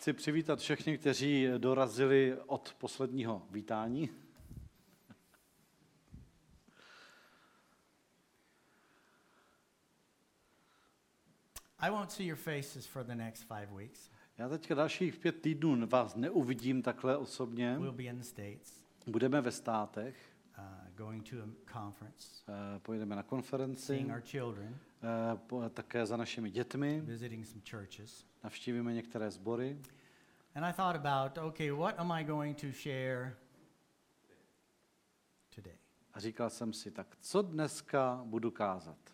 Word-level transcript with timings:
Chci 0.00 0.12
přivítat 0.12 0.58
všechny, 0.60 0.98
kteří 0.98 1.48
dorazili 1.58 2.36
od 2.46 2.74
posledního 2.78 3.46
vítání. 3.50 4.10
I 11.78 11.90
won't 11.90 12.12
see 12.12 12.26
your 12.26 12.38
faces 12.38 12.86
for 12.86 13.04
the 13.04 13.14
next 13.14 13.42
five 13.42 13.66
weeks. 13.76 14.10
Já 14.38 14.48
teďka 14.48 14.74
dalších 14.74 15.16
pět 15.16 15.40
týdnů 15.40 15.86
vás 15.86 16.16
neuvidím 16.16 16.82
takhle 16.82 17.16
osobně. 17.16 17.76
We'll 17.78 17.92
be 17.92 18.02
in 18.02 18.18
the 18.18 18.24
States, 18.24 18.84
Budeme 19.06 19.40
ve 19.40 19.52
státech, 19.52 20.16
uh, 20.58 20.64
going 20.96 21.30
to 21.30 21.36
a 21.36 21.72
conference, 21.72 22.44
eh, 22.48 22.78
pojedeme 22.78 23.16
na 23.16 23.22
konferenci, 23.22 23.82
seeing 23.82 24.10
our 24.10 24.20
children, 24.20 24.78
také 25.74 26.06
za 26.06 26.16
našimi 26.16 26.50
dětmi, 26.50 27.00
visiting 27.00 27.46
some 27.46 27.62
churches. 27.70 28.26
navštívíme 28.44 28.92
některé 28.92 29.30
sbory. 29.30 29.78
And 30.54 30.64
I 30.64 30.72
thought 30.72 31.06
about, 31.06 31.38
okay, 31.38 31.70
what 31.70 31.94
am 31.98 32.12
I 32.12 32.24
going 32.24 32.60
to 32.60 32.66
share 32.72 33.36
today? 35.54 35.78
A 36.14 36.20
říkal 36.20 36.50
jsem 36.50 36.72
si, 36.72 36.90
tak 36.90 37.16
co 37.20 37.42
dneska 37.42 38.20
budu 38.24 38.50
kázat? 38.50 39.09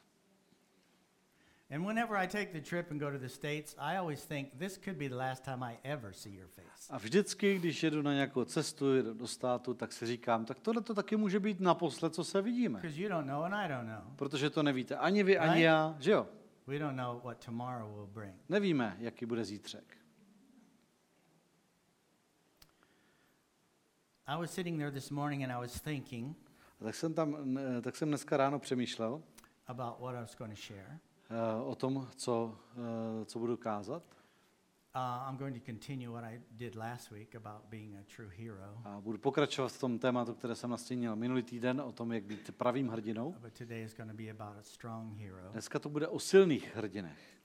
And 1.71 1.85
whenever 1.87 2.17
I 2.17 2.27
take 2.29 2.53
the 2.53 2.61
trip 2.61 2.91
and 2.91 3.01
go 3.01 3.11
to 3.11 3.19
the 3.19 3.29
States, 3.29 3.75
I 3.79 3.97
always 3.99 4.25
think 4.27 4.59
this 4.59 4.79
could 4.79 4.97
be 4.99 5.09
the 5.09 5.15
last 5.17 5.45
time 5.45 5.63
I 5.63 5.79
ever 5.83 6.13
see 6.13 6.35
your 6.35 6.49
face. 6.49 6.87
A 6.91 6.99
vždycky, 6.99 7.59
když 7.59 7.83
jedu 7.83 8.03
na 8.03 8.13
nějakou 8.15 8.45
cestu 8.45 8.95
jedu 8.95 9.15
do 9.15 9.27
státu, 9.27 9.75
tak 9.75 9.93
si 9.93 10.07
říkám, 10.07 10.45
tak 10.45 10.61
tohle 10.61 10.83
to 10.83 10.95
taky 10.95 11.17
může 11.17 11.41
být 11.41 11.61
naposled, 11.61 12.15
co 12.15 12.25
se 12.25 12.43
vidíme. 12.43 12.81
Because 12.81 13.01
you 13.01 13.09
don't 13.09 13.27
know 13.29 13.43
and 13.45 13.55
I 13.55 13.69
don't 13.69 13.89
know. 13.89 14.17
Protože 14.17 14.51
to 14.51 14.63
nevíte 14.63 14.97
ani 14.97 15.23
vy, 15.23 15.39
ani 15.39 15.51
Right? 15.53 15.65
já, 15.65 15.97
že 15.99 16.11
jo? 16.11 16.29
We 16.67 16.79
don't 16.79 16.97
know 16.97 17.21
what 17.25 17.45
tomorrow 17.45 17.95
will 17.95 18.07
bring. 18.07 18.35
Nevíme, 18.49 18.97
jaký 18.99 19.27
bude 19.27 19.45
zítřek. 19.45 19.97
I 24.27 24.37
was 24.41 24.51
sitting 24.51 24.79
there 24.79 24.91
this 24.91 25.11
morning 25.11 25.43
and 25.45 25.53
I 25.53 25.57
was 25.61 25.81
thinking 25.81 26.37
A 26.81 26.85
tak 26.85 26.95
jsem 26.95 27.15
tam, 27.15 27.37
n- 27.43 27.83
tak 27.83 27.97
jsem 27.97 28.09
dneska 28.09 28.37
ráno 28.37 28.59
přemýšlel 28.59 29.23
about 29.67 30.01
what 30.01 30.15
I 30.15 30.19
was 30.21 30.35
going 30.37 30.55
to 30.55 30.61
share. 30.61 30.99
Eh, 31.31 31.63
o 31.63 31.75
tom, 31.75 32.09
co, 32.17 32.59
eh, 33.23 33.25
co 33.25 33.39
budu 33.39 33.57
kázat. 33.57 34.03
Uh, 34.97 35.29
I'm 35.29 35.37
going 35.37 35.55
to 35.55 35.61
continue 35.67 36.09
what 36.09 36.25
I 36.25 36.41
did 36.51 36.75
last 36.75 37.11
week 37.11 37.35
about 37.35 37.69
being 37.71 37.97
a 37.97 38.03
true 38.17 38.31
hero. 38.37 38.81
A 38.85 39.01
budu 39.01 39.19
pokračovat 39.19 39.73
v 39.73 39.81
tom 39.81 39.99
tématu, 39.99 40.35
které 40.35 40.55
jsem 40.55 40.71
nastínil 40.71 41.17
minulý 41.17 41.43
týden, 41.43 41.81
o 41.81 41.93
tom, 41.93 42.13
jak 42.13 42.25
být 42.25 42.51
pravým 42.57 42.89
hrdinou. 42.89 43.33
But 43.33 43.53
today 43.53 43.85
is 43.85 43.95
going 43.95 44.11
to 44.11 44.17
be 44.17 44.31
about 44.31 44.59
a 44.59 44.63
strong 44.63 45.19
hero. 45.19 45.53
Dneska 45.53 45.79
to 45.79 45.89
bude 45.89 46.09
o 46.09 46.19
silných 46.19 46.77
hrdinech. 46.77 47.37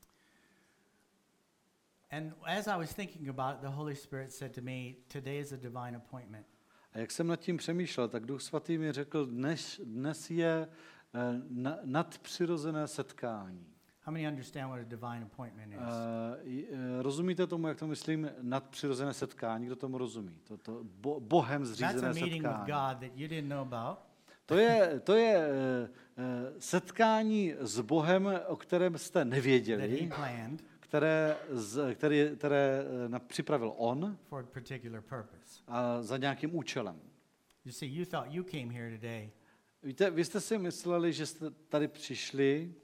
And 2.12 2.34
as 2.44 2.68
I 2.68 2.78
was 2.78 2.94
thinking 2.94 3.30
about 3.30 3.56
it, 3.56 3.62
the 3.62 3.76
Holy 3.76 3.96
Spirit 3.96 4.34
said 4.34 4.56
to 4.56 4.62
me, 4.62 4.94
Today 5.08 5.40
is 5.40 5.52
a 5.52 5.58
divine 5.58 5.96
appointment. 5.96 6.48
A 6.94 7.00
jak 7.00 7.12
jsem 7.12 7.28
nad 7.28 7.40
tím 7.40 7.58
přemýšlel, 7.58 8.08
tak 8.08 8.26
Duch 8.26 8.42
Svatý 8.42 8.78
mi 8.78 8.92
řekl, 8.92 9.26
dnes, 9.26 9.82
dnes 9.84 10.30
je 10.30 10.68
nadpřirozené 11.84 12.88
setkání. 12.88 13.68
How 14.04 14.12
many 14.12 14.28
understand 14.28 14.70
what 14.70 14.80
a 14.80 14.84
divine 14.84 15.24
appointment 15.24 15.74
is? 15.74 15.80
Eh, 15.80 16.64
eh, 16.74 17.02
rozumíte 17.02 17.48
tomu, 17.48 17.68
jak 17.68 17.80
to 17.80 17.88
myslím, 17.88 18.30
nadpřirozené 18.42 19.14
setkání? 19.14 19.66
Kdo 19.66 19.76
tomu 19.76 19.98
rozumí? 19.98 20.40
To, 20.44 20.58
to 20.58 20.84
bo, 20.84 21.20
Bohem 21.20 21.62
That's 21.62 21.72
a 21.72 21.74
zřízené 21.74 22.14
meeting 22.14 22.44
with 22.44 22.52
setkání. 22.52 22.72
God 22.72 23.10
that 23.10 23.18
you 23.18 23.28
didn't 23.28 23.50
know 23.50 23.60
about. 23.60 24.12
To 24.52 24.58
je, 24.58 25.00
to 25.00 25.16
je 25.16 25.38
eh, 25.38 25.90
eh, 26.18 26.54
setkání 26.60 27.54
s 27.60 27.80
Bohem, 27.80 28.40
o 28.48 28.56
kterém 28.56 28.98
jste 28.98 29.26
nevěděli, 29.26 30.12
které, 30.80 31.38
z, 31.50 31.96
které, 31.96 32.36
které 32.36 32.84
eh, 33.16 33.20
připravil 33.20 33.74
On 33.78 34.18
for 34.24 34.46
a 34.48 35.24
a 35.68 36.02
za 36.02 36.18
nějakým 36.18 36.56
účelem. 36.56 37.00
You 37.66 37.72
see, 37.72 37.90
you 37.90 38.06
thought 38.06 38.34
you 38.34 38.44
came 38.44 38.74
here 38.74 38.98
today 38.98 39.32
Víte, 39.84 40.10
vy 40.10 40.26
jste 40.26 40.42
si 40.42 40.58
mysleli, 40.58 41.14
že 41.14 41.26
jste 41.26 41.52
tady 41.52 41.88
přišli, 41.88 42.76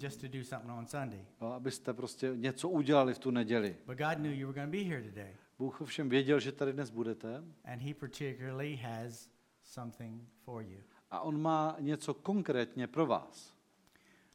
just 0.00 0.20
to 0.20 0.28
do 0.28 0.44
something 0.44 0.78
on 0.78 0.86
Sunday. 0.86 1.26
jo, 1.40 1.46
abyste 1.46 1.94
prostě 1.94 2.32
něco 2.34 2.68
udělali 2.68 3.14
v 3.14 3.18
tu 3.18 3.30
neděli. 3.30 3.76
But 3.86 3.98
God 3.98 4.14
knew 4.14 4.38
you 4.38 4.46
were 4.46 4.60
going 4.60 4.72
to 4.72 4.84
be 4.84 4.96
here 4.96 5.10
today. 5.10 5.36
Bůh 5.58 5.80
ovšem 5.80 6.08
věděl, 6.08 6.40
že 6.40 6.52
tady 6.52 6.72
dnes 6.72 6.90
budete 6.90 7.36
And 7.64 7.82
he 7.82 7.94
particularly 7.94 8.76
has 8.76 9.30
something 9.62 10.28
for 10.44 10.62
you. 10.62 10.80
a 11.10 11.20
On 11.20 11.40
má 11.40 11.76
něco 11.80 12.14
konkrétně 12.14 12.86
pro 12.86 13.06
vás. 13.06 13.54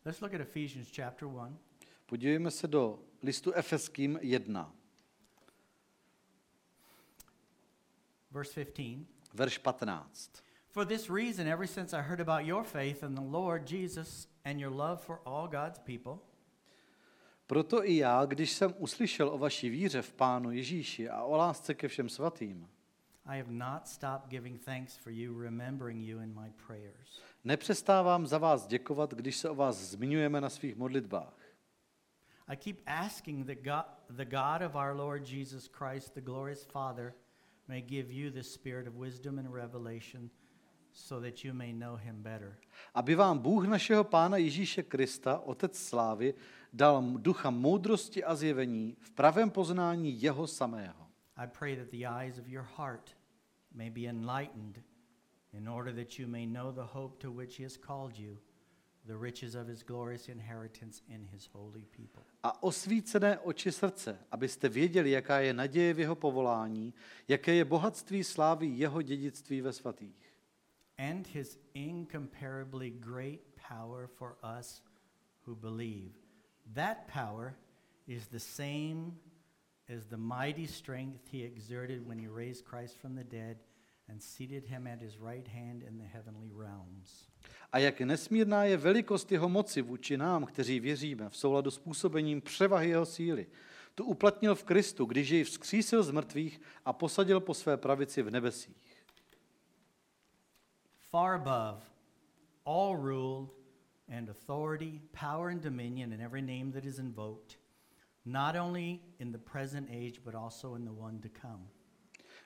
Let's 0.06 0.22
look 0.22 0.34
at 0.34 0.42
Ephesians 0.42 0.96
chapter 0.96 1.28
1, 1.28 1.58
Podívejme 2.06 2.52
se 2.52 2.68
do 2.68 3.00
listu 3.24 3.52
Efeským 3.52 4.20
1, 4.22 4.76
verse 8.32 8.66
15. 8.66 9.08
verš 9.34 9.58
15. 9.58 10.49
For 10.80 10.86
this 10.86 11.10
reason, 11.10 11.46
ever 11.46 11.68
since 11.68 11.94
I 11.94 12.02
heard 12.02 12.22
about 12.22 12.46
your 12.46 12.64
faith 12.64 13.04
in 13.04 13.14
the 13.14 13.22
Lord 13.22 13.66
Jesus 13.66 14.28
and 14.46 14.62
your 14.62 14.70
love 14.70 15.02
for 15.02 15.20
all 15.26 15.46
God's 15.46 15.78
people, 15.80 16.20
Proto 17.48 17.84
i 17.86 17.98
já, 17.98 18.26
když 18.26 18.52
jsem 18.52 18.74
uslyšel 18.78 19.30
o 19.30 19.38
vaší 19.38 19.70
víře 19.70 20.02
v 20.02 20.14
Pánu 20.14 20.52
Ježíši 20.52 21.10
a 21.10 21.24
o 21.24 21.36
lásce 21.36 21.74
ke 21.74 21.88
všem 21.88 22.10
svatým, 22.10 22.68
I 23.26 23.38
have 23.38 23.52
not 23.52 23.88
stopped 23.88 24.30
giving 24.30 24.66
thanks 24.66 24.96
for 24.98 25.12
you, 25.12 25.42
remembering 25.42 26.08
you 26.08 26.20
in 26.20 26.42
my 26.42 26.54
prayers. 26.68 27.22
nepřestávám 27.44 28.28
za 28.28 28.38
vás 28.38 28.68
děkovat, 28.68 29.14
když 29.14 29.38
se 29.38 29.50
o 29.50 29.56
vás 29.56 29.76
zmiňujeme 29.76 30.42
na 30.42 30.50
svých 30.50 30.76
modlitbách. 30.76 31.38
I 32.48 32.58
keep 32.58 32.78
asking 32.86 33.48
that 33.48 33.58
God, 33.58 34.18
the 34.18 34.26
God 34.26 34.62
of 34.68 34.76
our 34.76 34.96
Lord 34.96 35.30
Jesus 35.30 35.68
Christ, 35.68 36.14
the 36.14 36.22
glorious 36.22 36.66
Father, 36.66 37.14
may 37.68 37.82
give 37.82 38.14
you 38.14 38.32
the 38.32 38.44
spirit 38.44 38.88
of 38.88 38.94
wisdom 38.96 39.40
and 39.40 39.54
revelation 39.54 40.30
so 41.00 41.22
that 41.22 41.46
you 41.46 41.54
may 41.54 41.74
know 41.74 41.96
him 41.96 42.24
better. 42.24 42.58
Aby 42.94 43.16
vám 43.16 43.40
Bůh 43.40 43.68
našeho 43.68 44.04
Pána 44.04 44.38
Ježíše 44.38 44.84
Krista, 44.84 45.40
Otec 45.40 45.78
slávy, 45.78 46.34
dal 46.74 47.04
ducha 47.18 47.50
moudrosti 47.50 48.24
a 48.24 48.36
zjevení 48.36 48.98
v 49.00 49.12
pravém 49.12 49.50
poznání 49.50 50.22
jeho 50.22 50.48
samého. 50.48 51.08
I 51.36 51.48
pray 51.48 51.76
that 51.76 51.90
the 51.90 52.08
eyes 52.08 52.38
of 52.38 52.48
your 52.48 52.68
heart 52.78 53.16
may 53.72 53.90
be 53.90 54.02
enlightened 54.02 54.84
in 55.54 55.70
order 55.70 55.96
that 55.96 56.20
you 56.20 56.28
may 56.28 56.46
know 56.46 56.72
the 56.72 56.88
hope 56.94 57.18
to 57.18 57.32
which 57.32 57.60
he 57.60 57.66
has 57.66 57.78
called 57.78 58.20
you, 58.20 58.38
the 59.06 59.18
riches 59.22 59.56
of 59.56 59.68
his 59.68 59.84
glorious 59.84 60.30
inheritance 60.30 61.02
in 61.08 61.28
his 61.32 61.50
holy 61.54 61.86
people. 61.86 62.24
A 62.44 62.64
osvícené 62.64 63.40
oči 63.40 63.72
srdce, 63.72 64.20
abyste 64.32 64.70
věděli, 64.70 65.12
jaká 65.12 65.40
je 65.40 65.54
naděje 65.54 65.94
v 65.94 66.00
jeho 66.00 66.16
povolání, 66.16 66.94
jaké 67.28 67.54
je 67.54 67.66
bohatství 67.66 68.24
slávy 68.24 68.68
jeho 68.68 69.02
dědictví 69.02 69.62
ve 69.62 69.74
svatých. 69.74 70.29
And 71.00 71.26
his 71.26 71.58
incomparably 71.74 72.90
great 72.90 73.56
power 73.56 74.10
for 74.20 74.36
us 74.44 74.82
who 75.46 75.56
believe. 75.56 76.12
That 76.76 77.08
power 77.08 77.56
is 78.08 78.28
the 78.28 78.40
same 78.40 79.14
as 79.88 80.06
the 80.06 80.18
mighty 80.18 80.68
strength 80.68 81.32
he 81.32 81.44
exerted 81.44 82.08
when 82.08 82.20
he 82.20 82.28
raised 82.28 82.66
Christ 82.66 82.98
from 83.02 83.16
the 83.16 83.24
dead 83.24 83.58
and 84.10 84.22
seated 84.22 84.66
him 84.66 84.88
at 84.88 85.02
his 85.02 85.18
right 85.18 85.48
hand 85.48 85.84
in 85.84 85.98
the 85.98 86.06
heavenly 86.14 86.52
realms. 86.58 87.30
A 87.72 87.80
jak 87.80 88.02
nesmírná 88.02 88.64
je 88.64 88.78
velikost 88.78 89.32
jeho 89.32 89.50
moci 89.50 89.82
vůči 89.82 90.18
nám, 90.18 90.46
kteří 90.46 90.80
věříme, 90.80 91.30
v 91.30 91.38
souladu 91.38 91.72
s 91.72 91.80
působením 91.80 92.42
převahy 92.42 92.90
jeho 92.90 93.06
síly. 93.06 93.48
Tu 93.96 94.04
uplatnil 94.04 94.56
v 94.56 94.64
Kristu, 94.64 95.06
když 95.06 95.30
jej 95.30 95.44
vzkřísil 95.44 96.04
z 96.04 96.12
mrtvých 96.12 96.62
a 96.86 96.94
posadil 96.94 97.40
po 97.40 97.54
své 97.54 97.78
pravici 97.78 98.22
v 98.22 98.32
nebesích. 98.32 98.89
Far 101.12 101.36
above 101.36 101.82
all 102.66 102.96
rule 102.96 103.52
and 104.08 104.30
authority, 104.30 105.02
power 105.12 105.50
and 105.50 105.62
dominion, 105.62 106.14
and 106.14 106.22
every 106.22 106.42
name 106.42 106.72
that 106.72 106.86
is 106.86 107.00
invoked, 107.00 107.58
not 108.26 108.56
only 108.56 109.02
in 109.20 109.32
the 109.32 109.40
present 109.40 109.90
age, 109.92 110.22
but 110.24 110.36
also 110.36 110.76
in 110.76 110.86
the 110.86 110.92
one 110.92 111.20
to 111.22 111.30
come. 111.30 111.68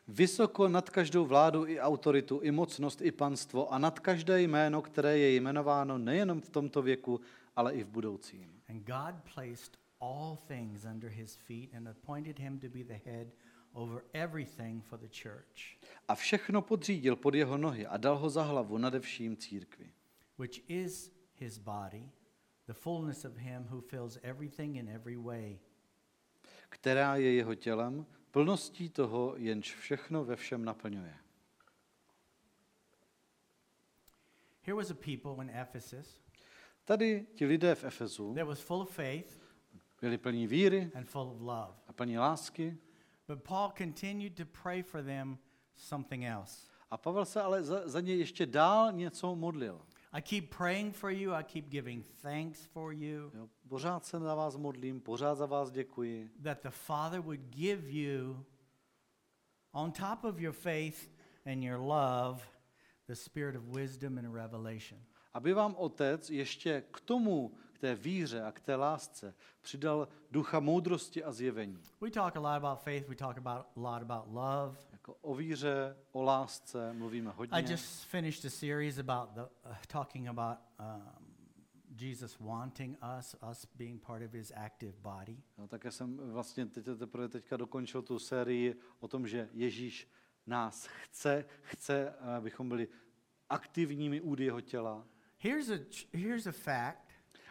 Vysoko 0.07 0.67
nad 0.67 0.89
každou 0.89 1.25
vládu 1.25 1.67
i 1.67 1.79
autoritu, 1.79 2.39
i 2.43 2.51
mocnost, 2.51 3.01
i 3.01 3.11
panstvo 3.11 3.73
a 3.73 3.77
nad 3.79 3.99
každé 3.99 4.41
jméno, 4.41 4.81
které 4.81 5.17
je 5.17 5.35
jmenováno 5.35 5.97
nejenom 5.97 6.41
v 6.41 6.49
tomto 6.49 6.81
věku, 6.81 7.21
ale 7.55 7.73
i 7.73 7.83
v 7.83 7.87
budoucím. 7.87 8.61
And 8.69 8.83
God 8.85 9.15
placed 9.35 9.77
all 9.99 10.37
things 10.47 10.85
under 10.85 11.09
his 11.09 11.35
feet 11.35 11.73
and 11.73 11.87
appointed 11.87 12.39
him 12.39 12.59
to 12.59 12.69
be 12.69 12.83
the 12.83 12.99
head 13.05 13.27
over 13.73 14.03
everything 14.13 14.83
for 14.83 14.99
the 14.99 15.07
church, 15.07 15.77
A 16.07 16.15
všechno 16.15 16.61
podřídil 16.61 17.15
pod 17.15 17.35
jeho 17.35 17.57
nohy 17.57 17.87
a 17.87 17.97
dal 17.97 18.17
ho 18.17 18.29
za 18.29 18.43
hlavu 18.43 18.77
nade 18.77 18.99
vším 18.99 19.37
církvi, 19.37 19.93
which 20.37 20.61
is 20.67 21.11
his 21.35 21.57
body, 21.57 22.09
the 22.67 22.73
fullness 22.73 23.25
of 23.25 23.37
him 23.37 23.67
who 23.69 23.81
fills 23.81 24.17
everything 24.21 24.75
in 24.75 24.89
every 24.89 25.17
way. 25.17 25.59
která 26.69 27.15
je 27.15 27.33
jeho 27.33 27.55
tělem, 27.55 28.05
plností 28.31 28.89
toho, 28.89 29.33
jenž 29.37 29.75
všechno 29.75 30.25
ve 30.25 30.35
všem 30.35 30.65
naplňuje. 30.65 31.15
Here 34.65 34.75
was 34.75 34.91
a 34.91 34.93
people 34.93 35.43
in 35.43 35.49
Ephesus 35.49 36.23
Tady 36.85 37.27
ti 37.35 37.45
lidé 37.45 37.75
v 37.75 37.83
Efezu 37.83 38.33
that 38.33 38.47
was 38.47 38.59
full 38.59 38.81
of 38.81 38.91
faith 38.91 39.43
byli 40.01 40.17
plní 40.17 40.47
víry 40.47 40.91
and 40.95 41.05
full 41.05 41.29
of 41.29 41.41
love. 41.41 41.73
a 41.87 41.93
plní 41.93 42.17
lásky, 42.17 42.77
But 43.27 43.43
Paul 43.43 43.71
continued 43.77 44.35
to 44.37 44.45
pray 44.63 44.81
for 44.83 45.03
them 45.03 45.37
something 45.75 46.25
else. 46.25 46.67
A 46.91 46.97
Pavel 46.97 47.25
se 47.25 47.41
ale 47.41 47.63
za, 47.63 47.87
za 47.87 48.01
ně 48.01 48.15
ještě 48.15 48.45
dál 48.45 48.91
něco 48.91 49.35
modlil. 49.35 49.81
I 50.11 50.21
keep 50.21 50.49
praying 50.57 50.95
for 50.95 51.09
you, 51.11 51.33
I 51.33 51.43
keep 51.43 51.69
giving 51.69 52.05
thanks 52.21 52.65
for 52.65 52.93
you, 52.93 53.31
Jo, 53.33 53.49
pořád 53.67 54.05
se 54.05 54.19
za 54.19 54.35
vás 54.35 54.57
modlím, 54.57 55.01
pořád 55.01 55.35
za 55.35 55.45
vás 55.45 55.71
děkuji, 55.71 56.29
that 56.43 56.63
the 56.63 56.69
Father 56.69 57.19
would 57.19 57.39
give 57.39 57.89
you, 57.89 58.45
on 59.71 59.91
top 59.91 60.23
of 60.23 60.39
your 60.39 60.53
faith 60.53 61.09
and 61.45 61.63
your 61.63 61.79
love, 61.79 62.43
the 63.07 63.15
spirit 63.15 63.55
of 63.55 63.63
wisdom 63.63 64.17
and 64.17 64.33
revelation. 64.33 64.99
aby 65.33 65.53
vám 65.53 65.75
Otec 65.77 66.29
ještě 66.29 66.83
k 66.91 66.99
tomu, 67.01 67.55
té 67.83 67.95
víře 67.95 68.43
a 68.43 68.51
k 68.51 68.59
té 68.59 68.75
lásce 68.75 69.35
přidal 69.61 70.07
ducha 70.31 70.59
moudrosti 70.59 71.23
a 71.23 71.31
zjevení. 71.31 71.83
We 72.01 72.11
talk 72.11 72.35
a 72.35 72.39
lot 72.39 72.63
about 72.63 72.79
faith, 72.79 73.09
we 73.09 73.15
talk 73.15 73.37
about 73.37 73.65
a 73.75 73.79
lot 73.79 74.01
about 74.01 74.25
love. 74.27 74.77
Jako 74.91 75.17
o 75.21 75.35
víře, 75.35 75.97
o 76.11 76.21
lásce 76.21 76.93
mluvíme 76.93 77.31
hodně. 77.31 77.57
I 77.57 77.71
just 77.71 78.05
finished 78.05 78.45
a 78.45 78.49
series 78.49 78.97
about 78.97 79.29
the 79.29 79.41
uh, 79.41 79.75
talking 79.87 80.27
about 80.27 80.57
um, 80.79 81.35
Jesus 81.99 82.39
wanting 82.39 82.97
us, 83.19 83.35
us 83.51 83.67
being 83.75 84.01
part 84.05 84.23
of 84.23 84.33
his 84.33 84.51
active 84.55 84.93
body. 85.01 85.37
No, 85.57 85.67
také 85.67 85.91
jsem 85.91 86.17
vlastně 86.17 86.65
teď, 86.65 86.85
teprve 86.99 87.27
teďka 87.29 87.57
dokončil 87.57 88.01
tu 88.01 88.19
sérii 88.19 88.79
o 88.99 89.07
tom, 89.07 89.27
že 89.27 89.49
Ježíš 89.53 90.07
nás 90.47 90.85
chce, 90.85 91.45
chce, 91.61 92.13
abychom 92.13 92.69
byli 92.69 92.87
aktivními 93.49 94.21
údy 94.21 94.45
jeho 94.45 94.61
těla. 94.61 95.07
Here's 95.39 95.69
a 95.69 95.77
here's 96.13 96.47
a 96.47 96.51
fact. 96.51 97.02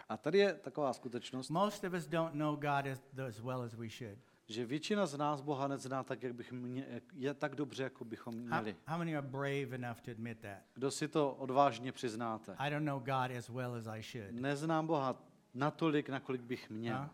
A 0.08 0.16
tady 0.16 0.38
je 0.38 0.54
taková 0.54 0.92
skutečnost, 0.92 1.48
Most 1.50 1.84
of 1.84 1.92
us 1.92 2.06
don't 2.06 2.34
know 2.34 2.56
God 2.56 2.86
as, 2.92 3.02
as 3.28 3.40
well 3.40 3.62
as 3.62 3.74
we 3.74 3.88
should. 3.88 4.18
že 4.46 4.66
většina 4.66 5.06
z 5.06 5.16
nás 5.18 5.40
Boha 5.40 5.68
nezná 5.68 6.02
tak, 6.02 6.22
jak 6.22 6.34
bych 6.34 6.52
mě, 6.52 7.02
je 7.14 7.34
tak 7.34 7.54
dobře, 7.54 7.82
jako 7.82 8.04
bychom 8.04 8.34
How, 8.34 8.44
měli. 8.62 8.76
how 8.86 8.98
many 8.98 9.16
are 9.16 9.26
brave 9.26 9.74
enough 9.74 10.00
to 10.00 10.10
admit 10.10 10.38
that? 10.40 10.58
Kdo 10.74 10.90
si 10.90 11.08
to 11.08 11.34
odvážně 11.34 11.92
přiznáte? 11.92 12.54
I 12.58 12.70
don't 12.70 12.86
know 12.86 12.98
God 12.98 13.36
as 13.38 13.48
well 13.48 13.74
as 13.74 13.86
I 13.86 14.02
should. 14.02 14.30
Neznám 14.40 14.86
Boha 14.86 15.22
natolik, 15.54 16.08
nakolik 16.08 16.40
bych 16.42 16.70
měl. 16.70 16.98
Huh? 16.98 17.08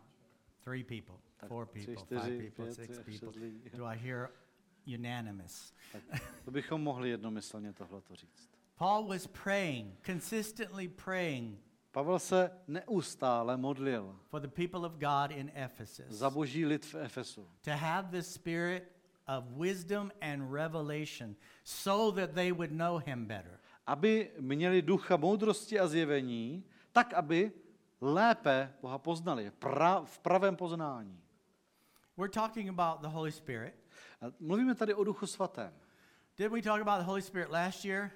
Three 0.65 0.85
people, 0.85 1.15
Tak 1.37 1.49
four 1.49 1.67
tři, 1.67 1.87
people, 1.87 2.03
čtyři, 2.05 2.21
five 2.39 2.43
people, 2.51 2.65
pět, 2.65 2.75
six 2.75 2.99
people. 3.21 3.41
lidí. 3.41 3.71
Do 3.77 3.85
I 3.85 3.99
hear 3.99 4.29
unanimous? 4.99 5.73
Tak 5.93 6.03
to 6.45 6.51
bychom 6.51 6.83
mohli 6.83 7.11
jednomyslně 7.11 7.73
tohleto 7.73 8.15
říct. 8.17 8.51
Paul 8.79 9.07
was 9.09 9.27
praying, 9.27 9.95
consistently 10.07 10.89
praying 10.89 11.61
Pavel 11.93 12.19
se 12.19 12.51
neustále 12.67 13.57
modlil 13.57 14.17
for 14.29 14.41
the 14.41 14.49
people 14.49 14.87
of 14.87 14.93
God 14.93 15.31
in 15.31 15.51
Ephesus 15.55 16.07
za 16.09 16.31
boží 16.31 16.67
lid 16.67 16.85
v 16.85 16.95
Efesu, 16.95 17.49
to 17.65 17.71
have 17.71 18.11
the 18.11 18.23
spirit 18.23 18.93
of 19.27 19.45
wisdom 19.57 20.13
and 20.21 20.53
revelation 20.53 21.37
so 21.65 22.21
that 22.21 22.31
they 22.35 22.53
would 22.53 22.71
know 22.73 22.99
him 22.99 23.27
better. 23.27 23.59
aby 23.87 24.31
měli 24.41 24.83
ducha 24.83 25.17
moudrosti 25.17 25.81
a 25.81 25.87
zjevení, 25.87 26.65
tak 26.93 27.15
aby 27.15 27.53
lépe 28.01 28.73
Boha 28.83 28.99
poznali, 28.99 29.51
pra, 29.59 30.05
v 30.05 30.19
pravém 30.19 30.57
poznání. 30.57 31.21
We're 32.17 32.33
talking 32.33 32.69
about 32.69 33.01
the 33.01 33.09
Holy 33.09 33.33
Spirit. 33.33 33.75
A 34.21 34.27
mluvíme 34.41 34.75
tady 34.75 34.95
o 34.95 35.05
duchu 35.05 35.27
svatém. 35.27 35.73
Did 36.37 36.53
we 36.53 36.63
talk 36.63 36.81
about 36.81 36.99
the 36.99 37.05
Holy 37.07 37.23
Spirit 37.23 37.51
last 37.51 37.85
year? 37.85 38.11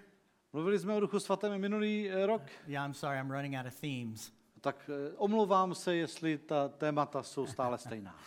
Mluvili 0.52 0.78
jsme 0.78 0.94
o 0.94 1.00
duchu 1.00 1.20
svatém 1.20 1.60
minulý 1.60 2.10
eh, 2.10 2.26
rok, 2.26 2.42
Yeah, 2.66 2.86
I'm 2.88 2.94
sorry, 2.94 3.18
I'm 3.20 3.30
running 3.30 3.56
out 3.58 3.66
of 3.66 3.80
themes. 3.80 4.32
tak 4.60 4.90
eh, 5.08 5.12
omlouvám 5.16 5.74
se, 5.74 5.94
jestli 5.96 6.38
ta 6.38 6.68
témata 6.68 7.22
jsou 7.22 7.46
stále 7.46 7.78
stejná. 7.78 8.16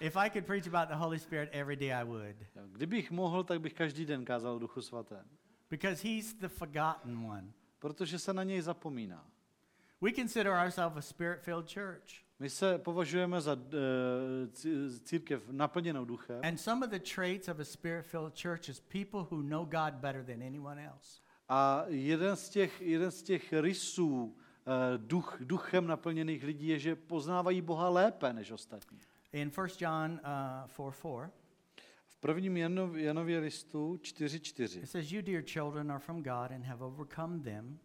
If 0.00 0.16
I 0.16 0.30
could 0.30 0.46
preach 0.46 0.66
about 0.68 0.88
the 0.88 0.94
Holy 0.94 1.18
Spirit 1.18 1.48
every 1.52 1.76
day, 1.76 1.92
I 1.94 2.04
would. 2.04 2.36
Kdybych 2.72 3.10
mohl, 3.10 3.44
tak 3.44 3.60
bych 3.60 3.74
každý 3.74 4.06
den 4.06 4.24
kázal 4.24 4.54
o 4.54 4.58
duchu 4.58 4.82
svatém, 4.82 5.26
Because 5.70 6.08
he's 6.08 6.34
the 6.34 6.48
forgotten 6.48 7.18
one. 7.18 7.52
protože 7.78 8.18
se 8.18 8.32
na 8.32 8.42
něj 8.42 8.60
zapomíná. 8.60 9.26
We 10.00 10.12
consider 10.12 10.52
ourselves 10.52 10.96
a 10.98 11.02
spirit 11.02 11.40
filled 11.40 11.72
church. 11.74 12.04
My 12.38 12.50
se 12.50 12.78
považujeme 12.78 13.40
za 13.40 13.56
cí- 14.52 15.00
církev 15.04 15.42
naplněnou 15.50 16.04
duchem 16.04 16.40
And 16.44 16.56
some 16.56 16.86
of 16.86 16.90
the 16.92 16.98
traits 17.14 17.48
of 17.48 17.58
a 17.58 17.64
spirit 17.64 18.06
filled 18.06 18.34
church 18.42 18.68
is 18.68 18.80
people 18.80 19.20
who 19.30 19.42
know 19.42 19.64
God 19.64 19.94
better 19.94 20.24
than 20.24 20.42
anyone 20.42 20.86
else. 20.86 21.20
A 21.48 21.84
jeden 21.88 22.36
z 22.36 22.48
těch, 22.48 22.80
jeden 22.80 23.10
z 23.10 23.22
těch 23.22 23.52
rysů 23.52 24.36
eh, 24.36 24.98
duch, 24.98 25.36
duchem 25.40 25.86
naplněných 25.86 26.44
lidí 26.44 26.68
je, 26.68 26.78
že 26.78 26.96
poznávají 26.96 27.62
Boha 27.62 27.88
lépe 27.88 28.32
než 28.32 28.50
ostatní. 28.50 28.98
In 29.32 29.50
1 29.56 29.66
John 29.78 30.20
uh, 30.66 30.90
4 30.90 30.92
4, 30.92 31.30
V 32.06 32.16
prvním 32.16 32.56
Janov, 32.56 32.96
Janově 32.96 33.38
listu 33.38 33.94
4.4 34.02 34.82
it 34.82 34.90
says, 34.90 35.12
You, 35.12 35.22
dear 35.22 35.42
children, 35.42 35.90
are 35.90 36.00
from 36.00 36.22
God 36.22 36.50
and 36.50 36.64
have 36.64 36.84
overcome 36.84 37.42
them, 37.42 37.78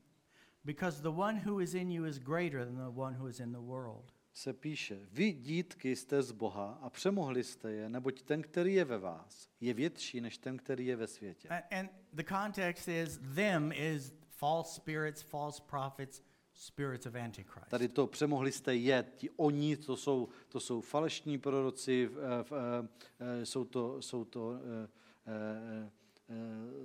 because 0.66 1.02
the 1.02 1.10
one 1.10 1.42
who 1.46 1.60
is 1.60 1.74
in 1.74 1.92
you 1.92 2.06
is 2.06 2.18
greater 2.18 2.66
than 2.66 2.76
the 2.76 3.00
one 3.00 3.16
who 3.20 3.28
is 3.28 3.40
in 3.40 3.52
the 3.52 3.62
world. 3.62 4.14
Se 4.34 4.54
píše, 4.54 5.00
vy 5.12 5.32
dítky 5.32 5.96
jste 5.96 6.24
z 6.24 6.32
Boha 6.32 6.80
a 6.82 6.90
přemohli 6.90 7.44
jste 7.44 7.72
je, 7.72 7.90
neboť 7.90 8.22
ten, 8.22 8.42
který 8.42 8.74
je 8.74 8.86
ve 8.86 8.98
vás, 8.98 9.50
je 9.62 9.74
větší 9.74 10.22
než 10.22 10.38
ten, 10.38 10.58
který 10.58 10.86
je 10.86 10.96
ve 10.96 11.08
světě. 11.08 11.48
And 11.50 11.92
the 12.14 12.24
context 12.24 12.88
is 12.88 13.20
them 13.36 13.72
is 13.72 14.14
false 14.30 14.76
spirits, 14.76 15.22
false 15.22 15.64
prophets, 15.66 16.22
spirits 16.54 17.06
of 17.06 17.16
Antichrist. 17.16 17.70
Tady 17.70 17.88
to 17.88 18.08
přemohli 18.08 18.52
jste 18.52 18.76
je, 18.76 19.06
ti 19.16 19.30
oni, 19.30 19.78
to 19.78 19.98
jsou, 19.98 20.30
to 20.50 20.60
jsou 20.60 20.82
falešní 20.82 21.38
proroci, 21.38 22.06
v, 22.06 22.44
v, 22.44 22.54
eh, 23.20 23.46
jsou 23.46 23.66
to, 23.66 24.02
jsou 24.02 24.26
to 24.26 24.54
eh, 24.54 24.90
eh, 25.28 25.92
eh, 26.30 26.36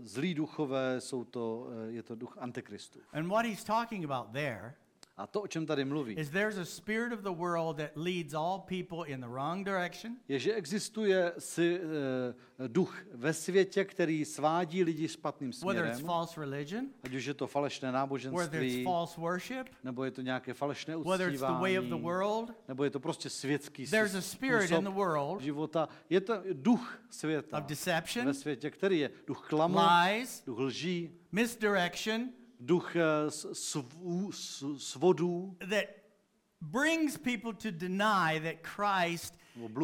zlí 0.01 0.35
duchové, 0.35 1.01
jsou 1.01 1.25
to, 1.25 1.69
eh, 1.89 1.93
je 1.93 2.03
to 2.03 2.15
duch 2.15 2.39
antikristu. 2.39 3.01
And 3.13 3.29
what 3.29 3.47
he's 3.47 3.65
talking 3.65 4.05
about 4.05 4.33
there 4.33 4.75
A 5.19 5.27
to, 5.27 5.43
o 5.43 5.47
čem 5.47 5.67
tady 5.67 5.85
mluví, 5.85 6.15
is 6.15 6.31
there's 6.31 6.59
a 6.59 6.65
spirit 6.65 7.13
of 7.13 7.21
the 7.21 7.31
world 7.31 7.77
that 7.77 7.91
leads 7.97 8.35
all 8.35 8.59
people 8.59 9.13
in 9.13 9.21
the 9.21 9.27
wrong 9.27 9.65
direction, 9.65 10.17
je, 10.29 10.39
že 10.39 10.55
existuje 10.55 11.33
si, 11.39 11.81
eh, 11.81 12.69
duch 12.69 13.03
ve 13.15 13.33
světě, 13.33 13.85
který 13.85 14.25
svádí 14.25 14.85
lidi 14.85 15.09
špatným 15.09 15.51
whether 15.51 15.85
it's 15.85 15.99
směrem, 15.99 16.07
false 16.07 16.41
religion, 16.41 16.87
ať 17.03 17.15
už 17.15 17.25
je 17.25 17.35
to 17.35 17.47
falešné 17.47 17.89
whether 17.89 18.17
it's 18.17 18.31
náboženství, 18.31 18.85
false 18.85 19.21
worship, 19.21 19.69
nebo 19.85 20.05
je 20.05 20.11
to 20.11 20.21
nějaké 20.23 20.55
falešné 20.55 20.97
whether 20.97 21.29
it's 21.31 21.41
the 21.41 21.47
way 21.47 21.79
of 21.79 21.85
the 21.85 21.95
uctívání, 21.95 22.03
world. 22.03 22.53
nebo 22.69 22.85
je 22.85 22.91
to 22.91 23.01
prostě 23.01 23.31
světský 23.31 23.87
There's 23.87 24.15
a 24.15 24.21
spirit 24.21 24.71
in 24.71 24.85
the 24.85 24.91
world 24.91 25.41
života. 25.41 25.89
Je 26.11 26.21
to 26.21 26.43
duch 26.53 26.99
světa 27.11 27.59
of 27.59 27.65
deception, 27.65 28.27
ve 28.27 28.35
světě, 28.35 28.71
který 28.71 28.99
je 28.99 29.11
duch 29.27 29.47
klamu, 29.49 29.79
lies, 29.79 30.43
duch 30.47 30.59
lží, 30.59 31.11
misdirection 31.33 32.29
duch 32.61 32.97
eh, 32.97 33.03
svů- 33.53 34.33
svodů, 34.79 35.57
that 35.71 35.85
brings 36.61 37.17
people 37.19 37.53
to 37.53 37.71
deny 37.71 38.41
that 38.41 38.57
Christ 38.63 39.39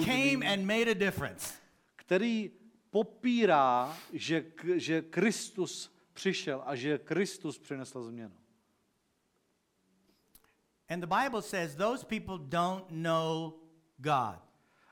came 0.05 0.53
and 0.53 0.65
made 0.67 0.91
a 0.91 0.95
difference. 0.95 1.55
který 1.97 2.51
popírá, 2.91 3.97
že, 4.13 4.45
že 4.75 5.03
Kristus 5.03 5.97
přišel 6.13 6.63
a 6.67 6.75
že 6.77 6.99
Kristus 6.99 7.59
přinesl 7.59 8.03
změnu. 8.05 8.35
And 10.89 11.01
the 11.01 11.07
Bible 11.07 11.43
says 11.43 11.75
those 11.77 12.07
people 12.07 12.39
don't 12.39 12.85
know 12.91 13.55
God. 13.99 14.39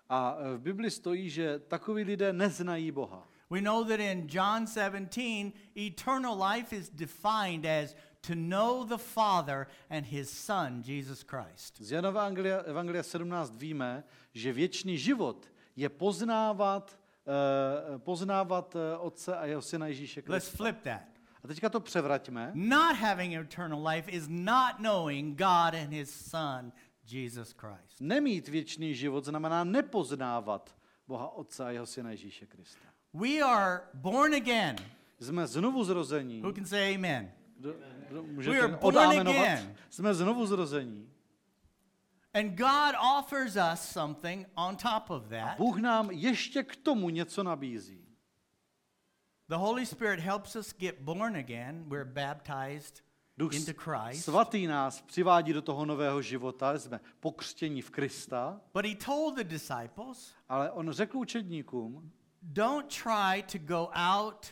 A 0.08 0.36
eh, 0.38 0.56
v 0.56 0.60
Bibli 0.60 0.90
stojí, 0.90 1.30
že 1.30 1.58
takoví 1.58 2.04
lidé 2.04 2.32
neznají 2.32 2.90
Boha. 2.92 3.28
We 3.52 3.60
know 3.60 3.84
that 3.84 4.00
in 4.00 4.28
John 4.28 4.66
17, 4.66 5.52
eternal 5.76 6.34
life 6.34 6.72
is 6.72 6.88
defined 6.88 7.66
as 7.66 7.94
to 8.22 8.34
know 8.34 8.82
the 8.82 8.96
Father 8.96 9.68
and 9.90 10.06
his 10.06 10.30
Son, 10.30 10.82
Jesus 10.82 11.22
Christ. 11.22 11.76
Z 11.82 11.92
Janova 11.92 12.24
Evangelia, 12.24 12.62
Evangelia 12.64 13.02
17 13.02 13.56
víme, 13.56 14.04
že 14.34 14.52
věčný 14.52 14.98
život 14.98 15.52
je 15.76 15.88
poznávat, 15.88 16.98
eh, 17.26 17.98
poznávat 17.98 18.76
eh, 18.76 18.96
Otce 18.96 19.36
a 19.36 19.46
jeho 19.46 19.62
syna 19.62 19.86
Ježíše 19.86 20.22
Let's 20.26 20.48
Krista. 20.48 20.56
flip 20.56 20.82
that. 20.82 21.08
A 21.44 21.48
teďka 21.48 21.68
to 21.68 21.80
převraťme. 21.80 22.52
Not 22.54 22.96
having 22.96 23.34
eternal 23.34 23.86
life 23.86 24.10
is 24.10 24.28
not 24.28 24.76
knowing 24.78 25.38
God 25.38 25.74
and 25.74 25.92
his 25.92 26.10
Son, 26.10 26.72
Jesus 27.04 27.52
Christ. 27.52 28.00
Nemít 28.00 28.48
věčný 28.48 28.94
život 28.94 29.24
znamená 29.24 29.64
nepoznávat 29.64 30.76
Boha 31.06 31.28
Otce 31.28 31.64
a 31.64 31.70
jeho 31.70 31.86
syna 31.86 32.10
Ježíše 32.10 32.46
Krista. 32.46 32.91
We 33.12 33.42
are 33.42 33.82
born 33.94 34.34
again. 34.34 34.76
Jsme 35.20 35.46
znovu 35.46 35.84
zrození. 35.84 36.40
Who 36.40 36.52
can 36.52 36.64
say 36.64 36.94
amen? 36.94 37.32
Kdo, 37.58 37.74
kdo 38.08 38.52
We 38.52 38.58
are 38.58 38.76
born 38.76 39.28
again. 39.28 39.76
Jsme 39.90 40.14
znovu 40.14 40.46
zrození. 40.46 41.08
And 42.34 42.56
God 42.56 42.94
offers 43.18 43.56
us 43.56 43.80
something 43.80 44.46
on 44.54 44.76
top 44.76 45.10
of 45.10 45.24
A 45.24 45.28
that. 45.28 45.58
Bůh 45.58 45.78
nám 45.78 46.10
ještě 46.10 46.62
k 46.62 46.76
tomu 46.76 47.10
něco 47.10 47.42
nabízí. 47.42 48.02
The 49.48 49.56
Holy 49.56 49.86
Spirit 49.86 50.20
helps 50.20 50.56
us 50.56 50.74
get 50.78 51.00
born 51.00 51.36
again. 51.36 51.84
We're 51.88 52.04
baptized 52.04 53.02
Duch 53.36 53.54
into 53.54 53.72
Christ. 53.76 54.24
svatý 54.24 54.66
nás 54.66 55.00
přivádí 55.00 55.52
do 55.52 55.62
toho 55.62 55.86
nového 55.86 56.22
života, 56.22 56.78
jsme 56.78 57.00
pokřtění 57.20 57.82
v 57.82 57.90
Krista, 57.90 58.60
But 58.74 58.84
he 58.84 58.94
told 58.94 59.36
the 59.36 59.44
disciples, 59.44 60.34
ale 60.48 60.70
on 60.70 60.90
řekl 60.90 61.18
učedníkům, 61.18 62.12
don't 62.42 62.88
try 63.02 63.42
to 63.42 63.58
go 63.58 63.90
out 63.94 64.46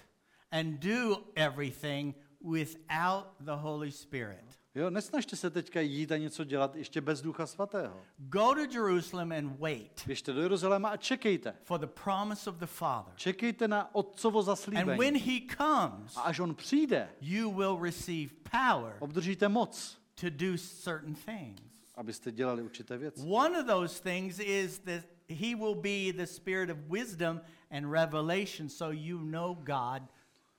and 0.53 0.79
do 0.79 1.17
everything 1.35 2.15
without 2.55 3.27
the 3.41 3.53
Holy 3.57 3.91
Spirit. 3.93 4.45
jo, 4.75 4.91
nesnažte 4.91 5.37
se 5.37 5.51
teďka 5.51 5.81
jít 5.81 6.13
a 6.13 6.17
něco 6.17 6.45
dělat 6.45 6.77
ještě 6.77 7.01
bez 7.01 7.21
Ducha 7.23 7.47
Svatého. 7.47 8.03
Go 8.19 8.55
to 8.55 8.61
Jerusalem 8.73 9.33
and 9.33 9.59
wait 9.61 10.03
Běžte 10.07 10.33
do 10.33 10.41
Jeruzaléma 10.43 10.89
a 10.89 10.97
čekejte. 10.97 11.55
for 11.65 11.81
the 11.81 11.87
promise 11.87 12.51
of 12.51 12.57
the 12.57 12.67
Father. 12.67 13.13
Čekejte 13.17 13.69
na 13.69 13.95
Otcovo 13.95 14.39
And 14.39 14.47
when 14.47 14.57
zaslíbení. 14.57 15.19
he 15.21 15.41
comes, 15.57 16.17
A 16.17 16.21
až 16.21 16.41
on 16.41 16.55
přijde, 16.55 17.09
you 17.21 17.51
will 17.51 17.79
receive 17.83 18.33
power 18.51 18.97
obdržíte 18.99 19.49
moc, 19.49 19.99
to 20.21 20.31
do 20.31 20.59
certain 20.59 21.15
things. 21.15 21.61
abyste 21.95 22.33
dělali 22.33 22.63
určité 22.63 22.99
věci. 22.99 23.21
One 23.29 23.61
of 23.61 23.67
those 23.67 24.03
things 24.03 24.39
is 24.39 24.79
that 24.79 25.05
he 25.31 25.55
will 25.55 25.75
be 25.75 26.13
the 26.13 26.27
spirit 26.27 26.71
of 26.71 26.77
wisdom 26.89 27.41
and 27.71 27.91
revelation, 27.91 28.69
so 28.69 28.91
you 28.91 29.19
know 29.19 29.55
God, 29.55 30.03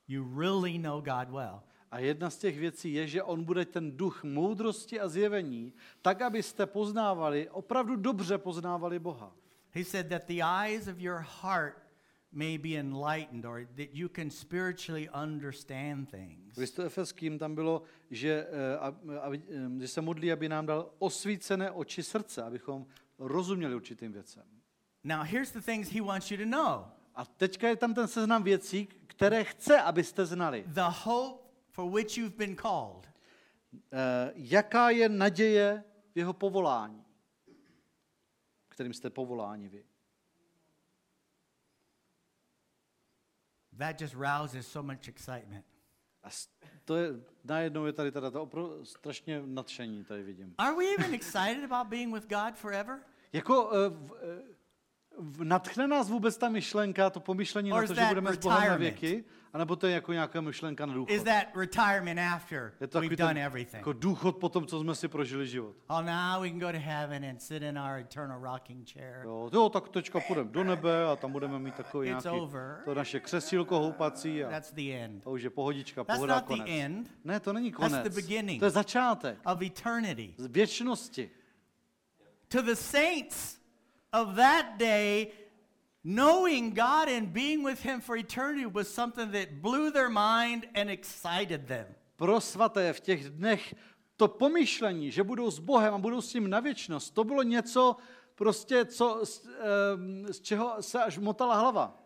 you 0.08 0.24
really 0.24 0.78
know 0.78 1.02
God 1.02 1.32
well. 1.32 1.64
A 1.92 2.00
jedna 2.00 2.30
z 2.30 2.38
těch 2.38 2.60
věcí 2.60 2.94
je, 2.94 3.08
že 3.08 3.24
on 3.24 3.44
bude 3.44 3.66
ten 3.66 3.98
duch 3.98 4.24
moudrosti 4.24 5.00
a 5.00 5.08
zjevení, 5.08 5.74
tak, 6.02 6.22
abyste 6.22 6.66
poznávali, 6.66 7.50
opravdu 7.50 7.96
dobře 7.96 8.38
poznávali 8.38 9.00
Boha. 9.00 9.36
He 9.72 9.84
said 9.84 10.10
that 10.10 10.26
the 10.28 10.44
eyes 10.44 10.88
of 10.88 11.00
your 11.00 11.26
heart 11.42 11.78
may 12.32 12.58
be 12.58 12.76
enlightened 12.76 13.46
or 13.46 13.68
that 13.76 13.94
you 13.94 14.10
can 14.10 14.30
spiritually 14.30 15.10
understand 15.24 16.12
things. 16.12 16.56
V 16.56 16.58
listu 16.58 16.82
Efeským 16.82 17.40
tam 17.40 17.56
bylo, 17.56 17.84
že, 18.10 18.48
eh, 18.52 18.78
a, 18.78 18.96
a, 19.22 19.34
eh, 19.34 19.80
že 19.80 19.88
se 19.88 20.02
modlí, 20.02 20.32
aby 20.32 20.50
nám 20.50 20.66
dal 20.66 20.92
osvícené 21.00 21.72
oči 21.72 22.04
srdce, 22.04 22.44
abychom 22.44 22.86
rozuměli 23.20 23.76
určitým 23.76 24.12
věcem. 24.12 24.44
Now, 25.04 25.24
here's 25.24 25.52
the 25.52 25.62
things 25.62 25.90
he 25.90 26.02
wants 26.02 26.32
you 26.32 26.38
to 26.38 26.46
know 26.46 26.86
A 27.16 27.26
teďka 27.26 27.68
je 27.68 27.76
tam 27.76 27.94
ten 27.94 28.08
seznam 28.08 28.44
věcí, 28.44 28.88
které 29.08 29.44
chce, 29.44 29.82
abyste 29.82 30.26
znali. 30.26 30.64
the 30.68 30.82
hope 31.04 31.44
for 31.70 31.92
which 31.92 32.18
you've 32.18 32.38
been 32.38 32.56
called, 32.56 33.08
Eh, 33.94 34.32
Jaká 34.36 34.90
je 34.90 35.10
naděje 35.10 35.84
v 36.14 36.18
jeho 36.18 36.34
povolání, 36.34 37.06
kterým 38.70 38.94
jste 38.94 39.10
povoláni 39.10 39.70
vy? 39.70 39.86
that 43.78 44.02
just 44.02 44.14
rouses 44.14 44.68
so 44.68 44.94
much 44.94 45.08
excitement. 45.08 45.66
A 46.24 46.30
to 46.86 46.96
je, 46.96 47.10
najednou 47.44 47.86
je 47.86 47.94
tady 47.94 48.12
teda 48.12 48.32
to 48.32 48.42
opro, 48.42 48.86
strašně 48.86 49.42
nadšení, 49.46 50.04
tady 50.04 50.24
vidím. 50.24 50.56
Are 50.58 50.76
we 50.76 50.86
even 51.00 51.14
excited 51.14 51.64
about 51.72 51.88
being 51.88 52.14
with 52.14 52.28
God 52.30 52.56
forever? 52.56 53.00
Jako 53.34 53.72
eh, 53.74 53.90
v, 53.90 54.08
v, 54.08 54.56
natchne 55.44 55.88
nás 55.88 56.10
vůbec 56.10 56.38
ta 56.38 56.50
myšlenka, 56.50 57.10
to 57.10 57.20
pomyšlení 57.20 57.74
Or 57.74 57.82
na 57.82 57.88
to, 57.88 57.94
že 57.94 58.06
budeme 58.06 58.34
s 58.34 58.38
Bohem 58.38 58.70
na 58.70 58.76
věky, 58.78 59.24
anebo 59.54 59.76
to 59.76 59.88
je 59.88 59.94
jako 59.94 60.14
nějaká 60.14 60.42
myšlenka 60.42 60.86
na 60.86 60.94
důchod? 60.94 61.12
Is 61.14 61.24
that 61.24 61.44
retirement 61.56 62.20
after 62.20 62.74
Je 62.82 62.88
to 62.88 63.00
we've 63.00 63.16
done 63.16 63.46
everything? 63.46 63.74
jako 63.80 63.94
důchod 63.94 64.38
po 64.38 64.50
tom, 64.50 64.66
co 64.66 64.80
jsme 64.80 64.96
si 64.96 65.08
prožili 65.08 65.48
život. 65.48 65.76
Oh, 65.88 66.02
now 66.02 66.42
we 66.42 66.50
can 66.50 66.60
go 66.60 66.72
to 66.72 66.80
heaven 66.80 67.26
and 67.26 67.42
sit 67.42 67.64
in 67.64 67.80
our 67.80 67.98
eternal 68.00 68.42
rocking 68.42 68.90
chair. 68.90 69.22
Jo, 69.24 69.50
jo 69.54 69.70
tak 69.70 69.90
teďka 69.90 70.20
půjdeme 70.20 70.50
do 70.50 70.64
nebe 70.64 71.06
a 71.06 71.16
tam 71.16 71.32
budeme 71.32 71.60
mít 71.60 71.76
takový 71.76 72.10
It's 72.10 72.24
nějaký, 72.24 72.42
over. 72.42 72.78
to 72.86 72.94
naše 72.94 73.20
křesílko 73.20 73.80
houpací 73.80 74.44
a 74.44 74.50
That's 74.50 74.72
the 74.74 74.92
end 75.04 75.24
to 75.24 75.32
už 75.32 75.42
je 75.42 75.50
pohodička, 75.50 76.04
That's 76.04 76.18
pohoda, 76.18 76.36
not 76.36 76.44
the 76.44 76.48
konec. 76.48 76.68
end. 76.70 77.12
Ne, 77.24 77.40
to 77.40 77.54
není 77.54 77.72
That's 77.72 77.78
konec. 77.94 78.04
the 78.04 78.22
beginning. 78.22 78.60
To 78.60 78.66
je 78.66 78.72
začátek. 78.72 79.38
of 79.46 79.62
eternity. 79.62 80.34
Z 80.38 80.46
věčnosti. 80.46 81.30
To 82.48 82.62
the 82.62 82.74
saints 82.74 83.61
of 84.14 84.36
that 84.36 84.78
day, 84.78 85.32
knowing 86.04 86.74
God 86.74 87.10
and 87.10 87.34
being 87.34 87.64
with 87.64 87.80
Him 87.86 88.02
for 88.02 88.18
eternity 88.18 88.66
was 88.66 88.88
something 88.88 89.32
that 89.32 89.62
blew 89.62 89.92
their 89.92 90.10
mind 90.10 90.66
and 90.76 90.90
excited 90.90 91.68
them. 91.68 91.86
Pro 92.18 92.40
svaté 92.40 92.94
v 92.94 93.00
těch 93.00 93.30
dnech 93.30 93.76
to 94.18 94.28
pomyšlení, 94.28 95.12
že 95.12 95.24
budou 95.24 95.52
s 95.52 95.60
Bohem 95.60 95.94
a 95.94 95.98
budou 95.98 96.22
s 96.22 96.34
ním 96.34 96.50
na 96.50 96.60
věčnost, 96.60 97.14
to 97.14 97.24
bylo 97.24 97.44
něco 97.44 97.96
prostě, 98.36 98.86
co, 98.86 99.20
z, 99.24 99.48
em, 99.94 100.34
z 100.34 100.40
čeho 100.42 100.82
se 100.84 101.04
až 101.04 101.18
motala 101.18 101.56
hlava. 101.56 101.98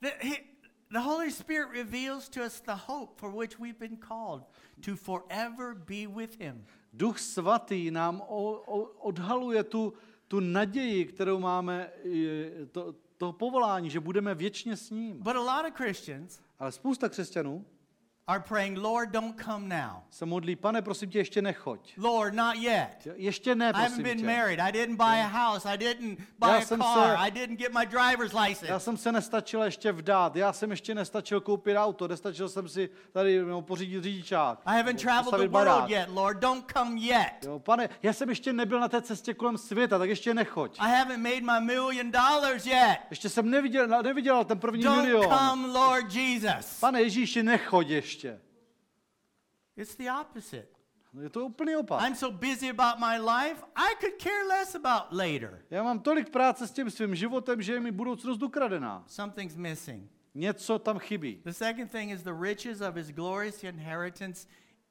The, 0.00 0.10
he- 0.20 0.44
the 0.90 0.98
Holy 1.00 1.30
Spirit 1.32 1.68
reveals 1.72 2.28
to 2.28 2.40
us 2.46 2.60
the 2.60 2.76
hope 2.86 3.20
for 3.20 3.30
which 3.30 3.58
we've 3.58 3.78
been 3.78 3.96
called 3.96 4.42
to 4.84 4.96
forever 4.96 5.74
be 5.74 6.06
with 6.06 6.40
Him. 6.40 6.66
Duch 6.92 7.18
svatý 7.18 7.90
nám 7.90 8.20
o, 8.20 8.52
o, 8.52 8.78
odhaluje 9.08 9.64
tu, 9.64 9.92
tu 10.28 10.40
naději, 10.40 11.04
kterou 11.04 11.38
máme, 11.38 11.90
to, 12.72 12.94
to 13.16 13.32
povolání, 13.32 13.90
že 13.90 14.00
budeme 14.00 14.34
věčně 14.34 14.76
s 14.76 14.90
ním. 14.90 15.18
But 15.18 15.36
a 15.36 15.40
lot 15.40 15.66
of 15.66 15.74
Christians 15.74 16.40
Ale 16.58 16.72
spousta 16.72 17.08
křesťanů 17.08 17.64
are 18.26 18.40
praying, 18.40 18.78
Lord, 18.78 19.10
don't 19.12 19.36
come 19.44 19.68
now. 19.68 20.02
se 20.10 20.26
modlí, 20.26 20.56
pane, 20.56 20.82
prosím 20.82 21.10
tě, 21.10 21.18
ještě 21.18 21.42
nechoď. 21.42 21.92
Lord, 21.98 22.34
not 22.34 22.54
yet. 22.56 23.08
Ještě 23.16 23.54
ne, 23.54 23.64
I 23.70 23.72
haven't 23.72 23.86
prosím 23.88 24.02
been 24.04 24.18
tě. 24.18 24.26
married. 24.26 24.60
I 24.60 24.72
didn't 24.72 24.96
buy 24.96 25.20
a 25.20 25.26
house. 25.26 25.68
I 25.74 25.78
didn't 25.78 26.18
buy 26.38 26.48
Já 26.50 26.56
a 26.56 26.60
jsem 26.60 26.80
car. 26.82 27.08
se- 27.08 27.16
I 27.16 27.30
didn't 27.30 27.58
get 27.58 27.72
my 27.78 27.86
driver's 27.86 28.32
Já 28.32 28.42
license. 28.42 28.80
jsem 28.80 28.96
se 28.96 29.12
nestačil 29.12 29.62
ještě 29.62 29.92
vdát, 29.92 30.36
já 30.36 30.52
jsem 30.52 30.70
ještě 30.70 30.94
nestačil 30.94 31.40
koupit 31.40 31.76
auto, 31.76 32.08
nestačil 32.08 32.48
jsem 32.48 32.68
si 32.68 32.90
tady 33.12 33.42
no, 33.44 33.62
pořídit 33.62 34.02
řidičák. 34.02 34.58
I 34.66 34.76
haven't 34.76 35.02
traveled 35.02 35.24
the 35.24 35.30
postavit 35.30 35.50
world 35.52 35.90
yet, 35.90 36.08
Lord. 36.08 36.38
Don't 36.38 36.64
come 36.76 37.00
yet. 37.00 37.32
Jo, 37.42 37.58
pane, 37.58 37.88
já 38.02 38.12
jsem 38.12 38.28
ještě 38.28 38.52
nebyl 38.52 38.80
na 38.80 38.88
té 38.88 39.02
cestě 39.02 39.34
kolem 39.34 39.58
světa, 39.58 39.98
tak 39.98 40.08
ještě 40.08 40.34
nechoď. 40.34 40.76
I 40.80 40.90
haven't 40.90 41.22
made 41.22 41.40
my 41.60 41.66
million 41.74 42.10
dollars 42.10 42.66
yet. 42.66 42.98
Ještě 43.10 43.28
jsem 43.28 43.50
neviděl, 43.50 44.02
neviděl 44.02 44.44
ten 44.44 44.58
první 44.58 44.82
Don't 44.82 45.02
milion. 45.02 45.24
come, 45.38 45.66
Lord 45.78 46.14
Jesus. 46.14 46.80
Pane 46.80 47.02
Ježíši, 47.02 47.42
nechoď 47.42 47.88
ještě. 47.88 48.13
It's 49.76 49.96
the 49.96 50.10
opposite. 50.10 50.68
No, 51.12 51.22
Je 51.22 51.30
to 51.30 51.46
úplný 51.46 51.76
opak. 51.76 52.02
I'm 52.02 52.14
so 52.14 52.30
busy 52.30 52.70
about 52.70 52.98
my 52.98 53.18
life, 53.18 53.62
I 53.76 53.94
could 54.00 54.18
care 54.18 54.44
less 54.48 54.74
about 54.74 55.12
later. 55.12 55.62
Já 55.70 55.82
mám 55.82 56.00
tolik 56.00 56.30
práce 56.30 56.66
s 56.66 56.72
tím 56.72 56.90
svým 56.90 57.14
životem, 57.14 57.62
že 57.62 57.72
je 57.72 57.80
mi 57.80 57.90
budoucnost 57.92 58.42
ukradená. 58.42 59.04
Something's 59.06 59.56
missing. 59.56 60.10
Něco 60.34 60.78
tam 60.78 60.98
chybí. 60.98 61.40
The 61.44 61.52
second 61.52 61.90
thing 61.90 62.10
is 62.10 62.22
the 62.22 62.34
riches 62.40 62.80
of 62.80 62.94
his 62.94 63.10
glorious 63.10 63.64
inheritance 63.64 64.48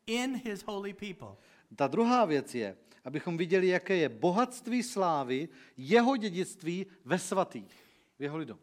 in 0.08 0.36
his 0.46 0.63
holy 0.63 0.94
people. 0.94 1.36
Ta 1.75 1.88
druhá 1.88 2.25
věc 2.25 2.56
je, 2.56 2.77
abychom 3.06 3.38
viděli, 3.38 3.68
jaké 3.68 3.96
je 3.96 4.10
bohatství 4.10 4.84
slávy, 4.84 5.50
jeho 5.77 6.18
dědictví 6.18 6.86
ve 7.06 7.20
svatých, 7.20 7.86
v 8.20 8.24
jeho 8.24 8.38
lidu. 8.38 8.60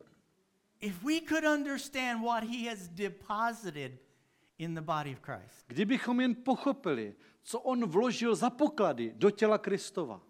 If 0.80 1.02
we 1.02 1.20
could 1.28 1.44
understand 1.44 2.22
what 2.22 2.44
he 2.44 2.70
has 2.70 2.88
deposited 2.88 3.92
in 4.60 4.74
the 4.74 4.80
body 4.80 5.12
of 5.12 5.20
Christ, 5.20 5.64
Kdybychom 5.66 6.20
jen 6.20 6.34
pochopili, 6.34 7.14
co 7.42 7.60
on 7.60 7.86
vložil 7.86 8.34
za 8.36 8.50
poklady 8.50 9.12
do 9.16 9.30
těla 9.30 9.58
Kristova, 9.58 10.20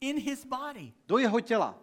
in 0.00 0.18
his 0.20 0.44
body, 0.44 0.92
do 1.06 1.18
jeho 1.18 1.40
těla, 1.40 1.78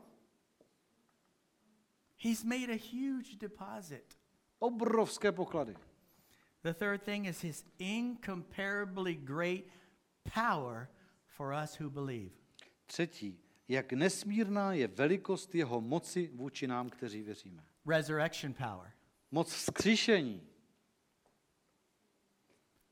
he's 2.17 2.43
made 2.43 2.73
a 2.73 2.77
huge 2.91 3.35
deposit. 3.37 4.17
obrovské 4.59 5.31
poklady. 5.31 5.75
The 6.63 6.73
third 6.73 7.03
thing 7.03 7.25
is 7.25 7.41
his 7.41 7.65
incomparably 7.79 9.15
great 9.15 9.63
power 10.33 10.87
for 11.27 11.53
us 11.63 11.79
who 11.79 11.89
believe. 11.89 12.31
Třetí, 12.85 13.39
jak 13.67 13.93
nesmírná 13.93 14.73
je 14.73 14.87
velikost 14.87 15.55
jeho 15.55 15.81
moci 15.81 16.31
vůči 16.33 16.67
nám, 16.67 16.89
kteří 16.89 17.21
věříme. 17.21 17.63
Resurrection 17.85 18.53
power. 18.53 18.91
Moc 19.31 19.53
vzkříšení. 19.53 20.41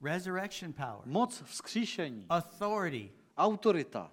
Resurrection 0.04 0.74
power. 0.74 1.02
Moc 1.06 1.42
vzkříšení. 1.42 2.26
Authority. 2.30 3.12
Autorita. 3.38 4.12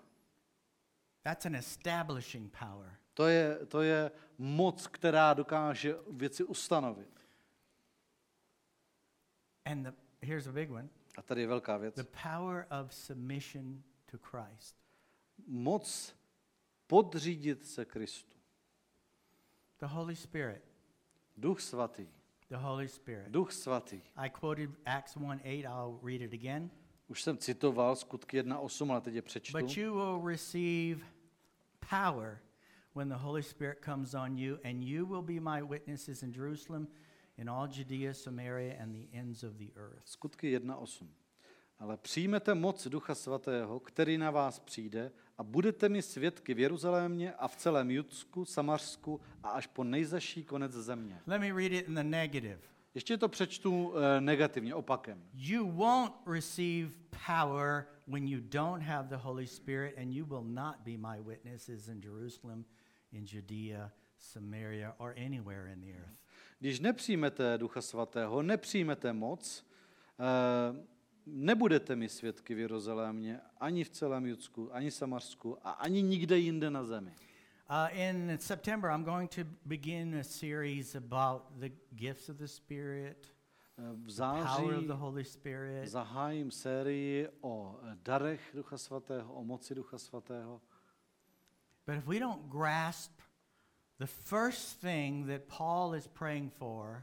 That's 1.23 1.47
an 1.47 1.57
establishing 1.57 2.57
power. 2.59 2.97
To 3.15 3.27
je, 3.27 3.67
to 3.67 3.83
je 3.83 4.11
moc, 4.39 4.87
která 4.87 5.35
dokáže 5.35 5.97
věci 6.11 6.45
ustanovit. 6.45 7.21
And 9.65 9.83
the, 9.83 9.93
here's 10.23 10.47
a 10.47 10.53
big 10.53 10.71
one 10.71 10.89
A 11.17 11.23
tady 11.23 11.41
je 11.41 11.47
velká 11.47 11.77
věc. 11.77 11.95
the 11.95 12.03
power 12.23 12.67
of 12.83 12.95
submission 12.95 13.83
to 14.11 14.19
Christ. 14.19 14.77
Moc 15.47 16.15
podřídit 16.87 17.67
se 17.67 17.85
Kristu. 17.85 18.37
The 19.79 19.87
Holy 19.87 20.17
Spirit. 20.17 20.63
Duch 21.37 21.61
svatý. 21.61 22.09
The 22.51 22.57
Holy 22.57 22.89
Spirit. 22.89 23.29
Duch 23.29 23.53
svatý. 23.53 24.01
I 24.17 24.31
quoted 24.31 24.71
Acts 24.85 25.17
1 25.17 25.41
8. 25.45 25.65
I'll 25.65 26.01
read 26.03 26.21
it 26.21 26.33
again. 26.33 26.71
Už 27.09 27.23
jsem 27.23 27.39
citoval 27.39 27.97
skutky 27.97 28.43
1.8, 28.43 28.91
ale 28.91 29.01
teď 29.01 29.15
je 29.15 29.23
přečtu. 29.23 29.59
But 29.59 29.77
you 29.77 29.95
will 29.95 30.29
receive 30.29 31.01
power 31.91 32.39
when 32.95 33.09
the 33.09 33.15
Holy 33.15 33.43
Spirit 33.43 33.79
comes 33.85 34.15
on 34.15 34.39
you, 34.39 34.59
and 34.65 34.83
you 34.83 35.07
will 35.07 35.23
be 35.23 35.41
my 35.41 35.63
witnesses 35.63 36.23
in 36.23 36.33
Jerusalem, 36.33 36.89
in 37.39 37.51
all 37.51 37.69
Judea, 37.69 38.15
Samaria, 38.15 38.83
and 38.83 38.93
the 38.93 39.19
ends 39.19 39.43
of 39.43 39.53
the 39.53 39.69
earth. 39.77 40.03
Skutky 40.05 40.59
1.8. 40.59 41.07
Ale 41.79 41.97
přijmete 41.97 42.55
moc 42.55 42.87
Ducha 42.87 43.15
Svatého, 43.15 43.81
který 43.81 44.19
na 44.19 44.31
vás 44.31 44.59
přijde 44.59 45.13
a 45.41 45.43
budete 45.43 45.89
mi 45.89 46.03
svědky 46.03 46.55
v 46.55 46.59
Jeruzalémě 46.59 47.33
a 47.33 47.49
v 47.49 47.57
celém 47.57 47.91
Judsku, 47.91 48.45
Samařsku 48.45 49.21
a 49.43 49.49
až 49.49 49.67
po 49.67 49.85
nejzaší 49.85 50.45
konec 50.45 50.73
země. 50.73 51.21
Let 51.27 51.41
me 51.41 51.49
read 51.53 51.73
it 51.73 51.89
in 51.89 51.95
the 51.95 52.03
negative. 52.03 52.59
Ještě 52.95 53.19
to 53.19 53.29
přečtu 53.29 53.95
eh, 53.97 54.21
negativně, 54.21 54.75
opakem. 54.75 55.23
You 55.35 55.71
won't 55.71 56.13
receive 56.27 56.91
power 57.27 57.87
when 58.07 58.29
you 58.29 58.41
don't 58.41 58.83
have 58.83 59.09
the 59.09 59.17
Holy 59.17 59.47
Spirit, 59.47 59.99
and 59.99 60.13
you 60.13 60.27
will 60.27 60.45
not 60.45 60.75
be 60.85 60.91
my 60.91 61.23
witnesses 61.27 61.89
in 61.89 62.01
Jerusalem, 62.05 62.65
in 63.13 63.27
Judea, 63.27 63.91
Samaria, 64.19 64.95
or 64.99 65.15
anywhere 65.27 65.73
in 65.73 65.81
the 65.81 65.93
earth. 65.93 66.19
Když 66.59 66.81
nepřijmete 66.81 67.59
Ducha 67.59 67.83
Svatého, 67.83 68.43
nepřijmete 68.43 69.13
moc, 69.13 69.67
eh, 70.19 70.91
nebudete 71.33 71.97
mi 71.97 72.09
svědky 72.09 72.55
v 72.55 72.59
Jeruzalémě, 72.59 73.41
ani 73.61 73.85
v 73.85 73.91
celém 73.91 74.27
Judsku, 74.27 74.75
ani 74.75 74.91
Samařsku 74.91 75.59
a 75.67 75.71
ani 75.71 76.03
nikde 76.03 76.39
jinde 76.39 76.71
na 76.71 76.85
zemi. 76.85 77.15
Uh, 77.71 77.99
in 77.99 78.39
September, 78.41 78.91
I'm 78.91 79.05
going 79.05 79.31
to 79.35 79.41
begin 79.65 80.15
a 80.21 80.25
series 80.25 80.95
about 80.97 81.43
the 81.59 81.69
gifts 81.95 82.29
of 82.29 82.37
the 82.37 82.47
Spirit, 82.49 83.35
Eh, 83.79 83.83
V 83.83 83.87
power 83.87 84.01
of 84.05 84.15
září 84.15 84.87
the 84.87 84.93
Holy 84.93 85.25
Spirit. 85.25 85.89
zahájím 85.89 86.51
sérii 86.51 87.29
o 87.41 87.81
darech 88.03 88.41
Ducha 88.55 88.79
Svatého, 88.79 89.33
o 89.35 89.45
moci 89.45 89.75
Ducha 89.75 89.99
Svatého. 89.99 90.61
But 91.87 91.97
if 91.97 92.07
we 92.07 92.19
don't 92.19 92.47
grasp 92.51 93.21
the 93.99 94.07
first 94.07 94.81
thing 94.81 95.27
that 95.27 95.43
Paul 95.59 95.95
is 95.95 96.07
praying 96.09 96.51
for, 96.53 97.03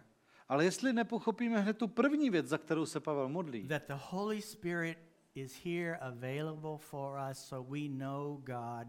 Ale 0.50 0.64
jestli 0.66 0.94
nepochopíme 0.94 1.60
hned 1.60 1.78
tu 1.78 1.88
první 1.88 2.30
věc, 2.30 2.48
za 2.48 2.58
kterou 2.58 2.86
se 2.86 3.00
Pavel 3.00 3.30
modlí, 3.30 3.68
that 3.68 3.84
the 3.88 3.94
Holy 4.10 4.42
Spirit 4.42 4.98
is 5.36 5.66
here 5.66 5.98
available 5.98 6.78
for 6.78 7.20
us 7.32 7.38
so 7.40 7.74
we 7.74 7.90
know 7.90 8.38
God 8.46 8.88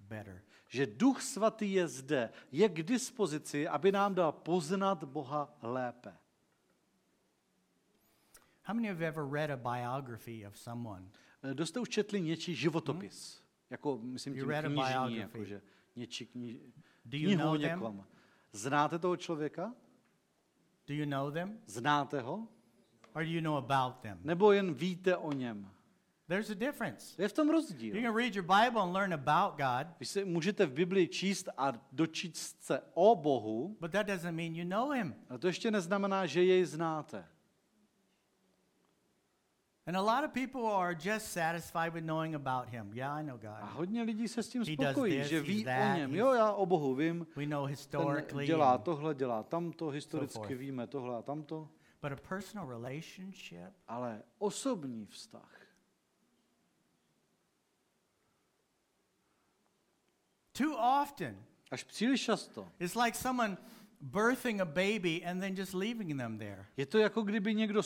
better. 0.00 0.42
že 0.68 0.86
Duch 0.86 1.22
Svatý 1.22 1.72
je 1.72 1.88
zde, 1.88 2.30
je 2.52 2.68
k 2.68 2.82
dispozici, 2.82 3.68
aby 3.68 3.92
nám 3.92 4.14
dal 4.14 4.32
poznat 4.32 5.04
Boha 5.04 5.58
lépe. 5.62 6.12
How 8.62 8.74
many 8.74 8.88
you 8.88 8.94
ever 9.04 9.24
read 9.32 9.50
a 9.50 9.56
biography 9.56 10.46
of 10.46 10.58
someone? 10.58 11.08
Eh, 11.42 11.54
Kdo 11.54 11.66
jste 11.66 11.80
už 11.80 11.88
četli 11.88 12.20
něčí 12.20 12.54
životopis? 12.54 13.42
Jako, 13.70 13.98
myslím 14.02 14.34
tím 14.34 14.44
knižní, 14.62 15.16
jakože 15.16 15.62
něčí 15.96 16.26
kni, 16.26 16.60
Do 17.04 17.18
you 17.18 17.24
knihu 17.26 17.42
know 17.42 17.54
o 17.54 17.58
them? 17.58 17.62
někom. 17.70 18.04
Znáte 18.52 18.98
toho 18.98 19.16
člověka? 19.16 19.74
Do 20.86 20.94
you 20.94 21.06
know 21.06 21.30
them? 21.30 21.58
Znáte 21.66 22.20
ho? 22.20 22.48
Or 23.14 23.22
do 23.24 23.30
you 23.30 23.40
know 23.40 23.56
about 23.56 23.96
them? 24.02 24.18
Nebo 24.24 24.52
jen 24.52 24.74
víte 24.74 25.16
o 25.16 25.32
něm? 25.32 25.70
There's 26.28 26.50
a 26.50 26.54
difference. 26.54 27.22
Je 27.22 27.28
v 27.28 27.32
tom 27.32 27.46
You 27.48 27.52
rozdíl. 27.52 28.02
can 28.02 28.16
read 28.16 28.34
your 28.34 28.44
Bible 28.46 28.80
and 28.82 28.92
learn 28.92 29.12
about 29.14 29.56
God, 29.58 29.86
Vy 30.00 30.06
se 30.06 30.24
můžete 30.24 30.66
v 30.66 30.72
Biblii 30.72 31.08
číst 31.08 31.48
a 31.56 31.72
dočíst 31.92 32.64
se 32.64 32.80
o 32.94 33.16
Bohu, 33.16 33.76
but 33.80 33.90
that 33.92 34.06
doesn't 34.06 34.34
mean 34.36 34.54
you 34.56 34.64
know 34.68 34.90
Him. 34.90 35.14
ale 35.28 35.38
to 35.38 35.46
ještě 35.46 35.70
neznamená, 35.70 36.26
že 36.26 36.44
jej 36.44 36.64
znáte. 36.64 37.24
And 39.86 39.96
a 39.96 40.00
lot 40.00 40.24
of 40.24 40.32
people 40.32 40.62
are 40.66 40.94
just 40.94 41.26
satisfied 41.32 41.92
with 41.92 42.04
knowing 42.04 42.34
about 42.34 42.68
Him. 42.68 42.90
Yeah, 42.94 43.14
I 43.20 43.22
know 43.24 43.34
A 43.34 43.38
God. 43.38 43.70
hodně 43.72 44.02
lidí 44.02 44.28
se 44.28 44.42
s 44.42 44.48
tím 44.48 44.64
spokojí, 44.64 45.18
this, 45.18 45.28
že 45.28 45.40
ví 45.40 45.64
that, 45.64 45.94
o 45.94 45.98
něm. 45.98 46.14
Jo, 46.14 46.32
já 46.32 46.52
o 46.52 46.66
Bohu 46.66 46.94
vím. 46.94 47.26
We 47.36 47.46
know 47.46 47.62
Ten 47.64 47.70
historically. 47.70 48.46
dělá 48.46 48.78
tohle, 48.78 49.14
dělá 49.14 49.42
tamto, 49.42 49.88
historicky 49.88 50.34
forth. 50.34 50.50
víme 50.50 50.86
tohle 50.86 51.16
a 51.18 51.22
tamto. 51.22 51.68
But 52.02 52.12
a 52.12 52.16
personal 52.28 52.68
relationship, 52.68 53.72
Ale 53.88 54.22
osobní 54.38 55.06
vztah, 55.06 55.50
too 60.52 60.76
often, 61.02 61.36
až 61.70 61.84
příliš 61.84 62.22
často, 62.24 62.68
it's 62.78 62.94
like 62.94 63.18
someone 63.18 63.56
birthing 64.00 64.60
a 64.60 64.64
baby 64.64 65.24
and 65.24 65.40
then 65.40 65.54
just 65.56 65.74
leaving 65.74 66.16
them 66.18 66.38
there. 66.38 66.66
je 66.76 66.86
to 66.86 66.98
jako 66.98 67.22
kdyby 67.22 67.54
někdo 67.54 67.82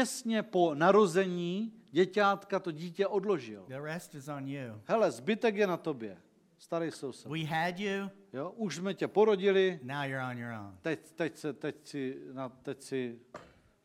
těsně 0.00 0.42
po 0.42 0.74
narození 0.74 1.72
děťátka 1.90 2.58
to 2.60 2.70
dítě 2.70 3.06
odložil. 3.06 3.64
The 3.68 3.80
rest 3.80 4.14
is 4.14 4.28
on 4.28 4.48
you. 4.48 4.80
Hele, 4.84 5.10
zbytek 5.10 5.56
je 5.56 5.66
na 5.66 5.76
tobě. 5.76 6.16
Starý 6.58 6.90
soused. 6.90 7.26
We 7.32 7.44
had 7.44 7.78
you, 7.80 8.10
Jo, 8.32 8.50
už 8.56 8.76
jsme 8.76 8.94
tě 8.94 9.08
porodili, 9.08 9.80
now 9.82 10.02
you're 10.04 10.24
on 10.30 10.38
your 10.38 10.52
own. 10.52 10.78
teď, 10.82 11.12
teď, 11.12 11.36
se, 11.36 11.52
teď, 11.52 11.76
si, 11.88 12.16
na, 12.32 12.48
teď 12.48 12.82
si 12.82 13.18
How 13.34 13.40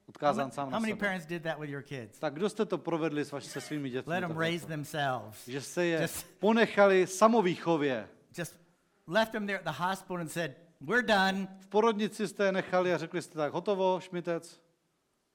odkázán 0.07 0.43
many, 0.45 0.51
sám 0.51 0.65
how 0.65 0.71
na 0.71 0.79
many 0.79 0.91
sebe. 0.91 0.99
parents 0.99 1.25
did 1.27 1.43
that 1.43 1.59
with 1.59 1.69
your 1.69 1.83
kids? 1.83 2.19
Tak 2.19 2.33
kdo 2.33 2.49
jste 2.49 2.65
to 2.65 2.77
provedli 2.77 3.25
s 3.25 3.31
vaš, 3.31 3.45
se 3.45 3.61
svými 3.61 3.89
dětmi? 3.89 4.13
Let 4.13 4.19
them 4.27 4.37
raise 4.37 4.65
themselves. 4.67 5.47
Že 5.47 5.61
jste 5.61 5.85
je 5.85 6.01
Just- 6.01 6.25
ponechali 6.39 7.07
samovýchově. 7.07 8.07
Just 8.37 8.59
left 9.07 9.31
them 9.31 9.47
there 9.47 9.59
at 9.59 9.65
the 9.75 9.83
hospital 9.83 10.17
and 10.17 10.27
said, 10.31 10.51
We're 10.81 11.07
done. 11.07 11.47
V 11.59 11.67
porodnici 11.67 12.27
jste 12.27 12.45
je 12.45 12.51
nechali 12.51 12.93
a 12.93 12.97
řekli 12.97 13.21
jste 13.21 13.35
tak, 13.37 13.53
hotovo, 13.53 13.99
šmitec. 13.99 14.61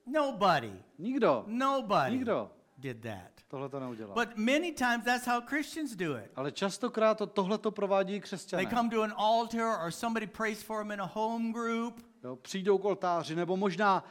Nobody, 0.06 0.72
Nikdo. 0.98 1.44
nobody 1.46 2.10
Nikdo 2.12 2.50
did 2.78 3.00
that. 3.02 3.30
tohle 3.48 3.68
to 3.68 3.80
neudělal. 3.80 4.14
But 4.14 4.36
many 4.36 4.72
times 4.72 5.04
that's 5.04 5.26
how 5.26 5.40
Christians 5.40 5.96
do 5.96 6.16
it. 6.16 6.30
Ale 6.36 6.52
častokrát 6.52 7.18
to, 7.18 7.26
tohle 7.26 7.58
to 7.58 7.70
provádí 7.70 8.12
They 8.12 8.20
křesťané. 8.20 8.66
come 8.66 8.90
to 8.90 9.02
an 9.02 9.14
altar 9.16 9.78
or 9.84 9.90
somebody 9.90 10.26
prays 10.26 10.62
for 10.62 10.78
them 10.82 10.90
in 10.92 11.00
a 11.00 11.10
home 11.14 11.52
group. 11.52 12.06
Jo, 12.24 12.36
přijdou 12.36 12.78
k 12.78 12.84
oltáři, 12.84 13.34
nebo 13.34 13.56
možná 13.56 14.04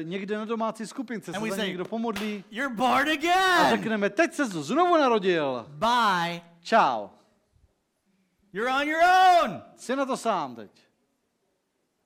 e, 0.00 0.04
někde 0.04 0.38
na 0.38 0.44
domácí 0.44 0.86
skupince 0.86 1.32
se 1.32 1.40
za 1.40 1.56
say- 1.56 1.66
někdo 1.68 1.84
pomodlí 1.84 2.44
You're 2.50 2.74
born 2.74 3.08
a 3.08 3.12
again. 3.12 3.70
řekneme, 3.70 4.10
teď 4.10 4.32
se 4.34 4.44
znovu 4.46 4.96
narodil. 4.96 5.66
Bye. 5.68 6.40
Čau. 6.60 7.08
You're 8.52 8.70
on 8.72 8.88
your 8.88 9.02
own. 9.42 9.62
Jsi 9.76 9.96
na 9.96 10.06
to 10.06 10.16
sám 10.16 10.56
teď. 10.56 10.70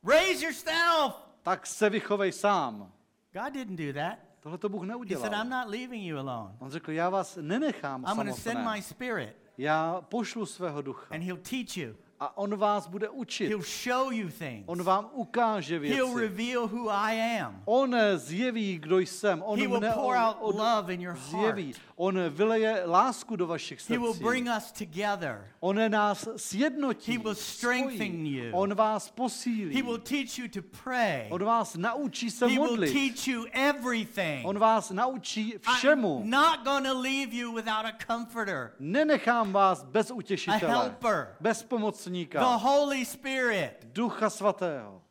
Raise 0.09 0.45
yourself. 0.45 1.15
Tak 1.43 1.67
se 1.67 1.91
vychovej 1.91 2.33
sám. 2.33 2.93
God 3.33 3.53
didn't 3.53 3.77
do 3.77 3.93
that. 3.93 4.19
Tohle 4.41 4.59
to 4.59 4.69
Bůh 4.69 4.85
He 5.09 5.17
said. 5.17 5.33
I'm 5.33 5.49
not 5.49 5.69
leaving 5.69 6.03
you 6.07 6.19
alone. 6.19 6.55
On 6.59 6.71
řekl, 6.71 6.93
já 6.93 7.11
vás 7.11 7.39
nenechám 7.41 8.05
I'm 8.09 8.17
going 8.17 8.29
to 8.29 8.41
send 8.41 8.61
my 8.75 8.83
spirit 8.83 9.37
Já 9.59 10.01
pošlu 10.09 10.47
svého 10.47 10.83
ducha 10.83 11.15
and 11.15 11.23
he'll 11.23 11.41
teach 11.51 11.77
you. 11.77 11.95
a 12.21 12.37
on 12.37 12.57
vás 12.57 12.87
bude 12.87 13.09
učit. 13.09 13.49
He'll 13.49 13.63
show 13.63 14.13
you 14.13 14.29
things. 14.29 14.65
On 14.67 14.83
vám 14.83 15.11
ukáže 15.13 15.79
He'll 15.79 16.19
reveal 16.19 16.67
who 16.67 16.91
I 16.91 17.39
am. 17.41 17.63
On 17.65 17.97
zjeví, 18.17 18.79
kdo 18.79 18.99
jsem. 18.99 19.43
On 19.43 19.61
He 19.61 19.69
will 19.69 19.81
pour 19.95 20.17
out 20.17 20.37
love 20.59 20.95
in 20.95 21.01
your 21.01 21.15
heart. 21.15 21.57
zjeví. 21.57 21.75
On 22.03 22.19
vyleje 22.31 22.83
lásku 22.87 23.37
do 23.37 23.47
vašich 23.47 23.91
He 23.91 23.99
will 23.99 24.13
srdcí. 24.13 24.25
bring 24.25 24.49
us 24.57 24.73
together. 24.73 25.45
On 25.61 25.91
nás 25.91 26.29
sjednotí. 26.37 27.13
He 27.13 27.19
will 27.19 27.35
strengthen 27.35 28.27
you. 28.27 28.51
On 28.53 28.75
vás 28.75 29.11
posílí. 29.11 29.75
He 29.77 29.83
will 29.83 29.99
teach 29.99 30.39
you 30.39 30.49
to 30.49 30.61
pray. 30.85 31.27
On 31.31 31.45
vás 31.45 31.77
naučí 31.77 32.31
se 32.31 32.47
He 32.47 32.55
will 32.59 32.71
modlit. 32.71 32.93
teach 32.93 33.29
you 33.29 33.45
everything. 33.53 34.47
On 34.47 34.59
vás 34.59 34.91
naučí 34.91 35.55
všemu. 35.61 36.21
I'm 36.25 36.31
not 36.31 36.65
going 36.65 36.87
to 36.87 37.01
leave 37.01 37.35
you 37.35 37.53
without 37.53 37.85
a 37.85 37.93
comforter, 38.07 38.73
Nenechám 38.79 39.53
vás 39.53 39.85
bez 39.85 40.11
a 40.11 40.15
utěšitele, 40.15 40.73
helper, 40.73 41.37
bez 41.41 41.63
the 41.63 41.69
pomocníka, 41.69 42.57
Holy 42.57 43.05
Spirit. 43.05 43.73
Ducha 43.93 44.31
Svatého. 44.31 45.03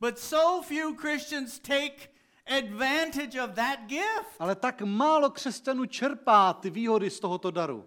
But 0.00 0.18
so 0.18 0.62
few 0.62 0.94
Christians 0.96 1.58
take 1.58 2.13
advantage 2.46 3.44
of 3.44 3.50
that 3.50 3.78
gift. 3.86 4.36
Ale 4.38 4.54
tak 4.54 4.82
málo 4.82 5.30
křesťanů 5.30 5.86
čerpá 5.86 6.52
ty 6.52 6.70
výhody 6.70 7.10
z 7.10 7.20
tohoto 7.20 7.50
daru. 7.50 7.84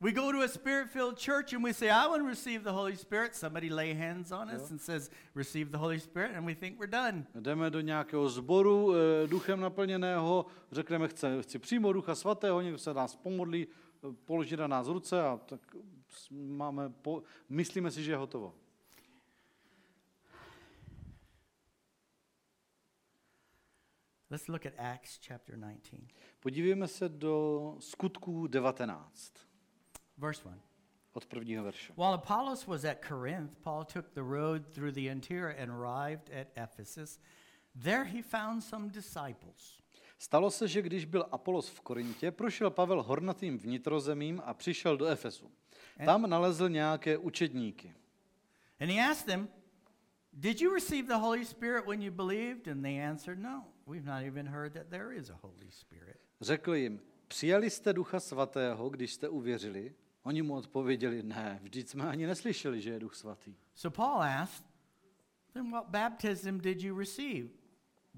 We 0.00 0.12
go 0.12 0.32
to 0.32 0.42
a 0.42 0.48
spirit 0.48 0.90
filled 0.90 1.18
church 1.18 1.54
and 1.54 1.64
we 1.64 1.72
say, 1.72 1.88
I 1.88 2.06
want 2.06 2.22
to 2.22 2.28
receive 2.28 2.62
the 2.62 2.72
Holy 2.72 2.96
Spirit. 2.96 3.34
Somebody 3.34 3.70
lay 3.70 3.94
hands 3.94 4.32
on 4.32 4.50
us 4.50 4.70
and 4.70 4.80
says, 4.80 5.10
Receive 5.34 5.70
the 5.70 5.78
Holy 5.78 5.98
Spirit, 5.98 6.32
and 6.34 6.46
we 6.46 6.54
think 6.54 6.78
we're 6.78 6.90
done. 6.90 7.26
Jdeme 7.34 7.70
do 7.70 7.80
nějakého 7.80 8.28
sboru 8.28 8.94
e, 8.94 9.26
duchem 9.26 9.60
naplněného, 9.60 10.46
řekneme, 10.72 11.08
chci, 11.08 11.26
chci 11.40 11.58
přímo 11.58 11.92
Ducha 11.92 12.14
Svatého, 12.14 12.60
někdo 12.60 12.78
se 12.78 12.94
nás 12.94 13.16
pomodlí, 13.16 13.66
e, 13.66 14.12
položí 14.24 14.56
na 14.56 14.66
nás 14.66 14.88
ruce 14.88 15.22
a 15.22 15.40
tak 15.46 15.60
máme, 16.30 16.92
po, 17.02 17.22
myslíme 17.48 17.90
si, 17.90 18.02
že 18.02 18.12
je 18.12 18.16
hotovo. 18.16 18.54
Let's 24.34 24.48
look 24.48 24.66
at 24.66 24.72
Acts 24.78 25.18
chapter 25.28 25.56
19, 25.56 26.08
Podívejme 26.40 26.88
se 26.88 27.08
do 27.08 27.76
skutků 27.78 28.46
19, 28.46 29.32
verse 30.18 30.48
1. 30.48 30.62
od 31.12 31.26
prvního 31.26 31.64
verše. 31.64 31.92
While 31.92 32.14
Apollos 32.14 32.66
was 32.66 32.84
at 32.84 32.98
Corinth, 33.08 33.56
Paul 33.56 33.84
took 33.84 34.08
the 34.08 34.20
road 34.20 34.62
through 34.74 34.94
the 34.94 35.00
interior 35.00 35.56
and 35.60 35.70
arrived 35.70 36.30
at 36.40 36.46
Ephesus. 36.56 37.20
There 37.82 38.04
he 38.04 38.22
found 38.22 38.64
some 38.64 38.88
disciples. 38.88 39.78
Stalo 40.18 40.50
se, 40.50 40.68
že 40.68 40.82
když 40.82 41.04
byl 41.04 41.26
Apolos 41.32 41.68
v 41.68 41.80
Korintě, 41.80 42.30
prošel 42.30 42.70
Pavel 42.70 43.02
hornatým 43.02 43.58
vnitrozemím 43.58 44.42
a 44.44 44.54
přišel 44.54 44.96
do 44.96 45.06
Efesu. 45.06 45.50
Tam 46.04 46.30
nalezl 46.30 46.68
nějaké 46.68 47.18
učedníky. 47.18 47.94
And 48.80 48.90
he 48.90 49.10
asked 49.10 49.26
them, 49.26 49.48
Did 50.32 50.60
you 50.60 50.74
receive 50.74 51.08
the 51.08 51.20
Holy 51.20 51.44
Spirit 51.44 51.86
when 51.86 52.02
you 52.02 52.12
believed? 52.12 52.68
And 52.68 52.82
they 52.82 53.02
answered, 53.02 53.38
No. 53.38 53.73
We've 53.86 54.06
not 54.06 54.22
even 54.22 54.46
heard 54.46 54.72
that 54.72 54.86
there 54.88 55.16
is 55.16 55.30
a 55.30 55.38
Holy 55.42 55.70
Spirit. 55.70 56.16
Řekl 56.40 56.74
jim, 56.74 57.00
přijali 57.28 57.70
jste 57.70 57.92
ducha 57.92 58.20
svatého, 58.20 58.88
když 58.88 59.12
jste 59.12 59.28
uvěřili? 59.28 59.94
Oni 60.22 60.42
mu 60.42 60.54
odpověděli, 60.54 61.22
ne, 61.22 61.58
vždyť 61.62 61.88
jsme 61.88 62.04
ani 62.04 62.26
neslyšeli, 62.26 62.80
že 62.80 62.90
je 62.90 62.98
duch 62.98 63.14
svatý. 63.14 63.54
So 63.74 63.96
Paul 63.96 64.22
asked, 64.22 64.64
then 65.52 65.70
what 65.70 65.88
baptism 65.88 66.58
did 66.58 66.82
you 66.82 66.98
receive? 66.98 67.48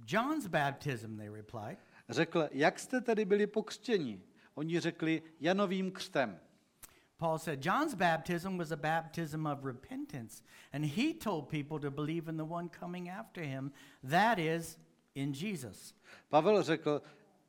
John's 0.06 0.46
baptism, 0.46 1.16
they 1.16 1.28
replied. 1.28 1.78
Řekl, 2.08 2.48
jak 2.52 2.78
jste 2.78 3.00
tedy 3.00 3.24
byli 3.24 3.46
pokřtěni? 3.46 4.22
Oni 4.54 4.80
řekli, 4.80 5.22
Janovým 5.40 5.92
křtem. 5.92 6.38
Paul 7.18 7.38
said 7.38 7.66
John's 7.66 7.94
baptism 7.94 8.58
was 8.58 8.70
a 8.70 8.76
baptism 8.76 9.46
of 9.46 9.64
repentance, 9.64 10.42
and 10.72 10.84
he 10.84 11.14
told 11.14 11.48
people 11.48 11.78
to 11.78 11.90
believe 11.90 12.28
in 12.30 12.36
the 12.36 12.44
one 12.44 12.68
coming 12.80 13.08
after 13.08 13.44
him, 13.44 13.72
that 14.10 14.38
is, 14.38 14.78
in 15.16 15.32
Jesus. 15.32 15.94
Pavel 16.28 16.62
řekl, 16.62 17.02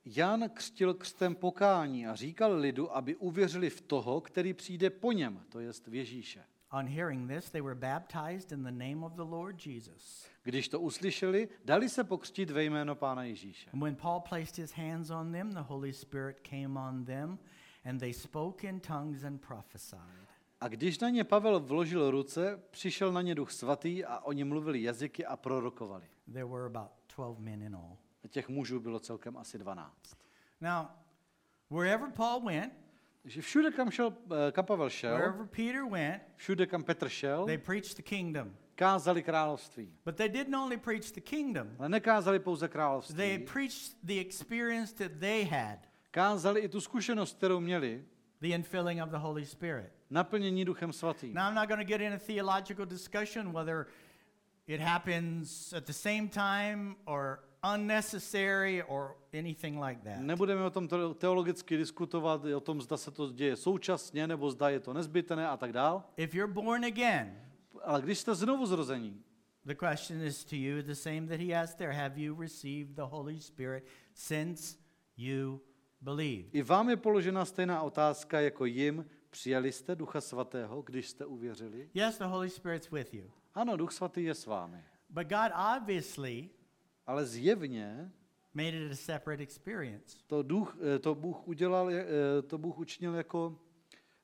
Jan 0.06 0.49
křtil 0.53 0.93
křtem 0.93 1.36
pokání 1.36 2.08
a 2.08 2.15
říkal 2.15 2.53
lidu, 2.56 2.95
aby 2.95 3.15
uvěřili 3.15 3.69
v 3.69 3.82
toho, 3.82 4.21
který 4.21 4.53
přijde 4.53 4.89
po 4.89 5.12
něm, 5.12 5.43
to 5.49 5.60
jest 5.60 5.88
v 5.88 5.95
Ježíše. 5.95 6.43
On 6.71 6.88
hearing 6.88 7.32
this, 7.32 7.49
they 7.49 7.62
were 7.62 7.75
baptized 7.75 8.51
in 8.51 8.63
the 8.63 8.71
name 8.71 9.06
of 9.06 9.13
the 9.13 9.21
Lord 9.21 9.67
Jesus. 9.67 10.27
Když 10.43 10.69
to 10.69 10.80
uslyšeli, 10.80 11.49
dali 11.65 11.89
se 11.89 12.03
pokřtít 12.03 12.49
ve 12.49 12.63
jméno 12.63 12.95
Pána 12.95 13.23
Ježíše. 13.23 13.69
And 13.73 13.84
when 13.84 13.95
Paul 13.95 14.19
placed 14.19 14.58
his 14.58 14.71
hands 14.71 15.10
on 15.10 15.32
them, 15.32 15.51
the 15.51 15.60
Holy 15.60 15.93
Spirit 15.93 16.39
came 16.49 16.80
on 16.80 17.06
them, 17.06 17.39
and 17.86 17.99
they 17.99 18.13
spoke 18.13 18.67
in 18.67 18.80
tongues 18.80 19.23
and 19.23 19.38
prophesied. 19.47 20.27
A 20.62 20.67
když 20.67 20.99
na 20.99 21.10
ně 21.10 21.23
Pavel 21.23 21.60
vložil 21.60 22.12
ruce, 22.12 22.60
přišel 22.71 23.13
na 23.13 23.21
ně 23.21 23.36
duch 23.36 23.51
svatý 23.51 24.06
a 24.06 24.19
oni 24.19 24.43
mluvili 24.43 24.82
jazyky 24.82 25.25
a 25.25 25.38
prorokovali. 25.38 26.06
There 26.34 26.45
were 26.45 26.65
about 26.65 26.97
12 27.17 27.39
men 27.39 27.62
in 27.62 27.75
all. 27.75 27.97
A 28.23 28.27
těch 28.27 28.49
mužů 28.49 28.80
bylo 28.80 28.99
celkem 28.99 29.38
asi 29.38 29.58
12. 29.58 30.17
Now, 30.62 30.86
wherever 31.69 32.12
Paul 32.12 32.41
went, 32.41 32.73
Takže 33.21 33.41
všude, 33.41 33.71
kam, 33.71 33.91
šel, 33.91 34.13
eh, 34.47 34.51
kam 34.51 34.65
Pavel 34.65 34.89
šel, 34.89 35.15
wherever 35.17 35.45
Peter 35.47 35.84
went, 35.84 36.21
všude, 36.36 36.65
kam 36.65 36.84
Petr 36.84 37.10
šel, 37.10 37.45
they 37.45 37.58
preached 37.58 37.95
the 37.95 38.01
kingdom. 38.03 38.56
kázali 38.75 39.23
království. 39.23 39.93
But 40.06 40.15
they 40.15 40.30
didn't 40.30 40.56
only 40.56 40.77
preach 40.77 41.12
the 41.12 41.21
kingdom, 41.21 41.75
Ale 41.80 41.89
nekázali 41.89 42.39
pouze 42.39 42.67
they 42.67 42.73
království, 42.73 43.45
preached 43.53 43.97
the 44.03 44.19
experience 44.19 44.95
that 44.95 45.12
they 45.19 45.43
had, 45.43 45.80
kázali 46.12 46.62
i 46.62 46.69
tu 46.69 46.82
zkušenost, 46.82 47.38
kterou 47.38 47.60
měli, 47.60 48.06
the 48.39 48.47
infilling 48.47 49.03
of 49.03 49.10
the 49.10 49.17
Holy 49.17 49.45
Spirit. 49.45 49.91
naplnění 50.10 50.65
duchem 50.65 50.93
svatým. 50.93 51.34
Now, 51.34 51.43
I'm 51.49 51.56
not 51.56 51.67
going 51.67 51.82
to 51.82 51.88
get 51.88 52.01
in 52.01 52.13
a 52.13 52.19
theological 52.19 52.86
discussion 52.86 53.51
whether 53.51 53.86
it 54.67 54.82
happens 54.82 55.73
at 55.73 55.86
the 55.86 55.93
same 55.93 56.27
time 56.30 56.95
or 57.06 57.39
unnecessary 57.73 58.84
or 58.84 59.15
anything 59.34 59.80
like 59.80 60.01
that. 60.03 60.19
Nebudeme 60.19 60.63
o 60.65 60.69
tom 60.69 60.88
te- 60.88 61.13
teologicky 61.17 61.77
diskutovat, 61.77 62.45
o 62.45 62.60
tom, 62.60 62.82
zda 62.82 62.97
se 62.97 63.12
to 63.12 63.32
děje 63.32 63.56
současně, 63.56 64.27
nebo 64.27 64.51
zda 64.51 64.69
je 64.69 64.80
to 64.80 64.93
nezbytné 64.93 65.47
a 65.47 65.58
tak 65.58 65.71
dál. 65.71 66.03
If 66.17 66.34
you're 66.36 66.53
born 66.53 66.86
again, 66.86 67.41
Ale 67.84 68.01
když 68.01 68.19
jste 68.19 68.36
znovu 68.36 68.65
zrození, 68.65 69.23
the 69.65 69.75
question 69.75 70.21
is 70.21 70.45
to 70.45 70.56
you 70.56 70.82
the 70.82 70.93
same 70.95 71.21
that 71.27 71.39
he 71.39 71.53
asked 71.62 71.77
there 71.77 71.93
Have 71.93 72.19
you 72.21 72.41
received 72.41 72.95
the 72.95 73.01
Holy 73.01 73.39
Spirit 73.39 73.86
since 74.13 74.77
you 75.17 75.62
believed? 76.01 76.56
i 76.56 76.62
vám 76.63 76.89
je 76.89 76.97
položena 76.97 77.45
stejná 77.45 77.82
otázka 77.82 78.39
jako 78.41 78.65
jim, 78.65 79.06
přijali 79.30 79.71
jste 79.71 79.95
ducha 79.95 80.21
svatého, 80.21 80.82
když 80.82 81.10
jste 81.10 81.25
uvěřili? 81.25 81.89
Yes, 81.93 82.17
the 82.17 82.23
Holy 82.25 82.49
Spirit's 82.49 82.91
with 82.91 83.13
you. 83.13 83.32
Ano, 83.58 83.78
duch 83.78 83.91
svatý 83.91 84.24
je 84.24 84.36
s 84.36 84.46
vámi. 84.46 84.78
But 85.10 85.28
God 85.28 85.52
obviously 85.78 86.50
Ale 87.08 87.26
zjevně 87.26 88.12
made 88.54 88.86
it 88.86 88.91
a 88.91 88.96
separate 88.96 89.43
experience. 89.43 90.17
to, 90.28 90.43
duch, 90.43 90.78
eh, 90.96 91.00
to 91.00 91.15
Bůh 91.15 91.48
udělal, 91.48 91.89
eh, 91.89 92.06
to 92.48 92.58
Bůh 92.58 92.80
učinil 92.80 93.15
jako, 93.15 93.60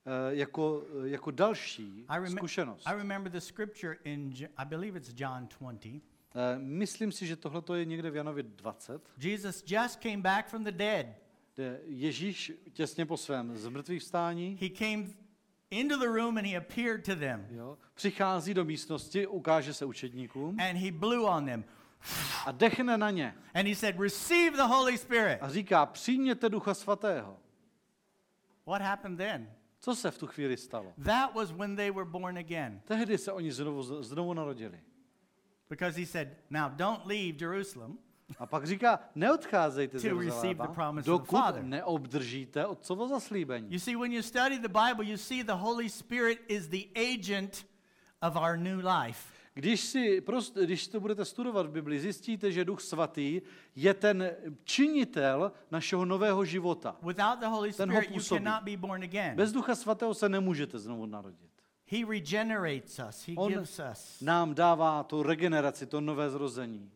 eh, 0.05 0.35
jako, 0.35 0.85
jako 1.03 1.31
další 1.31 2.05
I, 2.09 2.19
remem- 2.19 2.37
zkušenost. 2.37 2.83
I 2.87 2.95
remember 2.95 3.31
the 3.31 3.39
scripture 3.39 3.97
in, 4.03 4.33
I 4.57 4.65
believe 4.65 4.97
it's 4.99 5.13
John 5.15 5.47
20. 5.59 6.01
Eh, 6.35 6.59
Myslím 6.59 7.11
si, 7.11 7.27
že 7.27 7.35
tohle 7.35 7.79
je 7.79 7.85
někde 7.85 8.11
v 8.11 8.15
Janově 8.15 8.43
20, 8.43 9.01
Jesus 9.17 9.63
just 9.67 9.99
came 10.01 10.17
back 10.17 10.47
from 10.47 10.63
the 10.63 10.71
dead. 10.71 11.05
Ježíš 11.85 12.51
těsně 12.73 13.05
po 13.05 13.17
svém 13.17 13.57
zmrtvých 13.57 14.01
vstání 14.01 14.57
He 14.61 14.69
came 14.69 15.22
into 15.79 15.97
the 15.97 16.07
room 16.07 16.37
and 16.37 16.47
he 16.47 16.57
appeared 16.57 17.05
to 17.05 17.15
them. 17.15 17.47
jo, 17.49 17.77
přichází 17.93 18.53
do 18.53 18.65
místnosti, 18.65 19.27
ukáže 19.27 19.73
se 19.73 19.85
učedníkům 19.85 20.57
And 20.59 20.77
he 20.77 20.91
blew 20.91 21.23
on 21.25 21.45
them. 21.45 21.63
a 22.45 22.51
dechne 22.51 22.97
na 22.97 23.09
ně 23.11 23.35
And 23.53 23.67
he 23.67 23.75
said, 23.75 23.99
Receive 23.99 24.57
the 24.57 24.63
Holy 24.63 24.97
Spirit. 24.97 25.37
a 25.41 25.49
říká, 25.49 25.85
přijměte 25.85 26.49
ducha 26.49 26.73
svatého. 26.73 27.37
What 28.67 28.81
happened 28.81 29.17
then? 29.17 29.49
Co 29.79 29.95
se 29.95 30.11
v 30.11 30.17
tu 30.17 30.27
chvíli 30.27 30.57
stalo? 30.57 30.93
That 31.05 31.35
was 31.35 31.51
when 31.51 31.75
they 31.75 31.91
were 31.91 32.05
born 32.09 32.37
again. 32.37 32.81
Tehdy 32.85 33.17
se 33.17 33.31
oni 33.31 33.51
znovu, 33.51 34.03
znovu 34.03 34.33
narodili. 34.33 34.79
Because 35.69 35.99
he 35.99 36.05
said, 36.05 36.27
Now 36.49 36.69
don't 36.75 37.05
leave 37.05 37.37
Jerusalem 37.41 37.97
A 38.39 38.45
pak 38.45 38.67
říká, 38.67 38.99
neodcházejte 39.15 39.99
z 39.99 40.05
Jeruzaléma, 40.05 41.01
dokud 41.05 41.55
neobdržíte 41.61 42.65
otcovo 42.65 43.07
zaslíbení. 43.07 43.67
You 43.71 43.79
see, 43.79 43.97
when 43.97 44.13
you 44.13 44.21
study 44.21 44.59
the 44.59 44.67
Bible, 44.67 45.05
you 45.05 45.17
see 45.17 45.43
the 45.43 45.51
Holy 45.53 45.89
Spirit 45.89 46.39
is 46.47 46.67
the 46.67 46.85
agent 46.95 47.65
of 48.21 48.35
our 48.35 48.57
new 48.57 48.79
life. 48.79 49.33
Když, 49.55 49.81
si, 49.81 50.21
prost, 50.21 50.57
když 50.57 50.87
to 50.87 50.99
budete 50.99 51.25
studovat 51.25 51.65
v 51.65 51.71
Bibli, 51.71 51.99
zjistíte, 51.99 52.51
že 52.51 52.65
Duch 52.65 52.81
Svatý 52.81 53.41
je 53.75 53.93
ten 53.93 54.31
činitel 54.63 55.51
našeho 55.71 56.05
nového 56.05 56.45
života. 56.45 56.95
Without 57.01 57.39
the 57.39 57.45
Holy 57.45 57.73
Ten 57.73 57.93
ho 57.93 58.01
působí. 58.13 58.45
Bez 59.35 59.51
Ducha 59.51 59.75
Svatého 59.75 60.13
se 60.13 60.29
nemůžete 60.29 60.79
znovu 60.79 61.05
narodit. 61.05 61.49
He 61.87 62.05
regenerates 62.05 62.99
us, 63.09 63.27
He 63.27 63.33
On 63.35 63.51
gives 63.51 63.81
us. 63.91 64.21
nám 64.21 64.55
dává 64.55 65.03
tu 65.03 65.23
regeneraci, 65.23 65.85
to 65.85 66.01
nové 66.01 66.29
zrození. 66.29 66.91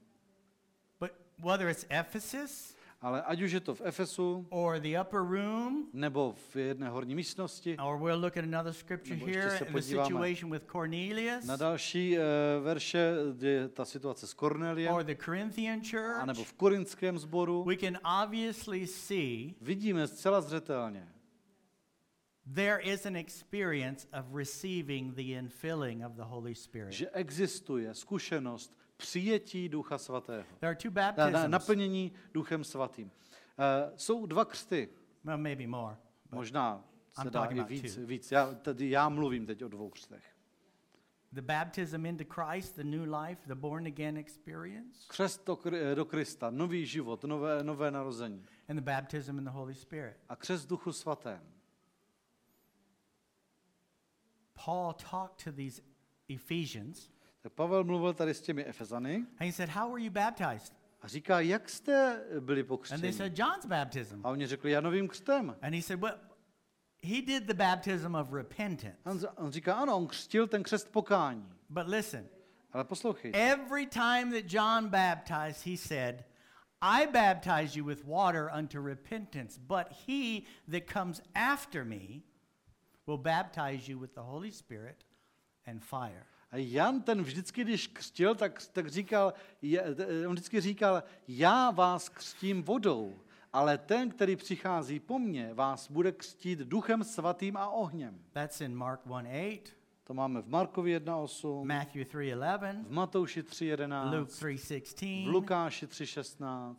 Whether 1.41 1.69
it's 1.69 1.85
Ephesus 1.89 2.77
Ale 3.01 3.21
ať 3.21 3.41
už 3.41 3.51
je 3.51 3.59
to 3.61 3.75
v 3.75 3.81
Efesu, 3.81 4.45
or 4.49 4.79
the 4.79 4.97
upper 4.97 5.21
room, 5.21 5.85
nebo 5.93 6.33
v 6.49 6.55
jedné 6.55 6.89
horní 6.89 7.15
místnosti, 7.15 7.77
or 7.77 7.97
we'll 7.97 8.19
look 8.19 8.37
at 8.37 8.43
another 8.43 8.73
scripture 8.73 9.15
here 9.15 9.53
in 9.67 9.73
the 9.73 9.81
situation 9.81 10.49
with 10.49 10.65
Cornelius 10.65 11.45
na 11.45 11.55
další 11.55 12.17
uh, 12.17 12.23
verše, 12.63 13.13
kde 13.37 13.49
je 13.49 13.69
ta 13.69 13.85
situace 13.85 14.27
s 14.27 14.33
Korneliem, 14.33 14.93
or 14.93 15.03
the 15.03 15.15
Corinthian 15.15 15.81
anebo 16.21 16.41
church, 16.41 16.47
v 16.47 16.53
korinském 16.53 17.19
sboru, 17.19 17.63
we 17.63 17.77
can 17.77 17.99
obviously 18.23 18.87
see 18.87 19.53
vidíme 19.61 20.07
zcela 20.07 20.41
zřetelně, 20.41 21.07
there 22.53 22.79
is 22.79 23.05
an 23.05 23.15
experience 23.15 24.07
of 24.13 24.25
receiving 24.33 25.13
the 25.13 25.33
infilling 25.33 26.05
of 26.05 26.15
the 26.15 26.23
Holy 26.23 26.55
Spirit. 26.55 26.93
že 26.93 27.09
existuje 27.09 27.93
zkušenost 27.93 28.77
přijetí 28.97 29.69
Ducha 29.69 29.97
Svatého. 29.97 30.43
There 30.59 30.69
are 30.69 30.75
two 30.75 30.91
Na, 30.91 31.01
na, 31.01 31.15
baptisms, 31.15 31.51
naplnění 31.51 32.11
Duchem 32.33 32.63
Svatým. 32.63 33.05
Uh, 33.07 33.97
jsou 33.97 34.25
dva 34.25 34.45
křty, 34.45 34.89
well, 35.23 35.37
maybe 35.37 35.67
more. 35.67 35.97
Možná 36.31 36.83
se 37.09 37.21
I'm 37.21 37.31
dá 37.31 37.45
i 37.45 37.63
víc. 37.63 37.95
two. 37.95 38.05
víc. 38.05 38.31
Já, 38.31 38.53
tady 38.53 38.89
já 38.89 39.09
mluvím 39.09 39.45
teď 39.45 39.63
o 39.63 39.67
dvou 39.67 39.89
křtech. 39.89 40.37
the 41.31 41.41
baptism 41.41 42.05
into 42.05 42.25
Christ, 42.25 42.75
the 42.75 42.83
new 42.83 43.05
life, 43.05 43.37
the 43.47 43.55
born 43.55 43.85
again 43.87 44.17
experience, 44.17 45.05
Křest 45.07 45.45
do, 45.45 45.59
do 45.95 46.05
Krista, 46.05 46.49
nový 46.49 46.85
život, 46.85 47.23
nové, 47.23 47.63
nové 47.63 47.91
narození. 47.91 48.45
and 48.69 48.75
the 48.75 48.81
baptism 48.81 49.37
in 49.37 49.43
the 49.43 49.51
Holy 49.51 49.75
Spirit. 49.75 50.17
A 50.29 50.35
křest 50.35 50.69
Duchu 50.69 50.91
Svatém. 50.91 51.41
Paul 54.65 54.93
talked 54.93 55.43
to 55.43 55.51
these 55.51 55.81
Ephesians, 56.29 57.09
Pavel 57.49 57.83
mluvil 57.83 58.13
tady 58.13 58.33
s 58.33 58.41
těmi 58.41 58.65
Efezany 58.65 59.15
and 59.15 59.45
he 59.47 59.51
said, 59.51 59.69
How 59.69 59.91
were 59.91 60.03
you 60.03 60.11
baptized? 60.11 60.73
a 61.01 61.07
říká, 61.07 61.39
jak 61.39 61.69
jste 61.69 62.23
byli 62.39 62.65
And 62.91 63.01
they 63.01 63.13
said, 63.13 63.39
John's 63.39 63.65
baptism. 63.65 64.21
A 64.23 64.29
oni 64.29 64.47
řekli, 64.47 64.71
Janovým 64.71 65.07
křtem. 65.07 65.55
And 65.61 65.75
he 65.75 65.81
said, 65.81 65.99
Well, 65.99 66.19
he 67.03 67.21
did 67.21 67.43
the 67.43 67.53
baptism 67.53 68.15
of 68.15 68.33
repentance. 68.33 68.97
On, 69.05 69.19
on 69.35 69.51
říká, 69.51 69.75
ano, 69.75 69.95
on 69.95 70.07
křtil 70.07 70.47
ten 70.47 70.63
křest 70.63 70.91
pokání. 70.91 71.49
But 71.69 71.87
listen, 71.87 72.27
Ale 72.71 72.83
poslouchej, 72.83 73.31
every 73.33 73.85
time 73.85 74.31
that 74.31 74.53
John 74.53 74.89
baptized, 74.89 75.65
he 75.65 75.77
said, 75.77 76.23
I 76.81 77.07
baptize 77.07 77.79
you 77.79 77.85
with 77.85 78.05
water 78.05 78.49
unto 78.57 78.81
repentance, 78.81 79.59
but 79.59 79.87
he 80.07 80.41
that 80.71 80.91
comes 80.93 81.21
after 81.35 81.85
me 81.85 82.21
will 83.05 83.17
baptize 83.17 83.91
you 83.91 83.99
with 83.99 84.13
the 84.13 84.21
Holy 84.21 84.51
Spirit 84.51 85.05
and 85.65 85.83
fire. 85.83 86.27
Jan 86.57 87.01
ten 87.01 87.23
vždycky, 87.23 87.63
když 87.63 87.87
křtil, 87.87 88.35
tak, 88.35 88.63
tak 88.71 88.87
říkal, 88.87 89.33
je, 89.61 89.95
on 90.27 90.33
vždycky 90.33 90.61
říkal, 90.61 91.03
já 91.27 91.71
vás 91.71 92.09
křtím 92.09 92.63
vodou, 92.63 93.19
ale 93.53 93.77
ten, 93.77 94.09
který 94.09 94.35
přichází 94.35 94.99
po 94.99 95.19
mně, 95.19 95.53
vás 95.53 95.91
bude 95.91 96.11
křtít 96.11 96.59
duchem 96.59 97.03
svatým 97.03 97.57
a 97.57 97.69
ohněm. 97.69 98.19
That's 98.31 98.61
in 98.61 98.75
Mark 98.75 99.01
1 99.05 99.31
8. 99.31 99.77
To 100.03 100.13
máme 100.13 100.41
v 100.41 100.47
Markovi 100.47 100.99
1.8, 100.99 101.65
Matthew 101.65 102.03
3:11, 102.03 102.85
v 102.85 102.91
Matouši 102.91 103.39
Luke 103.39 103.51
3.11, 103.51 104.25
v 104.25 104.29
3:16, 104.29 105.27
Lukáši 105.31 105.85
3.16, 105.85 106.75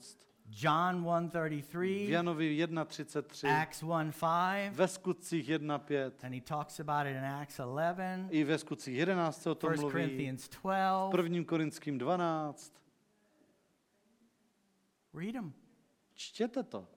John 0.50 1.02
v 1.02 1.06
1:33, 1.06 2.08
Janovi 2.08 2.56
1.33, 2.66 3.48
Acts 3.48 3.82
1:5, 3.82 4.70
ve 4.72 4.88
skutcích 4.88 5.48
1.5, 5.48 6.24
and 6.24 6.34
he 6.34 6.40
talks 6.40 6.80
about 6.80 7.06
it 7.06 7.16
in 7.16 7.24
Acts 7.24 7.58
11, 7.58 8.28
i 8.30 8.44
ve 8.44 8.58
skutcích 8.58 8.96
11 8.96 9.42
se 9.42 9.50
o 9.50 9.54
tom 9.54 9.70
1 9.70 9.80
mluví, 9.80 9.92
Corinthians 9.92 10.44
v 10.44 10.60
12. 10.62 11.10
prvním 11.10 11.44
Korinským 11.44 11.98
12. 11.98 12.72
Read 15.14 15.32
them. 15.32 15.52
Čtěte 16.14 16.62
to. 16.62 16.88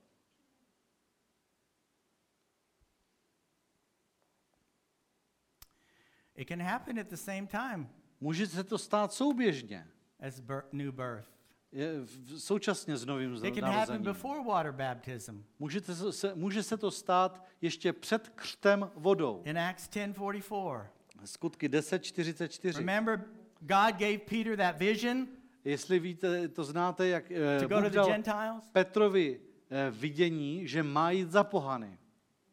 It 6.36 6.48
can 6.48 6.62
happen 6.62 7.00
at 7.00 7.08
the 7.08 7.18
same 7.18 7.48
time 7.48 7.90
Může 8.22 8.48
se 8.48 8.64
to 8.64 8.78
stát 8.78 9.14
souběžně, 9.14 9.88
as 10.28 10.40
bir- 10.40 10.64
new 10.72 10.92
birth. 10.92 11.40
Je, 11.71 11.93
v- 12.01 12.39
současně 12.39 12.97
s 12.97 13.05
novým 13.05 13.34
It 13.34 13.39
can 13.39 13.49
happen 13.51 13.62
narozením. 13.63 14.03
before 14.03 14.43
water 14.43 14.71
baptism. 14.71 15.43
Můžete 15.60 15.95
se, 15.95 16.13
se, 16.13 16.36
může 16.36 16.63
se 16.63 16.77
to 16.77 16.91
stát 16.91 17.45
ještě 17.62 17.93
před 17.93 18.29
křtem 18.29 18.91
vodou. 18.95 19.41
In 19.45 19.60
Acts 19.60 19.89
10:44. 19.89 20.86
Skutky 21.25 21.69
10.44. 21.69 22.77
Remember 22.77 23.25
God 23.60 23.95
gave 23.95 24.17
Peter 24.17 24.57
that 24.57 24.77
vision 24.79 25.27
Jestli 25.65 25.99
víte, 25.99 26.47
to 26.47 26.63
znáte, 26.63 27.07
jak 27.07 27.31
eh, 27.31 27.60
to 27.60 27.67
go 27.67 27.75
Bůh 27.75 27.84
to 27.84 27.89
the 27.89 27.95
dal 27.95 28.05
Gentiles? 28.05 28.69
Petrovi 28.71 29.39
eh, 29.69 29.91
vidění, 29.91 30.67
že 30.67 30.84
má 30.84 31.12
jít 31.12 31.31
za 31.31 31.43
pohany. 31.43 31.97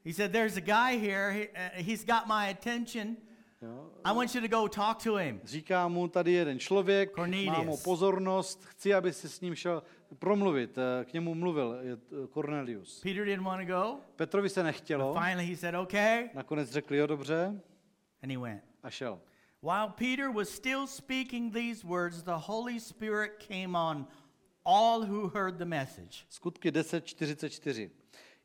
He 0.05 0.15
said, 0.15 0.33
There's 0.33 0.57
a 0.57 0.61
guy 0.61 0.99
here, 0.99 1.31
he, 1.33 1.49
uh, 1.49 1.87
he's 1.87 2.05
got 2.05 2.27
my 2.27 2.51
attention. 2.51 3.17
Jo? 3.63 3.91
I 4.05 4.13
want 4.15 4.35
you 4.35 4.41
to 4.41 4.49
go 4.49 4.69
talk 4.69 5.03
to 5.03 5.17
him. 5.17 5.41
Říká 5.45 5.89
mu, 5.89 6.09
tady 6.09 6.33
jeden 6.33 6.59
člověk, 6.59 7.11
Cornelius. 7.15 7.57
má 7.57 7.63
mu 7.63 7.77
pozornost, 7.77 8.65
chci, 8.65 8.95
aby 8.95 9.13
si 9.13 9.29
s 9.29 9.41
ním 9.41 9.55
šel 9.55 9.83
promluvit. 10.19 10.79
Eh, 10.79 11.05
K 11.05 11.13
němu 11.13 11.35
mluvil 11.35 11.79
je 11.83 11.97
to 11.97 12.29
Cornelius. 12.29 13.01
Peter 13.01 13.25
didn't 13.25 13.45
want 13.45 13.67
to 13.69 13.73
go. 13.75 13.97
Petrovi 14.17 14.49
se 14.49 14.63
nechtělo, 14.63 15.15
Finally, 15.15 15.47
he 15.47 15.57
said, 15.57 15.75
Okay. 15.75 16.31
nakonec 16.35 16.71
řekli, 16.71 16.97
jo 16.99 17.07
dobře, 17.07 17.61
And 18.23 18.31
he 18.33 18.39
went. 18.39 18.63
a 18.83 18.91
šel. 18.91 19.21
While 19.63 19.89
Peter 19.89 20.31
was 20.31 20.49
still 20.49 20.87
speaking 20.87 21.53
these 21.55 21.87
words, 21.87 22.23
the 22.23 22.31
Holy 22.37 22.81
Spirit 22.81 23.33
came 23.49 23.79
on 23.79 24.07
all 24.65 25.01
who 25.07 25.29
heard 25.29 25.57
the 25.57 25.65
message. 25.65 26.27
Skutky 26.31 26.71
10.44. 26.71 27.91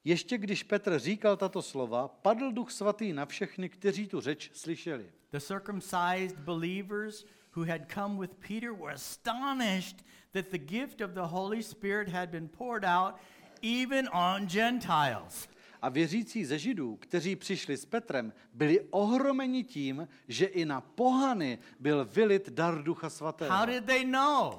Ještě 0.06 0.38
když 0.38 0.64
Petr 0.64 1.00
říkal 1.00 1.38
tato 1.38 1.62
slova, 1.62 2.08
padl 2.08 2.52
duch 2.52 2.72
svatý 2.72 3.14
na 3.14 3.26
všechny, 3.26 3.70
kteří 3.70 4.08
tu 4.08 4.22
řeč 4.22 4.52
slyšeli. 4.54 5.12
The 5.32 5.40
circumcised 5.40 6.40
believers 6.40 7.26
who 7.56 7.66
had 7.66 7.82
come 7.94 8.20
with 8.20 8.32
Peter 8.48 8.72
were 8.72 8.94
astonished 8.94 10.06
that 10.32 10.46
the 10.52 10.58
gift 10.58 11.02
of 11.02 11.12
the 11.12 11.22
Holy 11.22 11.64
Spirit 11.64 12.10
had 12.10 12.30
been 12.30 12.48
poured 12.48 12.84
out 12.86 13.16
even 13.62 14.10
on 14.14 14.48
Gentiles. 14.50 15.50
A 15.82 15.90
věřící 15.90 16.46
ze 16.46 16.60
Židů, 16.60 16.96
kteří 16.96 17.36
přišli 17.36 17.78
s 17.78 17.86
Petrem, 17.86 18.34
byli 18.54 18.82
ohromeni 18.90 19.64
tím, 19.64 20.08
že 20.28 20.46
i 20.46 20.66
na 20.66 20.82
pohany 20.82 21.60
byl 21.80 22.06
vylit 22.06 22.50
dar 22.50 22.84
Ducha 22.84 23.10
Svatého. 23.10 23.56
How 23.56 23.66
did 23.66 23.86
they 23.86 24.06
know? 24.06 24.54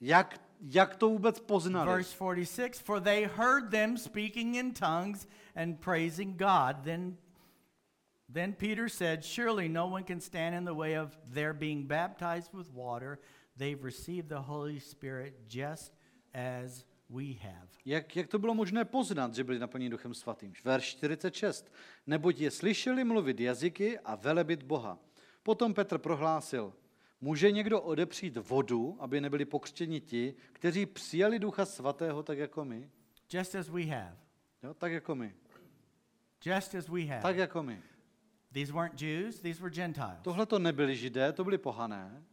Jak, 0.00 0.40
jak 0.60 0.96
to 0.96 1.08
vůbec 1.08 1.40
poznali? 1.40 1.90
Verse 1.90 2.16
46 2.16 2.80
For 2.80 3.00
they 3.00 3.24
heard 3.24 3.70
them 3.70 3.96
speaking 3.96 4.56
in 4.56 4.72
tongues 4.72 5.26
and 5.56 5.80
praising 5.80 6.36
God. 6.36 6.84
Then, 6.84 7.16
then 8.32 8.52
Peter 8.52 8.88
said, 8.88 9.24
Surely 9.24 9.68
no 9.68 9.86
one 9.86 10.04
can 10.04 10.20
stand 10.20 10.54
in 10.54 10.64
the 10.64 10.74
way 10.74 10.98
of 10.98 11.18
their 11.34 11.54
being 11.54 11.86
baptized 11.86 12.52
with 12.54 12.72
water. 12.72 13.18
They've 13.56 13.84
received 13.84 14.28
the 14.28 14.40
Holy 14.40 14.80
Spirit 14.80 15.34
just 15.48 15.92
as 16.34 16.84
we 17.08 17.34
have. 17.42 17.68
Jak, 17.84 18.16
jak 18.16 18.28
to 18.28 18.38
bylo 18.38 18.54
možné 18.54 18.84
poznat, 18.84 19.34
že 19.34 19.44
byli 19.44 19.58
naplněni 19.58 19.90
Duchem 19.90 20.14
Svatým? 20.14 20.52
Verš 20.64 20.84
46. 20.84 21.72
Neboť 22.06 22.40
je 22.40 22.50
slyšeli 22.50 23.04
mluvit 23.04 23.40
jazyky 23.40 23.98
a 23.98 24.14
velebit 24.14 24.62
Boha. 24.62 24.98
Potom 25.42 25.74
Petr 25.74 25.98
prohlásil, 25.98 26.72
může 27.20 27.50
někdo 27.50 27.80
odepřít 27.80 28.36
vodu, 28.36 28.96
aby 29.00 29.20
nebyli 29.20 29.44
pokřtěni 29.44 30.00
ti, 30.00 30.34
kteří 30.52 30.86
přijali 30.86 31.38
Ducha 31.38 31.64
Svatého 31.64 32.22
tak 32.22 32.38
jako 32.38 32.64
my? 32.64 32.90
Just 33.32 33.54
as 33.54 33.68
we 33.68 33.84
have. 33.84 34.16
Jo, 34.62 34.74
tak 34.74 34.92
jako 34.92 35.14
my. 35.14 35.34
Just 36.44 36.74
as 36.74 36.88
we 36.88 37.04
have. 37.04 37.22
Tak 37.22 37.36
jako 37.36 37.62
my. 37.62 37.82
These 38.52 38.72
weren't 38.72 39.02
Jews, 39.02 39.40
these 39.40 39.62
were 39.62 39.74
Gentiles. 39.74 40.18
Tohle 40.22 40.46
to 40.46 40.58
nebyli 40.58 40.96
židé, 40.96 41.32
to 41.32 41.44
byli 41.44 41.58
pohané. 41.58 42.24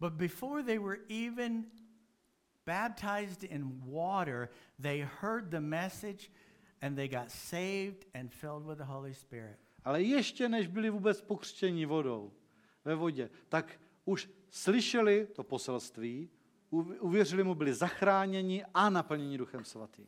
But 0.00 0.12
before 0.12 0.62
they 0.62 0.78
were 0.78 0.98
even 1.08 1.64
baptized 2.64 3.44
in 3.44 3.80
water, 3.84 4.48
they 4.80 5.08
heard 5.20 5.50
the 5.50 5.60
message 5.60 6.30
and 6.82 6.96
they 6.96 7.08
got 7.08 7.30
saved 7.30 8.04
and 8.14 8.30
filled 8.30 8.66
with 8.66 8.78
the 8.78 8.84
Holy 8.84 9.14
Spirit. 9.14 9.58
Ale 9.84 10.02
ještě 10.02 10.48
než 10.48 10.66
byli 10.66 10.90
vůbec 10.90 11.20
pokřtěni 11.20 11.86
vodou 11.86 12.32
ve 12.84 12.94
vodě, 12.94 13.30
tak 13.48 13.80
už 14.04 14.30
slyšeli 14.50 15.26
to 15.26 15.42
poselství, 15.42 16.30
uv- 16.72 16.96
uvěřili 17.00 17.44
mu, 17.44 17.54
byli 17.54 17.74
zachráněni 17.74 18.64
a 18.74 18.90
naplněni 18.90 19.38
Duchem 19.38 19.64
Svatým. 19.64 20.06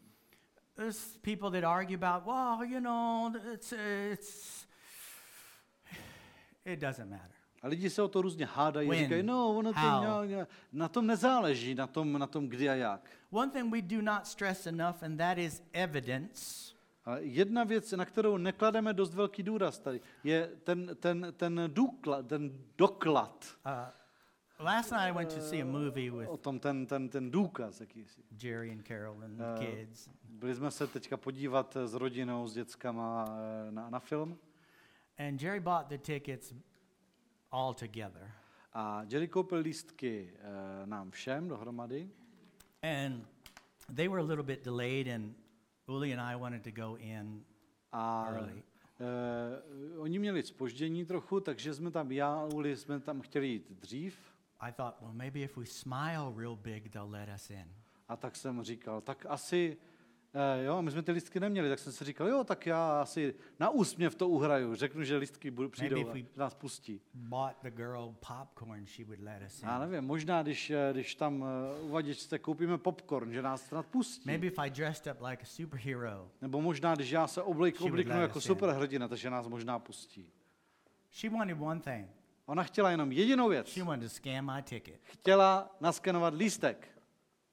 There's 0.75 1.19
people 1.19 1.51
that 1.51 1.71
argue 1.71 1.97
about, 1.97 2.27
well, 2.27 2.69
you 2.71 2.81
know, 2.81 3.33
it's, 3.53 3.73
it's, 4.13 4.67
it 6.65 6.81
doesn't 6.81 7.11
matter. 7.11 7.34
A 7.65 7.69
lidi 7.69 7.91
se 7.91 8.03
o 8.03 8.09
to 8.09 8.23
různě 8.23 8.47
hádají 8.47 8.89
When? 8.91 8.99
říkají, 8.99 9.23
no, 9.23 9.49
ono 9.57 9.73
to 9.73 9.79
How? 9.79 10.01
nějak, 10.01 10.29
nějak- 10.29 10.49
na 10.73 10.89
tom 10.89 11.07
nezáleží, 11.07 11.75
na 11.75 11.87
tom, 11.87 12.13
na 12.13 12.27
tom 12.27 12.49
kdy 12.49 12.69
a 12.71 12.75
jak. 12.75 13.11
One 13.31 13.53
thing 13.53 13.73
we 13.73 13.83
do 13.83 14.03
not 14.03 14.27
stress 14.27 14.67
enough, 14.67 15.03
and 15.03 15.17
that 15.17 15.39
is 15.39 15.63
evidence. 15.73 16.75
A 17.05 17.17
jedna 17.19 17.65
věc, 17.65 17.93
na 17.93 18.05
kterou 18.05 18.37
neklademe 18.37 18.93
dost 18.93 19.15
velký 19.15 19.43
důraz 19.43 19.79
tady, 19.79 20.01
je 20.25 20.51
ten, 20.65 20.97
ten, 21.01 21.27
ten, 21.37 21.61
důklad, 21.75 22.27
ten 22.27 22.59
doklad 22.79 23.45
Uh, 23.67 24.67
last 24.67 24.91
night 24.93 25.03
I 25.05 25.13
went 25.13 25.35
to 25.35 25.41
see 25.41 25.63
a 25.63 25.65
movie 25.65 26.11
with 26.11 26.29
o 26.29 26.37
tom, 26.37 26.59
ten, 26.61 26.87
ten, 26.87 27.09
ten 27.09 27.31
důkaz 27.31 27.81
jakýsi. 27.81 28.21
Jerry 28.43 28.71
and 28.71 28.87
Carol 28.89 29.23
and 29.25 29.41
Uh, 29.41 29.67
kids. 29.67 30.09
Byli 30.29 30.55
jsme 30.55 30.71
se 30.71 30.87
teďka 30.87 31.17
podívat 31.17 31.77
s 31.85 31.95
rodinou, 31.95 32.49
s 32.49 32.55
dětskama 32.55 33.25
eh, 33.69 33.71
na, 33.73 33.91
na 33.91 33.99
film 33.99 34.39
And 35.29 35.43
Jerry 35.43 35.61
bought 35.61 35.89
the 35.89 35.99
tickets 35.99 36.53
all 37.55 37.75
together. 37.75 38.31
a 38.73 39.05
Jerry 39.09 39.29
koupil 39.29 39.59
lístky 39.59 40.31
eh, 40.35 40.87
nám 40.87 41.11
všem 41.11 41.49
dohromady 41.49 42.11
And 42.83 43.25
they 43.95 44.09
were 44.09 44.21
a 44.21 44.25
little 44.27 44.45
bit 44.45 44.65
delayed, 44.65 45.09
and 45.09 45.35
Uli 45.87 46.13
and 46.13 46.21
I 46.21 46.37
wanted 46.37 46.63
to 46.65 46.71
go 46.71 46.97
in 46.99 47.45
a 47.93 48.27
early. 48.29 48.63
eh, 49.01 49.99
oni 49.99 50.19
měli 50.19 50.43
spoždění 50.43 51.05
trochu, 51.05 51.41
takže 51.41 51.75
jsme 51.75 51.91
tam, 51.91 52.13
já 52.13 52.35
a 52.35 52.45
Uli 52.45 52.77
jsme 52.77 53.01
tam 53.01 53.21
chtěli 53.21 53.47
jít 53.49 53.71
dřív 53.71 54.19
I 54.61 54.73
thought, 54.73 55.01
well, 55.01 55.13
maybe 55.13 55.41
if 55.41 55.57
we 55.57 55.67
smile 55.67 56.33
real 56.37 56.57
big, 56.57 56.91
they'll 56.91 57.11
let 57.11 57.29
us 57.35 57.51
in. 57.51 57.69
a 58.09 58.17
tak 58.17 58.37
jsem 58.37 58.63
říkal, 58.63 59.01
tak 59.01 59.27
asi, 59.29 59.77
jo, 60.65 60.83
my 60.83 60.91
jsme 60.91 61.03
ty 61.03 61.13
lístky 61.13 61.41
neměli, 61.41 61.69
tak 61.69 61.79
jsem 61.79 61.93
si 61.93 62.05
říkal, 62.05 62.29
jo, 62.29 62.45
tak 62.45 62.67
já 62.67 63.01
asi 63.01 63.35
na 63.61 63.71
úsměv 63.71 64.15
to 64.15 64.29
uhraju, 64.29 64.75
řeknu, 64.75 65.05
že 65.05 65.17
lístky 65.17 65.51
budou, 65.51 65.69
přijdou 65.69 66.09
a 66.11 66.15
nás 66.37 66.55
pustí. 66.55 67.01
Popcorn, 68.29 68.87
Já 69.63 69.79
nevím, 69.79 70.05
možná, 70.05 70.43
když, 70.43 70.71
eh, 70.71 70.89
když 70.93 71.15
tam 71.15 71.45
eh, 71.45 71.81
u 71.81 71.89
vaděčce 71.89 72.39
koupíme 72.39 72.79
popcorn, 72.79 73.33
že 73.33 73.43
nás 73.43 73.67
snad 73.67 73.87
pustí. 73.87 74.27
Maybe 74.27 74.47
if 74.47 74.59
I 74.59 74.71
dressed 74.71 75.15
up 75.15 75.23
like 75.23 75.43
a 75.43 75.47
superhero. 75.47 76.31
Nebo 76.41 76.61
možná, 76.63 76.95
když 76.95 77.11
já 77.11 77.27
se 77.27 77.43
oblik, 77.43 77.81
obliknu 77.81 78.21
jako 78.21 78.41
superhrdina, 78.41 79.09
takže 79.09 79.31
nás 79.31 79.49
možná 79.49 79.79
pustí. 79.79 80.33
She 81.13 81.31
wanted 81.37 81.61
one 81.61 81.81
thing. 81.81 82.09
Ona 82.47 82.63
chtěla 82.63 82.91
jenom 82.91 83.13
jedinou 83.13 83.49
věc. 83.49 83.69
She 83.69 83.85
wanted 83.85 84.11
to 84.11 84.15
scan 84.15 84.55
my 84.55 84.63
ticket. 84.63 85.01
Chtěla 85.03 85.77
naskenovat 85.81 86.35
lístek. 86.35 86.89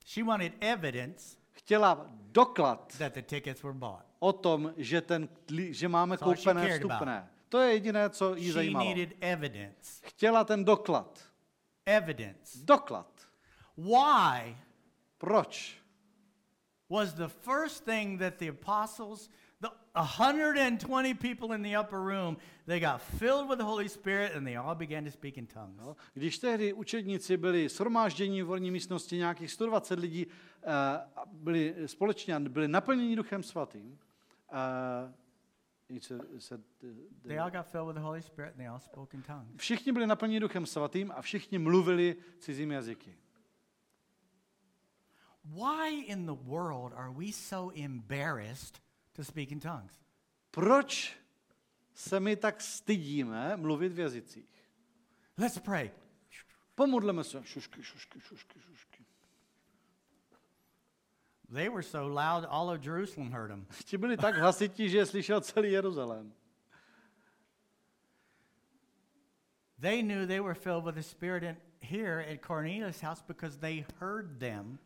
She 0.05 0.23
wanted 0.25 0.53
evidence 0.59 1.40
Chtěla 1.51 2.05
doklad 2.09 2.93
that 2.97 3.13
the 3.13 3.21
tickets 3.21 3.63
were 3.63 3.77
bought. 3.77 4.05
o 4.19 4.33
tom, 4.33 4.73
že, 4.77 5.01
ten, 5.01 5.29
že 5.69 5.87
máme 5.87 6.17
That's 6.17 6.29
she 6.29 6.35
koupené 6.35 6.69
vstupné. 6.77 7.29
To 7.49 7.59
je 7.59 7.73
jediné, 7.73 8.09
co 8.09 8.35
jí 8.35 8.43
She 8.43 8.53
zajímalo. 8.53 8.85
needed 8.85 9.17
evidence. 9.21 10.01
Chtěla 10.05 10.43
ten 10.43 10.65
doklad. 10.65 11.19
Evidence. 11.85 12.59
Doklad. 12.63 13.07
Why 13.77 14.55
Proč? 15.17 15.77
was 16.89 17.13
the 17.13 17.27
first 17.27 17.85
thing 17.85 18.19
that 18.19 18.33
the 18.37 18.49
apostles, 18.49 19.29
120 19.95 21.13
people 21.13 21.55
in 21.55 21.63
the 21.63 21.75
upper 21.79 21.99
room, 21.99 22.37
they 22.65 22.79
got 22.79 23.01
filled 23.01 23.49
with 23.49 23.57
the 23.57 23.63
Holy 23.65 23.89
Spirit 23.89 24.35
and 24.35 24.45
they 24.47 24.55
all 24.57 24.75
began 24.75 25.03
to 25.05 25.11
speak 25.11 25.37
in 25.37 25.47
tongues. 25.47 25.79
Jo? 25.81 25.95
Když 26.13 26.37
tehdy 26.39 26.73
učedníci 26.73 27.37
byli 27.37 27.69
shromáždění 27.69 28.41
v 28.43 28.47
horní 28.47 28.71
místnosti, 28.71 29.17
nějakých 29.17 29.51
120 29.51 29.99
lidí, 29.99 30.27
a 31.15 31.25
byli 31.31 31.75
společně 31.85 32.39
byli 32.39 32.67
naplněni 32.67 33.15
Duchem 33.15 33.43
Svatým, 33.43 33.99
Uh, 34.53 35.11
it's 35.95 36.11
a- 36.11 36.25
it's 36.35 36.51
a- 36.51 36.57
the- 36.57 36.93
the- 37.21 37.27
They 37.27 37.39
all 37.39 37.51
got 37.51 37.65
filled 37.65 37.87
with 37.87 37.95
the 37.95 38.01
Holy 38.01 38.21
Spirit 38.21 38.47
and 38.49 38.57
they 38.57 38.67
all 38.67 38.79
spoke 38.79 39.17
in 39.17 39.23
tongues. 39.23 39.47
Všichni 39.57 39.91
byli 39.91 40.07
naplněni 40.07 40.39
duchem 40.39 40.65
svatým 40.65 41.11
a 41.15 41.21
všichni 41.21 41.59
mluvili 41.59 42.15
cizími 42.39 42.73
jazyky. 42.73 43.17
Why 45.45 45.89
in 46.05 46.25
the 46.25 46.35
world 46.43 46.93
are 46.95 47.09
we 47.11 47.31
so 47.31 47.71
embarrassed 47.75 48.81
to 49.21 49.25
speak 49.25 49.51
in 49.51 49.59
tongues? 49.59 49.93
Proč 50.51 51.13
se 51.93 52.19
my 52.19 52.35
tak 52.35 52.61
stydíme 52.61 53.57
mluvit 53.57 53.93
v 53.93 53.99
jazycích? 53.99 54.49
Let's 55.37 55.59
pray. 55.59 55.91
Pomodleme 56.75 57.23
se. 57.23 57.41
Šušky, 57.43 57.83
šušky, 57.83 58.19
šušky, 58.19 58.59
šušky. 58.59 59.05
They 61.53 61.69
were 61.69 61.83
so 61.83 62.07
loud, 62.07 62.45
all 62.45 62.69
of 62.69 62.85
Jerusalem 62.85 63.31
heard 63.31 63.49
them. 63.49 63.67
Ti 63.85 63.97
byli 63.97 64.17
tak 64.17 64.35
hlasití, 64.35 64.89
že 64.89 64.97
je 64.97 65.05
slyšel 65.05 65.41
celý 65.41 65.71
Jeruzalém. 65.71 66.33
They 69.79 70.01
knew 70.01 70.25
they 70.27 70.39
were 70.39 70.55
filled 70.55 70.85
with 70.85 70.95
the 70.95 71.03
Spirit 71.03 71.43
in, 71.43 71.57
here 71.81 72.19
at 72.19 72.41
Cornelius' 72.41 73.01
house 73.01 73.21
because 73.27 73.57
they 73.57 73.85
heard 73.99 74.39
them 74.39 74.79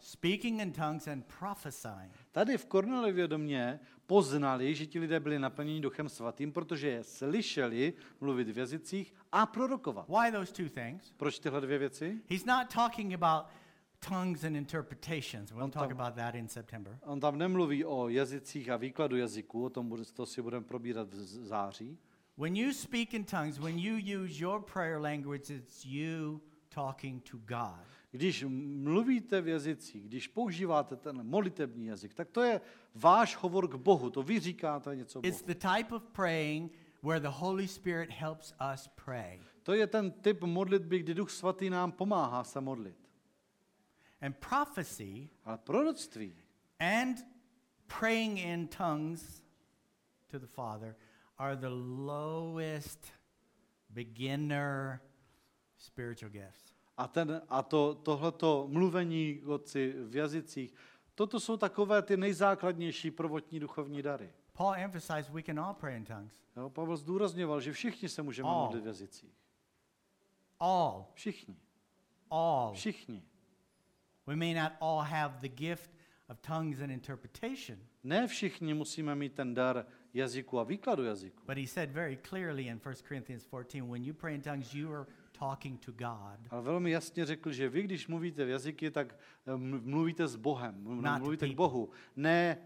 speaking 0.00 0.60
in 0.60 0.72
tongues 0.72 1.08
and 1.08 1.24
prophesying. 1.38 2.12
Tady 2.32 2.58
v 2.58 2.66
Kornelivě 2.66 3.28
domě 3.28 3.80
poznali, 4.06 4.74
že 4.74 4.86
ti 4.86 4.98
lidé 4.98 5.20
byli 5.20 5.38
naplněni 5.38 5.80
duchem 5.80 6.08
svatým, 6.08 6.52
protože 6.52 6.88
je 6.88 7.04
slyšeli 7.04 7.92
mluvit 8.20 8.48
v 8.48 8.58
jazycích 8.58 9.14
a 9.32 9.46
prorokovat. 9.46 10.08
Why 10.08 10.32
those 10.32 10.52
two 10.52 10.68
things? 10.68 11.12
Proč 11.16 11.38
tyhle 11.38 11.60
dvě 11.60 11.78
věci? 11.78 12.20
He's 12.30 12.44
not 12.44 12.74
talking 12.74 13.14
about 13.14 13.46
tongues 14.08 14.44
and 14.44 14.56
interpretations. 14.56 15.52
We'll 15.52 15.64
On 15.64 15.70
talk 15.70 15.88
tam- 15.88 16.00
about 16.00 16.14
that 16.14 16.34
in 16.34 16.48
September. 16.48 16.98
On 17.02 17.20
tam 17.20 17.38
nemluví 17.38 17.84
o 17.84 18.08
jazycích 18.08 18.70
a 18.70 18.76
výkladu 18.76 19.16
jazyků, 19.16 19.64
o 19.64 19.70
tom 19.70 20.04
to 20.14 20.26
si 20.26 20.42
budeme 20.42 20.64
probírat 20.64 21.14
v 21.14 21.24
září. 21.24 21.98
When 22.36 22.56
you 22.56 22.72
speak 22.72 23.14
in 23.14 23.24
tongues, 23.24 23.58
when 23.58 23.78
you 23.78 24.22
use 24.22 24.42
your 24.44 24.62
prayer 24.62 25.00
language, 25.00 25.54
it's 25.54 25.84
you 25.84 26.40
talking 26.68 27.30
to 27.30 27.36
God. 27.36 27.86
Když 28.10 28.44
mluvíte 28.48 29.40
v 29.40 29.48
jazycích, 29.48 30.08
když 30.08 30.28
používáte 30.28 30.96
ten 30.96 31.22
molitební 31.22 31.86
jazyk, 31.86 32.14
tak 32.14 32.30
to 32.30 32.42
je 32.42 32.60
váš 32.94 33.36
hovor 33.36 33.68
k 33.68 33.74
Bohu, 33.74 34.10
to 34.10 34.22
vy 34.22 34.40
říkáte 34.40 34.96
něco 34.96 35.20
It's 35.26 35.42
the 35.42 35.54
type 35.54 35.94
of 35.94 36.02
praying 36.02 36.72
where 37.02 37.20
the 37.20 37.28
Holy 37.28 37.68
Spirit 37.68 38.10
helps 38.10 38.54
us 38.74 38.88
pray. 39.04 39.40
To 39.62 39.74
je 39.74 39.86
ten 39.86 40.10
typ 40.10 40.42
modlitby, 40.42 40.98
kdy 40.98 41.14
Duch 41.14 41.30
Svatý 41.30 41.70
nám 41.70 41.92
pomáhá 41.92 42.44
se 42.44 42.60
modlit. 42.60 43.08
And 44.20 44.36
prophecy 44.36 45.28
Ale 45.44 45.58
proroctví 45.58 46.34
and 46.78 47.26
praying 47.98 48.38
in 48.38 48.68
tongues 48.68 49.42
to 50.26 50.38
the 50.38 50.46
Father 50.46 50.96
are 51.38 51.56
the 51.56 51.70
lowest 52.06 53.12
beginner 53.90 55.00
spiritual 55.78 56.30
gifts. 56.30 56.72
a, 56.96 57.08
ten, 57.08 57.42
a 57.48 57.62
to, 57.62 57.94
tohleto 57.94 58.66
mluvení 58.70 59.42
Otci 59.46 59.94
v 59.98 60.16
jazycích, 60.16 60.74
toto 61.14 61.40
jsou 61.40 61.56
takové 61.56 62.02
ty 62.02 62.16
nejzákladnější 62.16 63.10
prvotní 63.10 63.60
duchovní 63.60 64.02
dary. 64.02 64.30
Paul 64.52 64.74
emphasized 64.74 65.28
we 65.34 65.42
can 65.42 65.60
all 65.60 65.74
pray 65.74 65.96
in 65.96 66.04
tongues. 66.04 66.34
Jo, 66.56 66.70
Pavel 66.70 66.96
zdůrazňoval, 66.96 67.60
že 67.60 67.72
všichni 67.72 68.08
se 68.08 68.22
můžeme 68.22 68.48
All. 68.48 68.64
modlit 68.64 68.84
v 68.84 68.86
jazycích. 68.86 69.32
All, 70.60 71.06
Všichni. 71.14 71.56
all. 72.30 72.72
Všichni. 72.74 73.22
We 74.26 74.36
may 74.36 74.54
not 74.54 74.72
all 74.80 75.00
have 75.02 75.38
the 75.40 75.48
gift 75.48 75.90
of 76.28 76.40
tongues 76.40 76.80
and 76.80 76.90
interpretation, 76.90 77.78
Ne 78.04 78.26
všichni 78.26 78.74
musíme 78.74 79.14
mít 79.14 79.34
ten 79.34 79.54
dar 79.54 79.86
jazyku 80.14 80.58
a 80.58 80.64
výkladu 80.64 81.04
jazyku. 81.04 81.42
but 81.46 81.56
he 81.58 81.66
said 81.66 81.90
very 81.90 82.16
clearly 82.16 82.66
in 82.66 82.80
1 82.84 82.94
Corinthians 83.08 83.44
14 83.44 83.82
when 83.90 84.04
you 84.04 84.14
pray 84.14 84.34
in 84.34 84.42
tongues, 84.42 84.74
you 84.74 84.92
are 84.94 85.06
talking 85.38 85.84
to 85.84 85.92
God. 85.92 86.38
Ale 86.50 86.62
velmi 86.62 86.90
jasně 86.90 87.26
řekl, 87.26 87.52
že 87.52 87.68
vy, 87.68 87.82
když 87.82 88.08
mluvíte 88.08 88.44
v 88.44 88.48
jazyky, 88.48 88.90
tak 88.90 89.16
eh, 89.46 89.52
ml- 89.52 89.80
mluvíte 89.84 90.28
s 90.28 90.36
Bohem, 90.36 90.74
mluvíte 91.18 91.48
k. 91.48 91.54
Bohu, 91.54 91.90
ne 92.16 92.58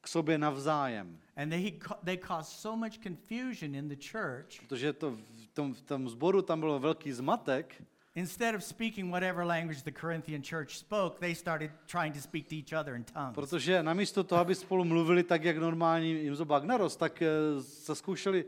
k 0.00 0.08
sobě 0.08 0.38
navzájem. 0.38 1.18
And 1.36 1.50
they, 1.50 1.72
they 2.04 2.18
caused 2.18 2.60
so 2.60 2.76
much 2.76 2.98
confusion 2.98 3.74
in 3.74 3.88
the 3.88 3.96
church. 4.10 4.60
Protože 4.60 4.92
to 4.92 5.10
v 5.10 5.46
tom, 5.54 5.74
v 5.74 5.80
tom 5.80 6.08
zboru 6.08 6.42
tam 6.42 6.60
byl 6.60 6.78
velký 6.78 7.12
zmatek. 7.12 7.82
Instead 8.14 8.54
of 8.54 8.64
speaking 8.64 9.10
whatever 9.10 9.44
language 9.46 9.82
the 9.84 9.92
Corinthian 10.00 10.42
church 10.42 10.70
spoke, 10.70 11.20
they 11.20 11.34
started 11.34 11.70
trying 11.86 12.14
to 12.14 12.20
speak 12.20 12.48
to 12.48 12.54
each 12.54 12.72
other 12.80 12.94
in 12.94 13.04
tongues. 13.04 13.34
Protože 13.34 13.82
namísto 13.82 14.24
toho, 14.24 14.40
aby 14.40 14.54
spolu 14.54 14.84
mluvili 14.84 15.22
tak, 15.22 15.44
jak 15.44 15.56
normálně 15.56 16.06
jim 16.06 16.34
zobák 16.34 16.64
narost, 16.64 16.98
tak 16.98 17.22
eh, 17.22 17.28
se 17.62 17.94
zkoušeli 17.94 18.44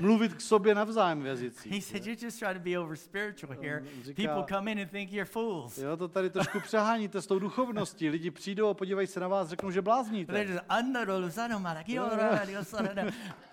mluvit 0.00 0.34
k 0.34 0.40
sobě 0.40 0.74
navzájem 0.74 1.18
v 1.20 1.22
He 1.22 1.28
jazycích. 1.28 1.84
said, 1.84 2.06
You're 2.06 2.24
just 2.24 2.38
trying 2.38 2.56
to 2.56 2.62
be 2.70 2.78
over 2.78 2.96
spiritual 2.96 3.56
here. 3.62 3.82
Říká- 4.02 4.22
People 4.34 4.56
come 4.56 4.72
in 4.72 4.80
and 4.80 4.90
think 4.90 5.12
you're 5.12 5.24
fools. 5.30 5.78
Jo, 5.78 5.96
to 5.96 6.08
tady 6.08 6.30
trošku 6.30 6.60
přeháníte 6.60 7.22
s 7.22 7.26
tou 7.26 7.38
duchovností. 7.38 8.08
Lidi 8.08 8.30
přijdou 8.30 8.68
a 8.68 8.74
podívají 8.74 9.06
se 9.06 9.20
na 9.20 9.28
vás, 9.28 9.48
řeknou, 9.48 9.70
že 9.70 9.82
But 9.82 9.84
they're 9.84 10.02
blázníte. 10.02 10.48
just, 10.48 10.60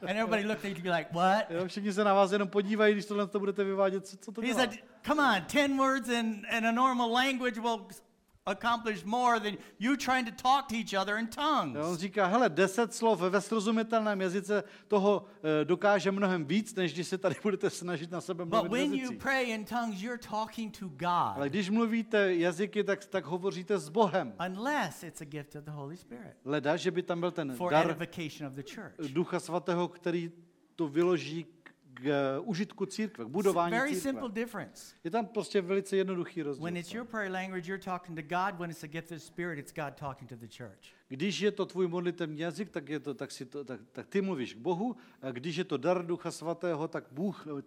and 0.01 0.09
everybody 0.09 0.45
looked 0.45 0.65
at 0.71 0.77
you 0.85 0.91
like, 0.91 1.09
What? 1.13 1.43
Jo, 1.49 1.67
všichni 1.67 1.93
se 1.93 2.03
na 2.03 2.13
vás 2.13 2.31
jenom 2.31 2.47
podívají, 2.47 2.93
když 2.93 3.05
tohle 3.05 3.27
to 3.27 3.39
budete 3.39 3.63
vyvádět, 3.63 4.07
co, 4.07 4.17
co 4.17 4.31
to 4.31 4.41
He 4.41 4.47
dělá. 4.47 4.59
said, 4.59 4.71
Come 5.07 5.23
on, 5.23 5.41
10 5.53 5.77
words 5.77 6.09
in, 6.09 6.41
in 6.57 6.65
a 6.67 6.71
normal 6.71 7.11
language 7.11 7.61
will 7.61 7.87
accomplish 8.49 9.03
more 9.05 9.39
than 9.39 9.57
you 9.79 9.95
trying 9.97 10.29
to 10.29 10.43
talk 10.43 10.67
to 10.67 10.75
each 10.75 10.93
other 11.01 11.17
in 11.17 11.29
Jo, 11.37 11.43
on 11.45 11.73
tongues. 11.73 11.99
říká, 11.99 12.25
hele, 12.25 12.49
deset 12.49 12.93
slov 12.93 13.19
ve 13.21 13.41
srozumitelném 13.41 14.21
jazyce 14.21 14.63
toho 14.87 15.25
eh, 15.61 15.65
dokáže 15.65 16.11
mnohem 16.11 16.45
víc, 16.45 16.75
než 16.75 16.93
když 16.93 17.07
se 17.07 17.17
tady 17.17 17.35
budete 17.43 17.69
snažit 17.69 18.11
na 18.11 18.21
sebe 18.21 18.45
But 18.45 18.53
mluvit 18.53 18.69
v 18.69 18.71
when 18.71 18.93
you 18.93 19.11
pray 19.19 19.43
in 19.51 19.65
tongues, 19.65 20.01
you're 20.01 20.23
talking 20.29 20.77
to 20.79 20.85
Ale 21.05 21.45
God, 21.45 21.49
když 21.49 21.69
mluvíte 21.69 22.35
jazyky, 22.35 22.83
tak, 22.83 23.05
tak 23.05 23.25
hovoříte 23.25 23.77
s 23.77 23.89
Bohem. 23.89 24.33
unless 24.47 25.03
it's 25.03 25.21
a 25.21 25.25
gift 25.25 25.55
of 25.55 25.63
the 25.63 25.71
Holy 25.71 25.97
Spirit 25.97 26.33
Leda, 26.45 26.77
že 26.77 26.91
by 26.91 27.03
tam 27.03 27.19
byl 27.19 27.31
ten 27.31 27.55
for 27.55 27.71
dar 27.71 27.91
of 28.47 28.53
the 28.53 28.63
church. 28.75 29.11
Ducha 29.11 29.39
Svatého, 29.39 29.87
který 29.87 30.31
to 30.75 30.87
vyloží 30.87 31.45
k, 32.01 32.05
eh, 32.05 32.39
užitku 32.39 32.85
církve, 32.85 33.25
k 33.25 33.27
budování 33.27 33.71
very 33.71 33.89
církve. 33.89 34.11
simple 34.11 34.29
difference. 34.29 34.95
Je 35.03 35.11
tam 35.11 35.25
prostě 35.25 35.61
velice 35.61 35.97
jednoduchý 35.97 36.41
rozdíl. 36.41 36.63
When 36.63 36.77
it's 36.77 36.93
your 36.93 37.07
prayer 37.07 37.31
language, 37.31 37.71
you're 37.71 37.83
talking 37.83 38.15
to 38.15 38.35
God. 38.35 38.59
When 38.59 38.71
it's 38.71 38.83
a 38.83 38.87
gift 38.87 39.11
of 39.11 39.17
the 39.17 39.25
Spirit, 39.25 39.59
it's 39.59 39.73
God 39.73 39.95
talking 39.95 40.29
to 40.29 40.35
the 40.35 40.47
church. 40.57 40.93
Když 41.07 41.39
je 41.39 41.51
to 41.51 41.65
tvůj 41.65 41.87
modlitevní 41.87 42.39
jazyk, 42.39 42.69
tak, 42.69 42.89
je 42.89 42.99
to, 42.99 43.13
tak, 43.13 43.31
si 43.31 43.45
to, 43.45 43.63
tak, 43.63 43.79
tak 43.91 44.07
ty 44.07 44.21
mluvíš 44.21 44.53
k 44.53 44.57
Bohu. 44.57 44.95
A 45.21 45.31
když 45.31 45.55
je 45.55 45.63
to 45.63 45.77
dar 45.77 46.05
Ducha 46.05 46.31
Svatého, 46.31 46.87
tak 46.87 47.05
Bůh 47.11 47.47
eh, 47.47 47.63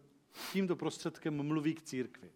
tímto 0.53 0.77
prostředkem 0.77 1.42
mluví 1.42 1.75
k 1.75 1.83
církvi. 1.83 2.31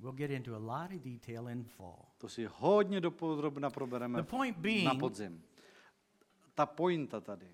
We'll 0.00 0.12
get 0.12 0.30
into 0.30 0.54
a 0.54 0.58
lot 0.58 0.90
of 0.90 1.02
detail 1.02 1.48
in 1.48 1.64
fall. 1.64 2.04
To 2.18 2.28
si 2.28 2.48
hodně 2.52 3.00
dopodrobna 3.00 3.70
probereme 3.70 4.22
The 4.22 4.28
point 4.28 4.56
na 4.56 4.62
being, 4.62 5.00
podzim. 5.00 5.42
Ta 6.54 6.66
pointa 6.66 7.20
tady 7.20 7.46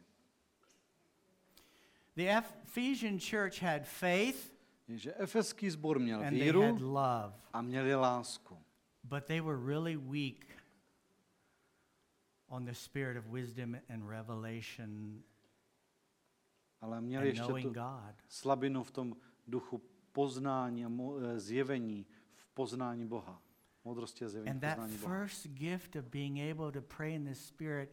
the 2.19 2.39
Ephesian 2.39 3.19
church 3.21 3.61
had 3.61 3.87
faith 3.87 4.53
že 4.89 5.15
efeský 5.15 5.71
sbor 5.71 5.99
měl 5.99 6.21
and 6.21 6.31
they 6.31 6.45
víru 6.45 6.63
had 6.63 6.81
love, 6.81 7.35
a 7.53 7.63
měli 7.63 7.95
lásku. 7.95 8.59
but 9.05 9.25
they 9.27 9.41
were 9.41 9.57
really 9.67 9.97
weak 9.97 10.47
on 12.49 12.65
the 12.65 12.75
spirit 12.75 13.17
of 13.17 13.27
wisdom 13.27 13.77
and 13.89 14.09
revelation 14.09 15.23
Ale 16.81 17.01
měli 17.01 17.29
and 17.31 17.39
ještě 17.39 17.69
tu 17.69 17.71
God. 17.75 18.15
slabinu 18.29 18.83
v 18.85 18.91
tom 18.91 19.17
duchu 19.47 19.83
poznání 20.13 20.85
a 20.85 20.89
eh, 21.23 21.41
zjevení 21.41 22.07
v 22.35 22.49
poznání 22.55 23.07
Boha. 23.07 23.43
Moudrosti 23.85 24.25
a 24.25 24.29
zjevení 24.29 24.51
And 24.51 24.59
v 24.59 24.61
that 24.61 24.77
Boha. 24.79 24.89
first 24.89 25.47
gift 25.47 25.97
of 25.97 26.05
being 26.05 26.39
able 26.39 26.73
to 26.73 26.83
pray 26.97 27.15
in 27.15 27.25
the 27.25 27.35
Spirit 27.35 27.93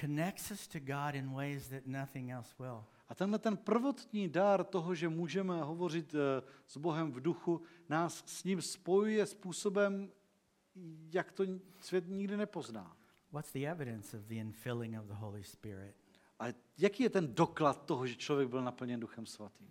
connects 0.00 0.50
us 0.50 0.66
to 0.68 0.78
God 0.80 1.14
in 1.14 1.34
ways 1.34 1.68
that 1.68 1.86
nothing 1.86 2.30
else 2.30 2.54
will. 2.58 2.84
A 3.08 3.14
tenhle 3.14 3.38
ten 3.38 3.56
prvotní 3.56 4.28
dar 4.28 4.64
toho, 4.64 4.94
že 4.94 5.08
můžeme 5.08 5.62
hovořit 5.62 6.14
eh, 6.14 6.42
s 6.66 6.76
Bohem 6.76 7.12
v 7.12 7.20
duchu, 7.20 7.62
nás 7.88 8.24
s 8.26 8.44
ním 8.44 8.62
spojuje 8.62 9.26
způsobem, 9.26 10.10
jak 11.12 11.32
to 11.32 11.44
svět 11.80 12.04
nikdy 12.08 12.36
nepozná. 12.36 12.96
What's 13.32 13.52
the 13.52 13.66
evidence 13.66 14.18
of 14.18 14.24
the 14.24 14.34
infilling 14.34 15.00
of 15.00 15.06
the 15.06 15.14
Holy 15.14 15.44
Spirit? 15.44 15.96
A 16.38 16.44
jaký 16.78 17.02
je 17.02 17.10
ten 17.10 17.34
doklad 17.34 17.86
toho, 17.86 18.06
že 18.06 18.16
člověk 18.16 18.48
byl 18.48 18.62
naplněn 18.62 19.00
Duchem 19.00 19.26
Svatým? 19.26 19.70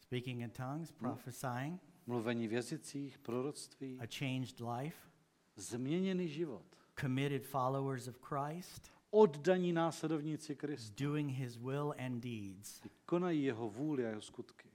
Speaking 0.00 0.40
in 0.40 0.50
tongues, 0.50 0.92
prophesying, 0.92 1.80
Mluvení 2.06 2.48
v 2.48 2.52
jazycích, 2.52 3.18
proroctví, 3.18 3.98
a 4.00 4.06
changed 4.18 4.60
life, 4.60 5.10
změněný 5.56 6.28
život, 6.28 6.76
committed 7.00 7.46
followers 7.46 8.08
of 8.08 8.18
Christ, 8.22 8.92
oddaní 9.14 9.72
následovníci 9.72 10.56
Krista, 10.56 11.04
doing 11.04 11.30
his 11.30 11.56
will 11.56 11.94
and 11.98 12.20
deeds. 12.20 12.82
konají 13.04 13.44
jeho 13.44 13.70
vůli 13.70 14.06
a 14.06 14.08
jeho 14.08 14.20
skutky. 14.22 14.68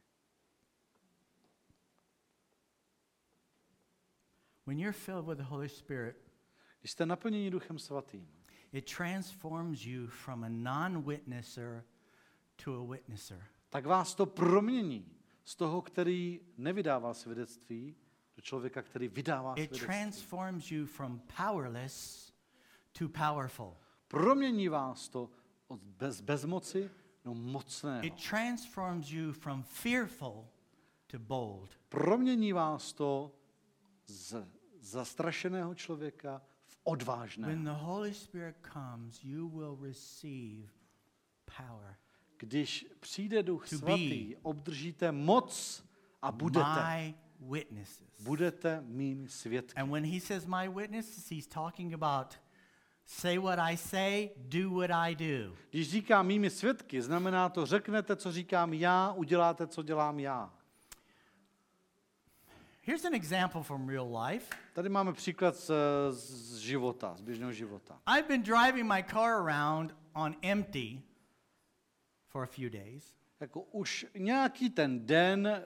When 4.65 4.79
you're 4.79 4.91
filled 4.97 5.25
with 5.25 5.37
the 5.37 5.43
Holy 5.43 5.69
Spirit, 5.69 6.31
Když 6.79 6.91
jste 6.91 7.05
naplněni 7.05 7.51
Duchem 7.51 7.79
Svatým, 7.79 8.27
it 8.71 8.95
transforms 8.97 9.85
you 9.85 10.07
from 10.07 10.43
a 10.43 10.49
non 10.49 11.01
witnesser 11.01 11.83
to 12.63 12.81
a 12.81 12.85
witnesser. 12.91 13.45
tak 13.69 13.85
vás 13.85 14.15
to 14.15 14.25
promění 14.25 15.11
z 15.43 15.55
toho, 15.55 15.81
který 15.81 16.41
nevydával 16.57 17.13
svědectví, 17.13 17.95
do 18.35 18.41
člověka, 18.41 18.81
který 18.81 19.07
vydává 19.07 19.53
It 19.55 19.55
svědectví. 19.57 19.85
transforms 19.87 20.71
you 20.71 20.85
from 20.85 21.21
powerless 21.37 22.33
to 22.99 23.09
powerful. 23.09 23.77
Promění 24.07 24.69
vás 24.69 25.09
to 25.09 25.29
od 25.67 25.79
bez, 25.83 26.21
bezmoci 26.21 26.91
do 27.25 27.33
mocného. 27.33 28.05
It 28.05 28.13
transforms 28.29 29.11
you 29.11 29.31
from 29.33 29.63
fearful 29.63 30.47
to 31.07 31.19
bold. 31.19 31.69
Promění 31.89 32.53
vás 32.53 32.93
to 32.93 33.31
z 34.05 34.47
zastrašeného 34.79 35.75
člověka 35.75 36.41
v 36.65 36.75
When 36.75 36.81
odvážného. 36.93 37.63
the 37.63 37.69
Holy 37.69 38.13
Spirit 38.13 38.55
comes, 38.73 39.23
you 39.23 39.49
will 39.49 39.77
receive 39.81 40.67
power. 41.57 41.95
Když 42.37 42.85
přijde 42.99 43.43
Duch 43.43 43.69
To 43.69 43.77
Svatý, 43.77 44.35
obdržíte 44.41 45.11
moc 45.11 45.83
a 46.21 46.31
budete, 46.31 46.65
My 46.89 47.15
witnesses. 47.39 48.07
budete 48.23 48.81
mými 48.81 49.29
svědky. 49.29 49.73
And 49.81 49.91
when 49.91 50.05
he 50.05 50.19
says 50.21 50.45
my 50.45 50.69
witnesses, 50.69 51.29
he's 51.31 51.47
talking 51.47 51.93
about 51.93 52.35
say 53.07 53.37
what 53.37 53.59
I 53.59 53.77
say, 53.77 54.29
do 54.37 54.69
what 54.69 54.91
I 54.91 55.15
do. 55.15 55.55
Když 55.69 55.91
říkám 55.91 56.27
mými 56.27 56.49
svědky, 56.49 57.01
znamená 57.01 57.49
to, 57.49 57.65
řeknete, 57.65 58.15
co 58.15 58.31
říkám 58.31 58.73
já, 58.73 59.11
uděláte, 59.11 59.67
co 59.67 59.83
dělám 59.83 60.19
já. 60.19 60.53
Here's 62.83 63.05
an 63.05 63.13
example 63.13 63.63
from 63.63 63.89
real 63.89 64.17
life. 64.25 64.55
Tady 64.73 64.89
máme 64.89 65.13
příklad 65.13 65.55
z, 65.55 65.71
z 66.09 66.57
života, 66.57 67.15
z 67.17 67.21
běžného 67.21 67.53
života. 67.53 67.99
I've 68.17 68.27
been 68.27 68.43
driving 68.43 68.93
my 68.93 69.03
car 69.03 69.33
around 69.33 69.95
on 70.13 70.35
empty 70.41 71.01
for 72.27 72.43
a 72.43 72.45
few 72.45 72.69
days. 72.69 73.13
Jako 73.39 73.61
už 73.61 74.05
nějaký 74.17 74.69
ten 74.69 75.05
den 75.05 75.47
eh, 75.47 75.63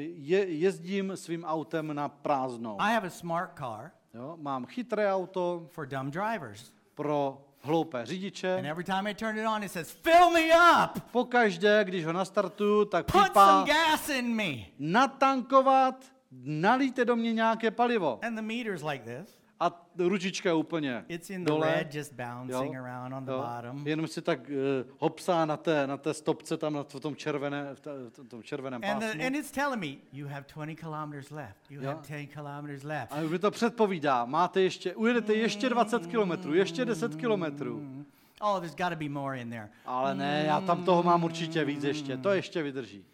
je, 0.00 0.48
jezdím 0.48 1.16
svým 1.16 1.44
autem 1.44 1.94
na 1.94 2.08
prázdnou. 2.08 2.76
I 2.80 2.94
have 2.94 3.06
a 3.06 3.10
smart 3.10 3.58
car 3.58 3.92
Jo? 4.18 4.36
Mám 4.40 4.66
chytré 4.66 5.12
auto 5.14 5.66
for 5.70 5.86
dumb 5.86 6.10
drivers. 6.10 6.72
pro 6.94 7.44
hloupé 7.62 7.98
And 7.98 8.06
řidiče. 8.06 8.62
every 8.70 8.84
time 8.84 9.06
I 9.10 9.14
turn 9.14 9.38
it 9.38 9.46
on, 9.46 9.62
it 9.64 9.72
says, 9.72 9.90
fill 9.90 10.30
me 10.30 10.40
up, 10.84 11.00
Pokaždé, 11.12 11.84
když 11.84 12.04
ho 12.06 12.12
nastartuju, 12.12 12.84
tak 12.84 13.06
put 13.06 13.22
pípá 13.24 13.46
some 13.60 13.72
gas 13.72 14.08
in 14.08 14.34
me. 14.34 14.52
natankovat, 14.78 16.04
nalíte 16.44 17.04
do 17.04 17.16
mě 17.16 17.32
nějaké 17.32 17.70
palivo. 17.70 18.18
And 18.22 18.34
the 18.36 18.42
meter's 18.42 18.82
like 18.82 19.04
this. 19.04 19.37
A 19.60 19.86
ručička 19.98 20.48
je 20.48 20.54
úplně 20.54 21.04
It's 21.08 21.30
in 21.30 21.44
the 21.44 21.48
dole. 21.48 21.74
red, 21.74 21.94
just 21.94 22.12
bouncing 22.12 22.76
around 22.76 23.12
on 23.14 23.24
the 23.24 23.32
jo. 23.32 23.38
bottom. 23.54 23.86
Jenom 23.86 24.06
si 24.06 24.22
tak 24.22 24.40
uh, 24.50 24.54
hopsá 24.98 25.44
na 25.46 25.56
té, 25.56 25.86
na 25.86 25.96
té 25.96 26.14
stopce 26.14 26.56
tam 26.56 26.72
na 26.72 26.82
v 26.84 27.00
tom, 27.00 27.16
červené, 27.16 27.74
v, 27.74 27.80
t- 27.80 27.90
v 28.22 28.28
tom 28.28 28.42
červeném 28.42 28.80
And, 28.84 28.94
pásmu. 29.00 29.18
the, 29.18 29.26
and 29.26 29.36
it's 29.36 29.50
telling 29.50 29.80
me, 29.80 29.96
you 30.12 30.28
have 30.28 30.44
20 30.54 30.74
kilometers 30.80 31.30
left. 31.30 31.70
You 31.70 31.80
Yeah. 31.80 31.94
have 31.96 32.08
10 32.08 32.26
kilometers 32.26 32.82
left. 32.84 33.12
A 33.12 33.22
už 33.22 33.30
mi 33.30 33.38
to 33.38 33.50
předpovídá, 33.50 34.24
máte 34.24 34.60
ještě, 34.60 34.94
ujedete 34.94 35.34
ještě 35.34 35.68
20 35.68 36.06
kilometrů, 36.06 36.54
ještě 36.54 36.84
10 36.84 37.16
kilometrů. 37.16 38.04
Oh, 38.40 38.58
there's 38.60 38.74
got 38.76 38.88
to 38.90 38.96
be 38.96 39.08
more 39.08 39.40
in 39.40 39.50
there. 39.50 39.68
Ale 39.86 40.14
ne, 40.14 40.44
já 40.46 40.60
tam 40.60 40.84
toho 40.84 41.02
mám 41.02 41.24
určitě 41.24 41.64
víc 41.64 41.84
ještě, 41.84 42.16
to 42.16 42.30
ještě 42.30 42.62
vydrží. 42.62 43.04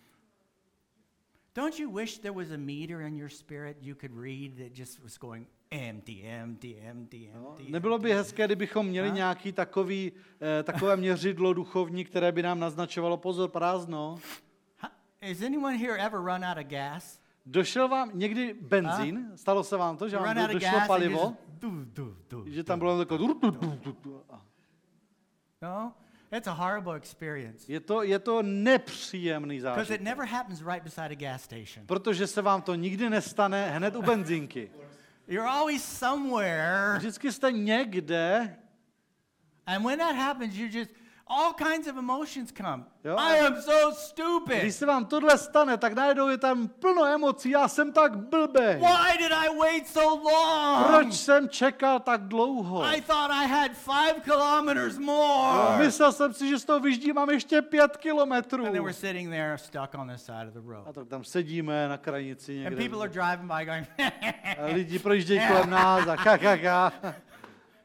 Don't 1.54 1.78
you 1.78 1.90
wish 1.90 2.18
there 2.18 2.32
was 2.34 2.50
a 2.50 2.56
meter 2.56 3.00
in 3.00 3.16
your 3.16 3.28
spirit 3.30 3.76
you 3.80 3.94
could 3.94 4.12
read 4.24 4.56
that 4.58 4.78
just 4.78 4.98
was 5.02 5.18
going 5.18 5.46
empty, 5.74 6.22
empty, 6.22 6.76
empty, 6.80 7.30
No, 7.34 7.48
empty? 7.50 7.72
nebylo 7.72 7.98
by 7.98 8.12
hezké, 8.12 8.44
kdybychom 8.46 8.86
měli 8.86 9.08
A? 9.08 9.12
nějaký 9.12 9.52
takový, 9.52 10.12
eh, 10.60 10.62
takové 10.62 10.96
měřidlo 10.96 11.52
duchovní, 11.52 12.04
které 12.04 12.32
by 12.32 12.42
nám 12.42 12.60
naznačovalo 12.60 13.16
pozor 13.16 13.48
prázdno. 13.48 14.16
Has 15.28 15.42
anyone 15.46 15.76
here 15.76 15.98
ever 16.06 16.20
run 16.20 16.44
out 16.44 16.58
of 16.58 16.64
gas? 16.66 17.20
Došel 17.46 17.88
vám 17.88 18.10
někdy 18.14 18.54
benzín? 18.60 19.32
Stalo 19.34 19.64
se 19.64 19.76
vám 19.76 19.96
to, 19.96 20.08
že 20.08 20.16
vám 20.16 20.36
došlo 20.52 20.80
palivo? 20.86 21.36
Že 22.46 22.64
tam 22.64 22.78
bylo 22.78 22.98
takové... 23.04 23.34
No, 25.62 25.92
it's 26.36 26.46
a 26.48 26.52
horrible 26.52 26.96
experience 26.96 27.72
Je 27.72 27.80
to, 27.80 28.02
je 28.02 28.18
to 28.18 28.42
nepříjemný 28.42 29.56
because 29.56 29.72
it 29.72 29.76
zážitek. 29.76 30.00
never 30.00 30.26
happens 30.26 30.62
right 30.62 30.82
beside 30.84 31.08
a 31.10 31.14
gas 31.14 31.42
station. 31.42 31.86
Protože 31.86 32.26
se 32.26 32.42
vám 32.42 32.62
to 32.62 32.74
nikdy 32.74 33.10
nestane 33.10 33.70
hned 33.70 33.96
u 33.96 34.02
benzinky. 34.02 34.70
You're 35.26 35.48
always 35.48 35.84
somewhere, 35.84 36.94
Vždycky 36.98 37.32
jste 37.32 37.52
někde, 37.52 38.56
and 39.66 39.84
when 39.84 39.98
that 39.98 40.16
happens, 40.16 40.56
you 40.56 40.68
just 40.68 40.90
all 41.34 41.52
kinds 41.54 41.86
of 41.88 41.96
emotions 41.96 42.52
come. 42.52 42.84
Jo. 43.04 43.16
I 43.18 43.38
am 43.46 43.62
so 43.62 43.92
stupid. 43.92 44.58
když 44.62 44.74
se 44.74 44.86
vám 44.86 45.04
tohle 45.04 45.38
stane, 45.38 45.76
tak 45.76 45.92
najednou 45.92 46.28
je 46.28 46.38
tam 46.38 46.68
plno 46.68 47.04
emocí, 47.04 47.50
já 47.50 47.68
jsem 47.68 47.92
tak 47.92 48.16
blbý. 48.18 48.60
Why 48.64 49.18
did 49.18 49.32
I 49.32 49.58
wait 49.58 49.88
so 49.88 50.30
long? 50.30 50.86
Proč 50.86 51.14
jsem 51.14 51.48
čekal 51.48 52.00
tak 52.00 52.20
dlouho? 52.22 52.84
I 52.84 53.00
thought 53.00 53.30
I 53.30 53.46
had 53.46 53.70
five 53.72 54.20
kilometers 54.24 54.98
more. 54.98 55.84
Myslel 55.84 56.12
jsem 56.12 56.34
si, 56.34 56.48
že 56.48 56.58
z 56.58 56.64
toho 56.64 56.80
vyždímám 56.80 57.30
ještě 57.30 57.62
pět 57.62 57.96
kilometrů. 57.96 58.66
And 58.66 58.72
then 58.72 58.82
we're 58.82 58.92
sitting 58.94 59.30
there 59.30 59.58
stuck 59.58 59.94
on 59.98 60.08
the 60.08 60.16
side 60.16 60.48
of 60.48 60.54
the 60.54 60.60
A 60.60 60.72
road. 60.72 60.94
tak 60.94 61.08
tam 61.08 61.24
sedíme 61.24 61.88
na 61.88 61.96
krajnici 61.98 62.52
And 62.52 62.62
někde. 62.64 62.76
people 62.88 63.02
are 63.02 63.12
driving 63.12 63.52
by 63.58 63.64
going, 63.64 63.86
A 64.58 64.66
lidi 64.74 64.98
projíždějí 64.98 65.40
kolem 65.48 65.70
nás 65.70 66.08
a 66.08 66.16
ka, 66.16 66.38
ka, 66.38 66.56
ka. 66.56 66.92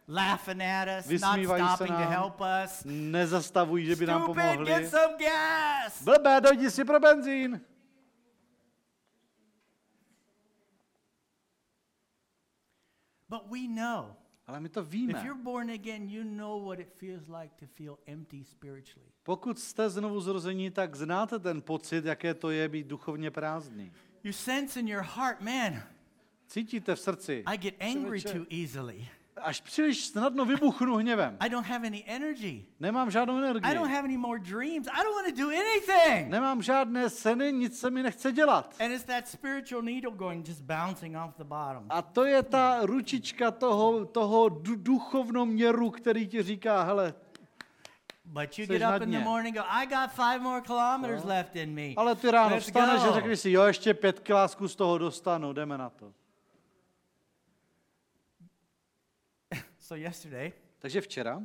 Laughing 0.09 0.61
at 0.61 0.87
us, 0.87 1.05
not 1.05 1.35
Vysmívají 1.35 1.63
se 1.63 1.67
stopping 1.75 1.95
to 1.95 2.01
nám. 2.01 2.11
help 2.11 2.41
us. 2.65 2.83
Nezastavují, 2.85 3.85
že 3.85 3.95
by 3.95 4.05
nám 4.05 4.21
Stupid, 4.23 4.41
pomohli. 4.41 4.65
get 4.65 4.89
some 4.89 5.13
gas. 5.19 6.03
Blbé, 6.03 6.41
dojdi 6.41 6.71
si 6.71 6.85
pro 6.85 6.99
benzín. 6.99 7.61
But 13.29 13.49
we 13.51 13.67
know, 13.67 14.15
Ale 14.47 14.59
my 14.59 14.69
to 14.69 14.81
if 14.81 14.87
víme. 14.87 15.23
you're 15.23 15.43
born 15.43 15.69
again, 15.69 16.09
you 16.09 16.23
know 16.23 16.57
what 16.57 16.79
it 16.79 16.91
feels 16.97 17.27
like 17.29 17.55
to 17.59 17.65
feel 17.67 17.99
empty 18.07 18.43
spiritually. 18.43 19.09
Pokud 19.23 19.59
jste 19.59 19.89
znovu 19.89 20.21
zrození, 20.21 20.71
tak 20.71 20.95
znáte 20.95 21.39
ten 21.39 21.61
pocit, 21.61 22.05
jaké 22.05 22.33
to 22.33 22.49
je 22.49 22.69
být 22.69 22.87
duchovně 22.87 23.31
prázdný. 23.31 23.91
You 24.23 24.33
sense 24.33 24.79
in 24.79 24.87
your 24.87 25.03
heart, 25.03 25.41
man, 25.41 25.83
Cítíte 26.47 26.95
v 26.95 26.99
srdci, 26.99 27.43
I 27.45 27.57
get 27.57 27.75
angry 27.79 28.21
too 28.21 28.45
easily. 28.49 29.07
Až 29.41 29.61
příliš 29.61 30.05
snadno 30.05 30.45
vybuchnu 30.45 30.95
hněvem. 30.95 31.37
I 31.39 31.49
don't 31.49 31.67
have 31.67 31.87
any 31.87 32.03
energy. 32.07 32.65
Nemám 32.79 33.11
žádnou 33.11 33.33
I 33.37 33.41
don't 33.41 33.65
energii. 33.65 33.95
have 33.95 34.03
any 34.05 34.17
more 34.17 34.39
dreams. 34.39 34.87
I 34.87 35.03
don't 35.03 35.15
want 35.15 35.35
to 35.35 35.41
do 35.41 35.47
anything. 35.49 36.29
Nemám 36.31 36.61
žádné 36.61 37.09
seny, 37.09 37.53
nic 37.53 37.79
se 37.79 37.89
mi 37.89 38.03
nechce 38.03 38.31
dělat. 38.31 38.75
And 38.79 38.91
it's 38.91 39.03
that 39.03 39.27
spiritual 39.27 39.81
needle 39.81 40.11
going, 40.11 40.47
just 40.47 40.61
bouncing 40.61 41.15
off 41.17 41.35
the 41.37 41.43
bottom. 41.43 41.85
A 41.89 42.01
to 42.01 42.25
je 42.25 42.43
ta 42.43 42.79
ručička 42.81 43.51
toho, 43.51 44.05
toho 44.05 44.49
du- 44.49 44.75
duchovnoměru, 44.75 45.89
který 45.89 46.27
ti 46.27 46.43
říká, 46.43 46.83
hele, 46.83 47.13
But 48.25 48.59
you 48.59 48.67
get 48.67 48.81
up 48.95 49.01
in 49.01 49.11
the 49.11 49.19
morning 49.19 49.57
and 49.57 49.65
go, 49.65 49.71
I 49.71 49.85
got 49.87 50.11
five 50.11 50.39
more 50.39 50.61
kilometers 50.61 51.23
left 51.23 51.55
in 51.55 51.73
me. 51.73 51.93
ale 51.97 52.15
ty 52.15 52.31
ráno 52.31 52.55
Let's 52.55 52.67
vstaneš 52.67 53.01
go. 53.03 53.09
a 53.09 53.13
řekneš 53.13 53.39
si, 53.39 53.51
jo, 53.51 53.63
ještě 53.63 53.93
pět 53.93 54.19
kilásků 54.19 54.67
z 54.67 54.75
toho 54.75 54.97
dostanu, 54.97 55.53
jdeme 55.53 55.77
na 55.77 55.89
to. 55.89 56.11
So 59.89 59.95
yesterday, 59.95 60.53
Takže 60.79 61.01
včera 61.01 61.41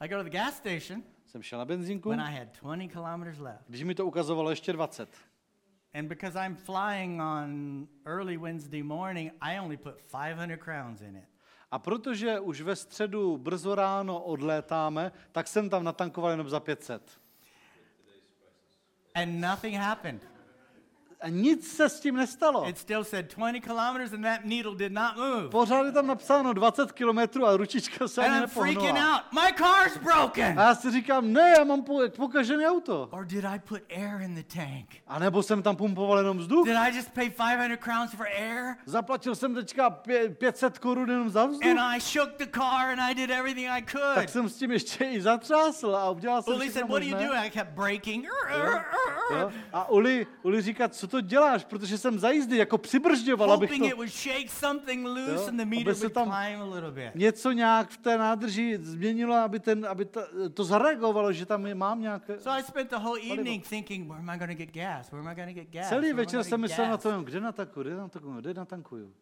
I 0.00 0.08
go 0.08 0.16
to 0.16 0.24
the 0.24 0.30
gas 0.30 0.56
station 0.56 1.02
jsem 1.26 1.42
šel 1.42 1.58
na 1.58 1.64
benzínku, 1.64 2.08
when 2.08 2.20
I 2.20 2.38
had 2.38 2.48
20 2.62 2.88
kilometers 2.88 3.38
left. 3.38 3.64
když 3.68 3.82
mi 3.82 3.94
to 3.94 4.06
ukazovalo 4.06 4.50
ještě 4.50 4.72
20. 4.72 5.08
And 5.94 6.08
because 6.08 6.46
I'm 6.46 6.56
flying 6.56 7.20
on 7.20 7.88
early 8.04 8.36
Wednesday 8.36 8.82
morning, 8.82 9.32
I 9.40 9.60
only 9.60 9.76
put 9.76 9.94
500 10.12 10.60
crowns 10.60 11.00
in 11.00 11.16
it. 11.16 11.24
A 11.70 11.78
protože 11.78 12.40
už 12.40 12.60
ve 12.60 12.76
středu 12.76 13.36
brzo 13.36 13.74
ráno 13.74 14.22
odlétáme, 14.22 15.12
tak 15.32 15.48
jsem 15.48 15.70
tam 15.70 15.84
natankoval 15.84 16.30
jenom 16.30 16.48
za 16.48 16.60
500. 16.60 17.20
And 19.14 19.40
nothing 19.40 19.76
happened. 19.76 20.35
A 21.20 21.28
nic 21.28 21.76
se 21.76 21.88
s 21.88 22.00
tím 22.00 22.16
nestalo. 22.16 22.68
It 22.68 22.78
still 22.78 23.04
said 23.04 23.34
20 23.36 23.60
kilometers 23.60 24.12
and 24.12 24.22
that 24.22 24.40
needle 24.44 24.74
did 24.76 24.92
not 24.92 25.16
move. 25.16 25.48
Pořád 25.48 25.84
je 25.86 25.92
tam 25.92 26.06
napsáno 26.06 26.52
20 26.52 26.92
kilometrů 26.92 27.46
a 27.46 27.56
ručička 27.56 28.08
se 28.08 28.24
And 28.24 28.30
ani 28.32 28.40
I'm 28.42 28.48
freaking 28.48 28.98
out. 28.98 29.22
My 29.32 29.52
car's 29.58 29.96
broken. 29.96 30.60
A 30.60 30.62
já 30.62 30.74
si 30.74 30.90
říkám, 30.90 31.32
ne, 31.32 31.54
já 31.58 31.64
mám 31.64 31.82
po- 31.82 32.08
pokažené 32.16 32.70
auto. 32.70 33.08
Or 33.12 33.24
did 33.24 33.44
I 33.44 33.58
put 33.58 33.80
air 33.96 34.20
in 34.22 34.34
the 34.34 34.42
tank? 34.56 34.86
A 35.06 35.18
nebo 35.18 35.42
jsem 35.42 35.62
tam 35.62 35.76
pumpoval 35.76 36.18
jenom 36.18 36.38
vzduch. 36.38 36.66
Did 36.66 36.76
I 36.76 36.96
just 36.96 37.10
pay 37.14 37.30
500 37.30 37.80
crowns 37.80 38.10
for 38.14 38.26
air? 38.26 38.76
Zaplatil 38.86 39.34
jsem 39.34 39.54
teďka 39.54 39.90
pě- 39.90 40.34
500 40.34 40.78
korun 40.78 41.10
jenom 41.10 41.30
za 41.30 41.46
vzduch. 41.46 41.70
And 41.70 41.78
I 41.80 42.00
shook 42.00 42.30
the 42.36 42.46
car 42.54 42.90
and 42.90 43.00
I 43.00 43.14
did 43.14 43.30
everything 43.30 43.68
I 43.70 43.82
could. 43.90 44.14
Tak 44.14 44.28
jsem 44.28 44.48
s 44.48 44.56
tím 44.56 44.70
ještě 44.72 45.04
i 45.04 45.20
zatřásl 45.22 45.96
a 45.96 46.10
udělal 46.10 46.42
jsem 46.42 46.54
Uli 46.54 46.64
said, 46.70 46.70
všechno 46.70 46.88
What 46.88 47.02
do 47.02 47.08
you 47.08 47.14
možné. 47.16 47.28
do? 47.28 47.34
I 47.46 47.50
kept 47.50 47.70
braking. 47.70 48.26
A 49.72 49.88
Uli, 49.88 50.26
Uli 50.42 50.62
říká, 50.62 50.88
co 50.88 51.05
co 51.06 51.10
to 51.10 51.20
děláš? 51.20 51.64
Protože 51.64 51.98
jsem 51.98 52.18
za 52.18 52.30
jízdy 52.30 52.56
jako 52.56 52.78
přibržďoval, 52.78 53.52
abych 53.52 53.70
to 53.70 53.84
Jo, 53.84 53.92
aby 55.80 55.94
se 55.94 56.08
tam- 56.08 56.30
a 56.32 56.44
něco 57.14 57.52
nějak 57.52 57.90
v 57.90 57.96
té 57.96 58.18
nádrži 58.18 58.78
změnilo, 58.82 59.34
aby, 59.34 59.60
ten, 59.60 59.86
aby 59.86 60.04
ta, 60.04 60.20
to 60.54 60.64
zareagovalo, 60.64 61.32
že 61.32 61.46
tam 61.46 61.66
je, 61.66 61.74
mám 61.74 62.00
nějaké... 62.00 62.40
So 62.40 62.58
I 62.58 62.62
spent 62.62 62.90
the 62.90 62.96
whole 62.96 63.20
evening 63.20 63.68
thinking, 63.68 64.08
where 64.08 64.20
am 64.20 64.30
I 64.30 64.38
going 64.38 64.50
to 64.50 64.56
get 64.56 64.74
gas? 64.74 65.10
Where 65.10 65.20
am 65.20 65.28
I 65.28 65.34
going 65.34 65.48
to 65.48 65.54
get 65.54 65.70
gas? 65.70 65.88
Celý 65.88 66.12
večer 66.12 66.32
gonna 66.32 66.44
jsem 66.44 66.60
myslel 66.60 66.90
na 66.90 66.96
to, 66.96 67.22
kde 67.22 67.40
natankuju, 67.40 67.84
kde 67.84 67.96
natankuju, 67.96 68.40
kde 68.40 68.54
natankuju. 68.54 69.12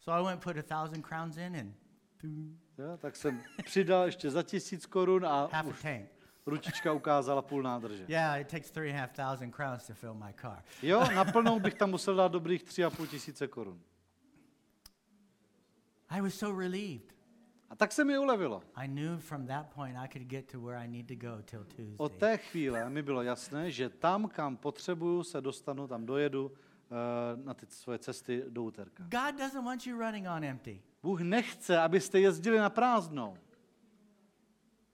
So 0.00 0.20
I 0.20 0.24
went 0.24 0.42
put 0.44 0.56
a 0.56 0.62
thousand 0.62 1.06
crowns 1.06 1.36
in 1.36 1.56
and 1.56 1.74
Jo, 2.78 2.96
tak 2.98 3.16
jsem 3.16 3.42
přidal 3.64 4.06
ještě 4.06 4.30
za 4.30 4.42
tisíc 4.42 4.86
korun 4.86 5.26
a 5.26 5.28
half 5.28 5.54
a 5.54 5.62
už 5.62 5.82
tank. 5.82 6.15
Ručička 6.46 6.92
ukázala 6.92 7.42
půl 7.42 7.62
nádrže. 7.62 8.04
Yeah, 8.08 8.40
it 8.40 8.48
takes 8.48 8.70
three 8.70 8.90
and 8.90 8.98
a 8.98 9.00
half 9.00 9.12
thousand 9.12 9.54
crowns 9.54 9.86
to 9.86 9.94
fill 9.94 10.14
my 10.14 10.34
car. 10.40 10.62
Jo, 10.82 11.04
naplnou 11.14 11.60
bych 11.60 11.74
tam 11.74 11.90
musel 11.90 12.14
dát 12.14 12.32
dobrých 12.32 12.62
tři 12.62 12.84
a 12.84 12.90
půl 12.90 13.06
tisíce 13.06 13.48
korun. 13.48 13.80
I 16.08 16.20
was 16.20 16.34
so 16.34 16.60
relieved. 16.60 17.16
A 17.70 17.76
tak 17.76 17.92
se 17.92 18.04
mi 18.04 18.18
ulevilo. 18.18 18.62
I 18.74 18.88
knew 18.88 19.18
from 19.18 19.46
that 19.46 19.66
point 19.74 19.96
I 19.96 20.08
could 20.08 20.28
get 20.28 20.52
to 20.52 20.60
where 20.60 20.84
I 20.84 20.88
need 20.88 21.08
to 21.08 21.14
go 21.14 21.42
till 21.42 21.64
Tuesday. 21.64 21.96
Od 21.98 22.12
té 22.12 22.36
chvíle 22.36 22.90
mi 22.90 23.02
bylo 23.02 23.22
jasné, 23.22 23.70
že 23.70 23.88
tam, 23.88 24.28
kam 24.28 24.56
potřebuju, 24.56 25.22
se 25.22 25.40
dostanu, 25.40 25.86
tam 25.86 26.06
dojedu 26.06 26.52
eh, 26.54 27.44
na 27.44 27.54
ty 27.54 27.66
svoje 27.66 27.98
cesty 27.98 28.44
do 28.48 28.62
úterka. 28.62 29.02
God 29.02 29.38
doesn't 29.38 29.64
want 29.64 29.86
you 29.86 29.98
running 29.98 30.26
on 30.36 30.44
empty. 30.44 30.82
Bůh 31.02 31.20
nechce, 31.20 31.78
abyste 31.78 32.20
jezdili 32.20 32.58
na 32.58 32.70
prázdnou. 32.70 33.36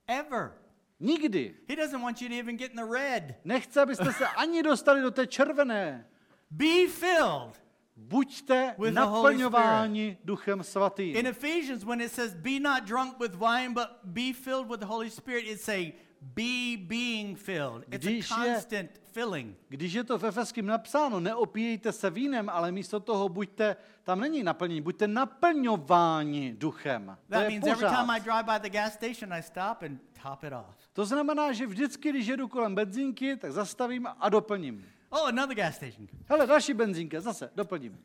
Ever. 0.07 0.62
Nikdy. 1.03 1.55
He 1.67 1.77
doesn't 1.77 2.01
want 2.01 2.21
you 2.21 2.29
to 2.29 2.35
even 2.35 2.57
get 2.57 2.71
in 2.71 2.77
the 2.77 2.85
red. 2.85 3.35
Nechce, 3.45 3.83
abyste 3.83 4.13
se 4.13 4.27
ani 4.37 4.63
dostali 4.63 5.03
do 5.03 5.11
té 5.11 5.27
červené. 5.27 6.05
Be 6.51 6.87
filled. 6.89 7.63
Buďte 7.97 8.75
With 8.79 8.95
naplňováni 8.95 10.17
Duchem 10.25 10.63
Svatým. 10.63 11.17
In 11.17 11.27
Ephesians, 11.27 11.85
when 11.85 12.01
it 12.01 12.11
says, 12.13 12.35
be 12.35 12.59
not 12.59 12.87
drunk 12.87 13.21
with 13.21 13.35
wine, 13.35 13.75
but 13.75 14.15
be 14.15 14.33
filled 14.33 14.69
with 14.69 14.81
the 14.81 14.87
Holy 14.87 15.11
Spirit, 15.11 15.45
it's 15.47 15.69
a 15.69 15.93
be 16.23 16.77
being 16.79 17.39
filled. 17.39 17.85
It's 17.91 18.07
a 18.07 18.09
Když 18.09 18.31
je- 18.31 18.55
constant 18.55 18.91
filling. 19.13 19.57
Když 19.69 19.93
je 19.93 20.05
to 20.05 20.19
v 20.19 20.25
Efeským 20.25 20.67
napsáno, 20.67 21.21
neopíjejte 21.21 21.93
se 21.93 22.11
vínem, 22.11 22.49
ale 22.49 22.73
místo 22.73 23.01
toho 23.01 23.29
buďte, 23.29 23.77
tam 24.03 24.21
není 24.21 24.43
naplnění, 24.43 24.81
buďte 24.81 25.09
naplňováni 25.09 26.53
duchem. 26.59 27.17
To 27.27 27.33
That 27.33 27.43
je 27.43 27.49
means 27.49 27.67
every 27.67 27.89
time 27.97 28.11
I 28.11 28.21
drive 28.21 28.43
by 28.43 28.69
the 28.69 28.71
gas 28.71 28.93
station, 28.93 29.33
I 29.33 29.43
stop 29.43 29.83
and 29.83 30.01
top 30.23 30.45
it 30.45 30.53
off. 30.53 30.77
To 30.93 31.05
znamená, 31.07 31.53
že 31.53 31.67
vždycky, 31.67 32.11
když 32.11 32.27
jedu 32.27 32.49
kolem 32.49 32.75
benzínky, 32.75 33.37
tak 33.37 33.53
zastavím 33.53 34.09
a 34.21 34.29
doplním. 34.29 34.85
Oh, 35.11 35.29
another 35.29 35.57
gas 35.57 35.77
station. 35.77 36.09
Hele, 36.27 36.47
další 36.47 36.75
benzínka, 36.75 37.21
zase 37.21 37.51
doplním. 37.55 37.99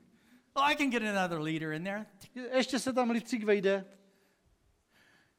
Oh, 0.54 0.64
I 0.72 0.76
can 0.76 0.90
get 0.90 1.04
another 1.04 1.40
liter 1.42 1.72
in 1.72 1.84
there. 1.84 2.06
Ještě 2.56 2.80
se 2.80 2.94
tam 2.94 3.10
litřík 3.10 3.44
vejde. 3.44 3.86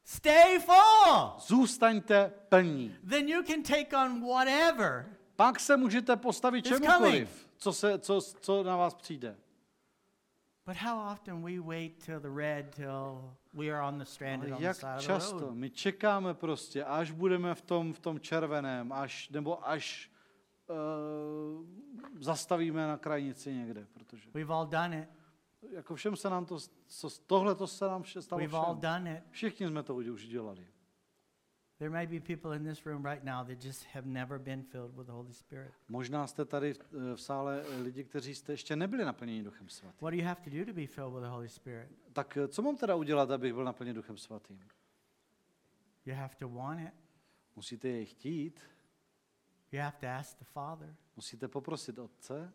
Stay 0.09 0.59
full. 0.59 1.33
Zůstaňte 1.39 2.33
plní. 2.49 2.97
Then 3.11 3.29
you 3.29 3.43
can 3.43 3.63
take 3.63 3.97
on 3.97 4.29
whatever. 4.29 5.07
Pak 5.37 5.61
se 5.61 5.77
můžete 5.77 6.17
postavit 6.17 6.63
čemukoliv, 6.67 7.49
co, 7.57 7.73
se, 7.73 7.99
co, 7.99 8.21
co 8.21 8.63
na 8.63 8.77
vás 8.77 8.95
přijde. 8.95 9.37
But 10.67 10.77
how 10.77 11.13
often 11.13 11.43
we 11.43 11.61
wait 11.61 12.05
till 12.05 12.21
the 12.21 12.29
red 12.35 12.75
till 12.75 13.35
we 13.55 13.71
are 13.71 13.83
on 13.89 13.99
the 13.99 14.05
stranded 14.05 14.53
on 14.53 14.59
the 14.59 14.65
jak 14.65 14.77
side 14.77 14.95
of 14.95 15.01
the 15.01 15.07
často 15.07 15.41
road. 15.41 15.55
my 15.55 15.71
čekáme 15.71 16.35
prostě, 16.35 16.85
až 16.85 17.11
budeme 17.11 17.55
v 17.55 17.63
tom, 17.63 17.93
v 17.93 18.01
tom 18.01 18.21
červeném, 18.21 18.93
až, 18.93 19.29
nebo 19.29 19.69
až 19.69 20.11
uh, 20.69 21.67
zastavíme 22.21 22.87
na 22.87 22.97
krajnici 22.97 23.55
někde, 23.55 23.87
protože 23.93 24.29
We've 24.35 24.55
all 24.55 24.67
done 24.67 24.99
it. 24.99 25.18
Jako 25.71 25.95
všem 25.95 26.17
se 26.17 26.31
nám 26.31 26.47
to, 26.47 26.59
co, 26.87 27.11
tohle 27.27 27.55
to 27.55 27.67
se 27.67 27.85
nám 27.85 28.03
vše 28.03 28.23
stalo 28.23 28.41
We've 28.41 28.57
all 28.57 28.65
všem. 28.65 28.81
done 28.81 29.17
it. 29.19 29.25
Všichni 29.31 29.69
jsme 29.69 29.83
to 29.83 29.95
už 29.97 30.27
dělali. 30.27 30.67
There 31.79 31.91
may 31.91 32.07
be 32.07 32.21
people 32.21 32.57
in 32.57 32.65
this 32.65 32.87
room 32.87 33.05
right 33.05 33.25
now 33.25 33.47
that 33.47 33.65
just 33.65 33.85
have 33.95 34.07
never 34.09 34.39
been 34.39 34.63
filled 34.63 34.95
with 34.97 35.07
the 35.07 35.13
Holy 35.13 35.33
Spirit. 35.33 35.73
Možná 35.89 36.27
jste 36.27 36.45
tady 36.45 36.75
v, 36.75 36.79
eh, 37.13 37.17
v 37.17 37.21
sále 37.21 37.63
eh, 37.63 37.77
lidi, 37.83 38.05
kteří 38.05 38.35
jste 38.35 38.53
ještě 38.53 38.77
nebyli 38.77 39.05
naplněni 39.05 39.43
Duchem 39.43 39.69
Svatým. 39.69 39.99
What 40.01 40.11
do 40.15 40.17
you 40.17 40.25
have 40.27 40.41
to 40.45 40.51
do 40.51 40.65
to 40.65 40.73
be 40.73 40.87
filled 40.87 41.15
with 41.15 41.23
the 41.23 41.29
Holy 41.29 41.49
Spirit? 41.49 41.89
Tak 42.13 42.37
eh, 42.37 42.49
co 42.49 42.63
mám 42.63 42.77
teda 42.77 42.95
udělat, 42.95 43.31
abych 43.31 43.55
byl 43.55 43.65
naplněn 43.65 43.95
Duchem 43.97 44.17
Svatým? 44.19 44.69
You 46.07 46.15
have 46.15 46.35
to 46.39 46.49
want 46.49 46.81
it. 46.81 46.95
Musíte 47.57 47.89
jej 47.89 48.07
chtít, 48.07 48.61
You 49.73 49.81
have 49.81 49.97
to 50.01 50.07
ask 50.07 50.39
the 50.39 50.45
Father. 50.45 50.97
musíte 51.17 51.49
poprosit 51.49 51.99
Otce. 51.99 52.53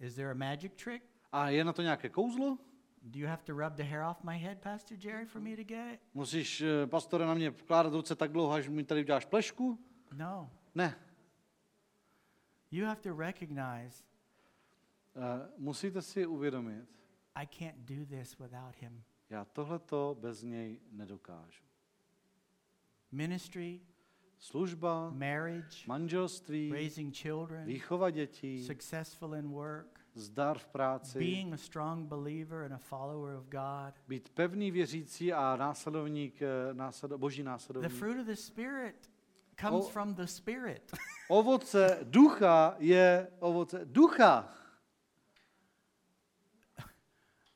Is 0.00 0.14
there 0.14 0.30
a 0.30 0.34
magic 0.34 0.72
trick? 0.84 1.02
A 1.32 1.48
je 1.48 1.64
na 1.64 1.72
to 1.72 1.82
nějaké 1.82 2.08
kouzlo? 2.08 2.58
Do 3.02 3.18
you 3.18 3.26
have 3.28 3.42
to 3.42 3.52
rub 3.52 3.72
the 3.74 3.82
hair 3.82 4.02
off 4.10 4.22
my 4.24 4.38
head, 4.38 4.58
Pastor 4.58 4.98
Jerry, 5.04 5.26
for 5.26 5.40
me 5.42 5.56
to 5.56 5.64
get 5.64 5.94
it? 5.94 6.00
Musíš, 6.14 6.60
eh, 6.60 6.86
pastore, 6.86 7.26
na 7.26 7.34
mě 7.34 7.50
vkládat 7.50 7.92
ruce 7.92 8.16
tak 8.16 8.32
dlouho, 8.32 8.52
až 8.52 8.68
mi 8.68 8.84
tady 8.84 9.00
uděláš 9.00 9.24
plešku? 9.24 9.78
No. 10.12 10.50
Ne. 10.74 10.96
You 12.70 12.86
have 12.86 13.00
to 13.00 13.16
recognize 13.16 14.04
Eh, 15.16 15.48
Musíte 15.58 16.02
si 16.02 16.26
uvědomit, 16.26 16.84
I 17.34 17.46
can't 17.46 17.76
do 17.78 18.06
this 18.06 18.38
without 18.38 18.76
Him. 18.80 19.02
já 19.30 19.44
tohleto 19.44 20.16
bez 20.20 20.42
něj 20.42 20.80
nedokážu. 20.90 21.62
Ministry, 23.12 23.80
Služba, 24.38 25.10
marriage, 25.10 25.76
manželství, 25.86 26.72
raising 26.72 27.14
children, 27.16 27.64
výchova 27.66 28.10
dětí, 28.10 28.64
successful 28.66 29.34
in 29.36 29.48
work, 29.48 30.01
zdar 30.14 30.58
v 30.58 30.66
práci, 30.66 31.18
being 31.18 31.54
a 31.54 31.56
strong 31.56 32.06
believer 32.08 32.62
and 32.64 32.72
a 32.74 32.78
follower 32.78 33.36
of 33.36 33.44
God. 33.48 33.94
být 34.08 34.28
pevný 34.28 34.70
věřící 34.70 35.32
a 35.32 35.56
následovník, 35.56 36.42
eh, 36.42 36.74
následo, 36.74 37.18
boží 37.18 37.42
The 37.42 37.46
následovník. 37.48 37.92
fruit 37.92 38.20
of 38.20 38.26
the 38.26 38.34
Spirit 38.34 39.10
comes 39.60 39.84
Oh. 39.86 39.90
from 39.90 40.14
the 40.14 40.24
Spirit. 40.24 40.92
Ovoce 41.28 41.98
ducha 42.02 42.74
je 42.78 43.28
ovoce 43.40 43.84
ducha. 43.84 44.48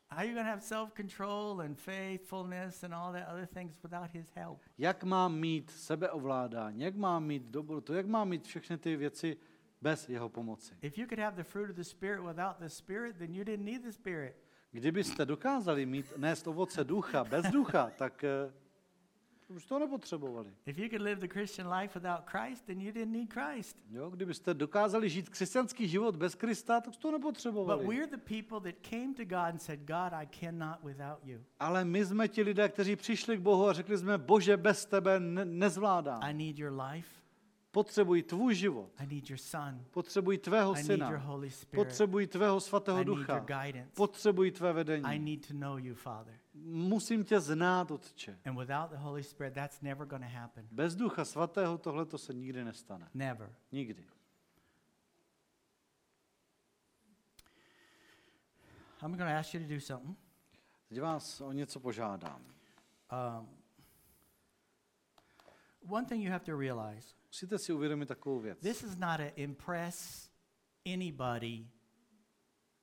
How 0.08 0.20
are 0.22 0.26
you 0.28 0.34
going 0.34 0.46
to 0.46 0.50
have 0.50 0.62
self 0.62 0.94
control 0.94 1.60
and 1.60 1.76
faithfulness 1.78 2.84
and 2.84 2.94
all 2.94 3.12
that 3.12 3.28
other 3.28 3.46
things 3.46 3.76
without 3.82 4.10
His 4.12 4.30
help? 4.34 4.60
Jak 4.78 5.04
mám 5.04 5.34
mít 5.34 5.70
sebeovládání, 5.70 6.80
jak 6.82 6.94
mám 6.96 7.24
mít 7.24 7.42
dobrotu, 7.42 7.94
jak 7.94 8.06
mám 8.06 8.28
mít 8.28 8.46
všechny 8.46 8.78
ty 8.78 8.96
věci 8.96 9.36
bez 9.82 10.08
jeho 10.08 10.28
pomoci. 10.28 10.74
If 10.82 10.98
you 10.98 11.06
could 11.06 11.18
have 11.18 11.36
the 11.36 11.44
fruit 11.44 11.70
of 11.70 11.76
the 11.76 11.84
Spirit 11.84 12.20
without 12.20 12.56
the 12.58 12.66
Spirit, 12.68 13.16
then 13.16 13.34
you 13.34 13.44
didn't 13.44 13.64
need 13.64 13.82
the 13.82 13.92
Spirit. 13.92 14.36
Kdybyste 14.72 15.24
dokázali 15.26 15.86
mít 15.86 16.12
nést 16.16 16.46
ovoce 16.46 16.84
ducha 16.84 17.24
bez 17.24 17.46
ducha, 17.50 17.90
tak 17.98 18.24
eh, 18.24 18.52
už 19.48 19.66
to 19.66 19.78
nepotřebovali. 19.78 20.54
If 20.66 20.78
you 20.78 20.88
could 20.88 21.02
live 21.02 21.20
the 21.20 21.28
Christian 21.28 21.72
life 21.72 21.98
without 21.98 22.20
Christ, 22.30 22.66
then 22.66 22.80
you 22.80 22.92
didn't 22.92 23.12
need 23.12 23.32
Christ. 23.32 23.78
Jo, 23.90 24.10
kdybyste 24.10 24.54
dokázali 24.54 25.08
žít 25.08 25.28
křesťanský 25.28 25.88
život 25.88 26.16
bez 26.16 26.34
Krista, 26.34 26.80
tak 26.80 26.96
to 26.96 27.10
But 27.10 27.18
nepotřebovali. 27.20 27.86
we're 27.86 28.06
the 28.06 28.16
people 28.34 28.72
that 28.72 28.86
came 28.90 29.14
to 29.14 29.24
God 29.24 29.38
and 29.52 29.62
said, 29.62 29.80
God, 29.80 30.12
I 30.12 30.26
cannot 30.40 30.82
without 30.84 31.18
you. 31.24 31.40
Ale 31.60 31.84
my 31.84 32.04
jsme 32.04 32.28
ti 32.28 32.42
lidé, 32.42 32.68
kteří 32.68 32.96
přišli 32.96 33.36
k 33.36 33.40
Bohu 33.40 33.68
a 33.68 33.72
řekli 33.72 33.98
jsme, 33.98 34.18
Bože, 34.18 34.56
bez 34.56 34.86
tebe 34.86 35.20
ne- 35.20 35.44
nezvládám. 35.44 36.22
I 36.22 36.34
need 36.34 36.58
your 36.58 36.80
life. 36.80 37.15
Potřebuji 37.76 38.22
tvůj 38.22 38.54
život, 38.54 38.90
I 38.98 39.06
need 39.06 39.30
your 39.30 39.38
son. 39.38 39.84
potřebuji 39.90 40.38
tvého 40.38 40.72
I 40.72 40.82
need 40.82 40.88
your 40.88 41.08
syna, 41.08 41.18
Holy 41.18 41.50
Spirit. 41.50 41.86
potřebuji 41.86 42.26
tvého 42.26 42.56
I 42.56 42.60
svatého 42.60 42.98
need 42.98 43.06
your 43.06 43.18
ducha, 43.18 43.38
guidance. 43.38 43.90
potřebuji 43.94 44.50
tvé 44.50 44.70
I 44.70 44.72
vedení. 44.72 45.18
need 45.18 45.48
to 45.48 45.54
know 45.54 45.78
you, 45.78 45.94
Father. 45.94 46.34
Musím 46.64 47.24
tě 47.24 47.40
znát, 47.40 47.90
Otče. 47.90 48.38
And 48.44 48.58
without 48.58 48.90
the 48.90 48.96
Holy 48.96 49.22
Spirit, 49.22 49.54
that's 49.54 49.80
never 49.80 50.08
to 50.08 50.16
happen. 50.18 50.68
Bez 50.70 50.96
ducha 50.96 51.24
svatého 51.24 51.78
tohle 51.78 52.06
to 52.06 52.18
se 52.18 52.34
nikdy 52.34 52.64
nestane. 52.64 53.08
Never. 53.14 53.54
Nikdy. 53.72 54.04
I'm 59.02 59.16
going 59.16 59.30
to 59.30 59.38
ask 59.38 59.54
you 59.54 59.60
to 59.60 59.74
do 59.74 59.80
something. 59.80 60.18
Teď 60.88 61.00
vás 61.00 61.40
o 61.40 61.52
něco 61.52 61.80
požádám. 61.80 62.44
Um, 63.12 63.48
one 65.88 66.06
thing 66.06 66.24
you 66.24 66.30
have 66.32 66.44
to 66.44 66.58
realize 66.58 67.15
Musíte 67.26 67.58
si 67.58 67.72
uvědomit 67.72 68.06
takovou 68.06 68.40
věc. 68.40 68.58
this 68.60 68.82
is 68.82 68.96
not 68.98 69.20
an 69.20 69.30
impress 69.36 70.30
anybody 70.94 71.66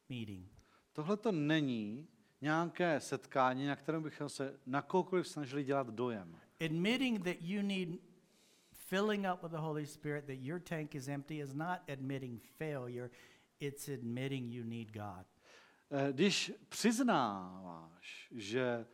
meeting. 0.10 0.50
Tohle 0.94 1.18
to 1.18 1.32
není 1.32 2.08
nějaké 2.42 3.00
setkání, 3.00 3.68
na 3.68 3.76
kterém 3.76 4.04
bychom 4.04 4.30
se 4.30 4.60
na 4.66 4.82
kohokoliv 4.82 5.28
snažili 5.28 5.64
dělat 5.64 5.88
dojem. 5.88 6.40
Admitting 6.66 7.24
that 7.24 7.36
you 7.42 7.62
need 7.62 7.90
filling 8.72 9.26
up 9.34 9.44
with 9.44 9.52
the 9.52 9.58
Holy 9.58 9.86
Spirit, 9.88 10.26
that 10.26 10.36
your 10.40 10.60
tank 10.60 10.96
is 10.96 11.08
empty, 11.08 11.40
is 11.40 11.54
not 11.54 11.80
admitting 11.94 12.42
failure, 12.58 13.10
it's 13.60 13.90
admitting 13.90 14.54
you 14.54 14.64
need 14.64 14.92
God. 14.92 15.26
Eh, 15.92 16.14
Když 16.14 16.52
přiznáváš, 16.70 18.28
že, 18.32 18.86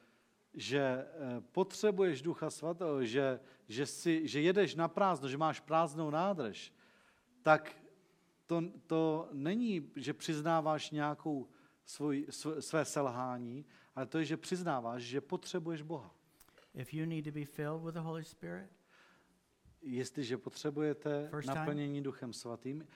že 0.53 0.79
eh, 0.79 1.41
potřebuješ 1.51 2.21
Ducha 2.21 2.49
Svatého, 2.49 3.05
že, 3.05 3.39
že, 3.67 3.85
si, 3.85 4.27
že 4.27 4.41
jedeš 4.41 4.75
na 4.75 4.87
prázdno, 4.87 5.29
že 5.29 5.37
máš 5.37 5.59
prázdnou 5.59 6.09
nádrž, 6.09 6.73
tak 7.41 7.75
to, 8.45 8.63
to 8.87 9.29
není, 9.31 9.91
že 9.95 10.13
přiznáváš 10.13 10.91
nějakou 10.91 11.47
svůj, 11.85 12.25
sv, 12.29 12.49
své 12.59 12.85
selhání, 12.85 13.65
ale 13.95 14.05
to 14.05 14.17
je, 14.17 14.25
že 14.25 14.37
přiznáváš, 14.37 15.03
že 15.03 15.21
potřebuješ 15.21 15.81
Boha. 15.81 16.15
If 16.73 16.93
you 16.93 17.05
need 17.05 17.25
to 17.25 17.31
be 17.31 17.45
filled 17.45 17.83
with 17.83 17.93
the 17.93 17.99
Holy 17.99 18.23
Spirit, 18.23 18.69
Jestliže 19.81 20.37
potřebujete 20.37 21.27
First 21.29 21.47
time? 21.47 21.57
naplnění 21.57 22.03
Duchem 22.03 22.33
Svatým, 22.33 22.87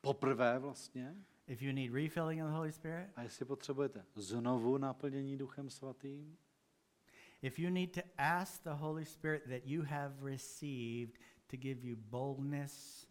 poprvé 0.00 0.58
vlastně, 0.58 1.16
if 1.50 1.62
you 1.62 1.72
need 1.72 1.92
refilling 1.92 2.40
of 2.40 2.48
the 2.48 2.54
Holy 2.54 2.72
Spirit, 2.72 3.08
a 3.16 3.22
jestli 3.22 3.44
potřebujete 3.44 4.04
znovu 4.14 4.78
naplnění 4.78 5.36
Duchem 5.36 5.70
Svatým, 5.70 6.36
if 7.42 7.58
you 7.58 7.70
need 7.70 7.94
to 7.94 8.00
ask 8.18 8.62
the 8.62 8.70
Holy 8.70 9.04
Spirit 9.04 9.42
that 9.44 9.66
you 9.66 9.82
have 9.82 10.14
received 10.22 11.12
to 11.46 11.56
give 11.56 11.88
you 11.88 11.96
boldness 11.96 13.06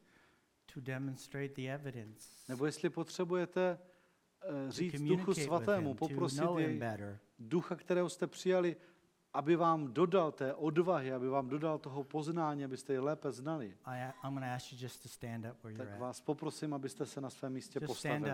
to 0.74 0.82
demonstrate 0.82 1.54
the 1.54 1.72
evidence, 1.72 2.30
nebo 2.50 2.66
jestli 2.66 2.90
potřebujete 2.90 3.80
eh, 4.44 4.66
to 4.66 4.72
říct 4.72 4.92
Duchu 4.92 4.98
communicate 4.98 5.42
with 5.42 5.44
Svatému, 5.44 5.90
Him, 5.90 5.98
to 5.98 6.08
poprosit 6.08 6.40
know 6.40 6.56
Him 6.56 6.70
jej, 6.70 6.80
better, 6.80 7.20
Ducha, 7.40 7.76
kterého 7.76 8.10
jste 8.10 8.28
přijali, 8.28 8.76
aby 9.34 9.56
vám 9.56 9.94
dodal 9.94 10.32
té 10.32 10.54
odvahy, 10.54 11.14
aby 11.14 11.30
vám 11.30 11.50
dodal 11.50 11.78
toho 11.78 12.04
poznání, 12.04 12.66
abyste 12.66 12.94
je 12.94 13.00
lépe 13.00 13.32
znali, 13.32 13.78
tak 15.78 16.00
vás 16.00 16.22
poprosím, 16.22 16.74
abyste 16.74 17.06
se 17.06 17.22
na 17.22 17.30
svém 17.30 17.54
místě 17.54 17.80
Just 17.82 17.88
postavili. 17.88 18.32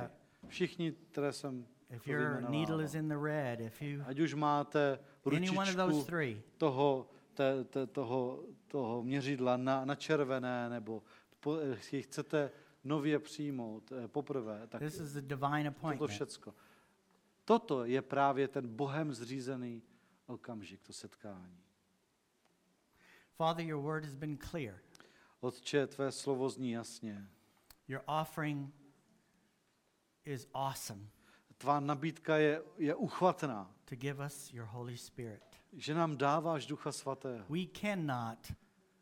Všichni, 0.47 0.91
které 0.91 1.33
jsem 1.33 1.65
If 1.89 2.07
your 2.07 2.49
needle 2.49 2.83
is 2.83 2.95
in 2.95 3.07
the 3.07 3.17
red, 3.17 3.59
if 3.59 3.81
you 3.81 4.03
Ať 4.05 4.19
už 4.19 4.33
máte 4.33 4.99
ručičku 5.25 6.03
three, 6.03 6.41
toho, 6.57 7.09
te, 7.33 7.63
te, 7.63 7.87
toho, 7.87 8.43
toho 8.67 9.03
měřidla 9.03 9.57
na, 9.57 9.85
na 9.85 9.95
červené, 9.95 10.69
nebo 10.69 11.03
po, 11.39 11.57
eh, 11.57 11.77
si 11.81 12.01
chcete 12.01 12.51
nově 12.83 13.19
přijmout 13.19 13.91
eh, 13.91 14.07
poprvé, 14.07 14.67
tak 14.67 14.81
this 14.81 14.99
is 14.99 15.15
a 15.15 15.21
divine 15.21 15.71
toto 15.71 16.07
všecko. 16.07 16.53
Toto 17.45 17.85
je 17.85 18.01
právě 18.01 18.47
ten 18.47 18.67
Bohem 18.67 19.13
zřízený 19.13 19.81
okamžik, 20.25 20.81
to 20.81 20.93
setkání. 20.93 21.63
Father, 23.35 23.65
your 23.65 23.83
word 23.83 24.05
has 24.05 24.15
been 24.15 24.37
clear. 24.37 24.79
Otče, 25.39 25.87
tvé 25.87 26.11
slovo 26.11 26.49
zní 26.49 26.71
jasně. 26.71 27.29
Your 27.87 28.01
offering 28.07 28.73
is 30.25 30.47
awesome 30.53 31.15
Tvá 31.57 31.79
nabídka 31.79 32.37
je, 32.37 32.61
je 32.77 32.95
uchvatná, 32.95 33.71
to 33.85 33.95
give 33.95 34.25
us 34.25 34.53
your 34.53 34.65
Holy 34.65 34.97
Spirit. 34.97 35.43
že 35.73 35.93
nám 35.93 36.17
dáváš 36.17 36.65
Ducha 36.65 36.91
Svatého. 36.91 37.45
We 37.49 37.65
cannot 37.81 38.51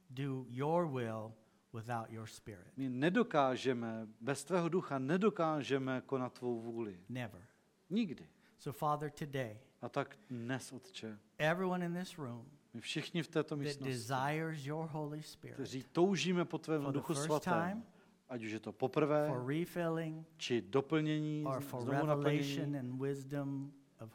do 0.09 0.45
your 0.49 0.88
will 0.88 1.34
without 1.74 2.09
your 2.09 2.28
Spirit. 2.28 2.78
My 2.78 2.89
nedokážeme, 2.89 4.07
bez 4.21 4.43
tvého 4.43 4.69
ducha 4.69 4.99
nedokážeme 4.99 6.01
konat 6.01 6.34
tvou 6.34 6.61
vůli. 6.61 6.99
Never. 7.09 7.47
Nikdy. 7.89 8.30
So, 8.57 8.80
Father, 8.80 9.11
today, 9.11 9.59
A 9.84 9.89
tak 9.89 10.17
dnes, 10.29 10.71
Otče, 10.71 11.19
everyone 11.38 11.86
in 11.86 11.93
this 11.93 12.17
room 12.17 12.45
my 12.73 12.81
všichni 12.81 13.23
v 13.23 13.27
této 13.27 13.55
that 13.55 13.59
místnosti, 13.59 13.93
desires 13.93 14.65
your 14.65 14.88
Holy 14.88 15.23
Spirit 15.23 15.53
kteří 15.53 15.84
toužíme 15.91 16.45
po 16.45 16.57
tvém 16.57 16.81
for 16.81 16.91
the 16.91 16.97
duchu 16.97 17.13
first 17.13 17.25
svatém, 17.25 17.71
time, 17.71 17.84
ať 18.29 18.43
už 18.43 18.51
je 18.51 18.59
to 18.59 18.71
poprvé, 18.71 19.27
for 19.27 19.47
refilling, 19.47 20.27
či 20.38 20.61
doplnění, 20.61 21.43
or 21.45 21.61
for 21.61 21.81
znovu 21.81 22.05
revelation 22.05 22.71
naplnění, 22.71 22.77
and 22.77 23.01
wisdom 23.01 23.71
of 23.99 24.09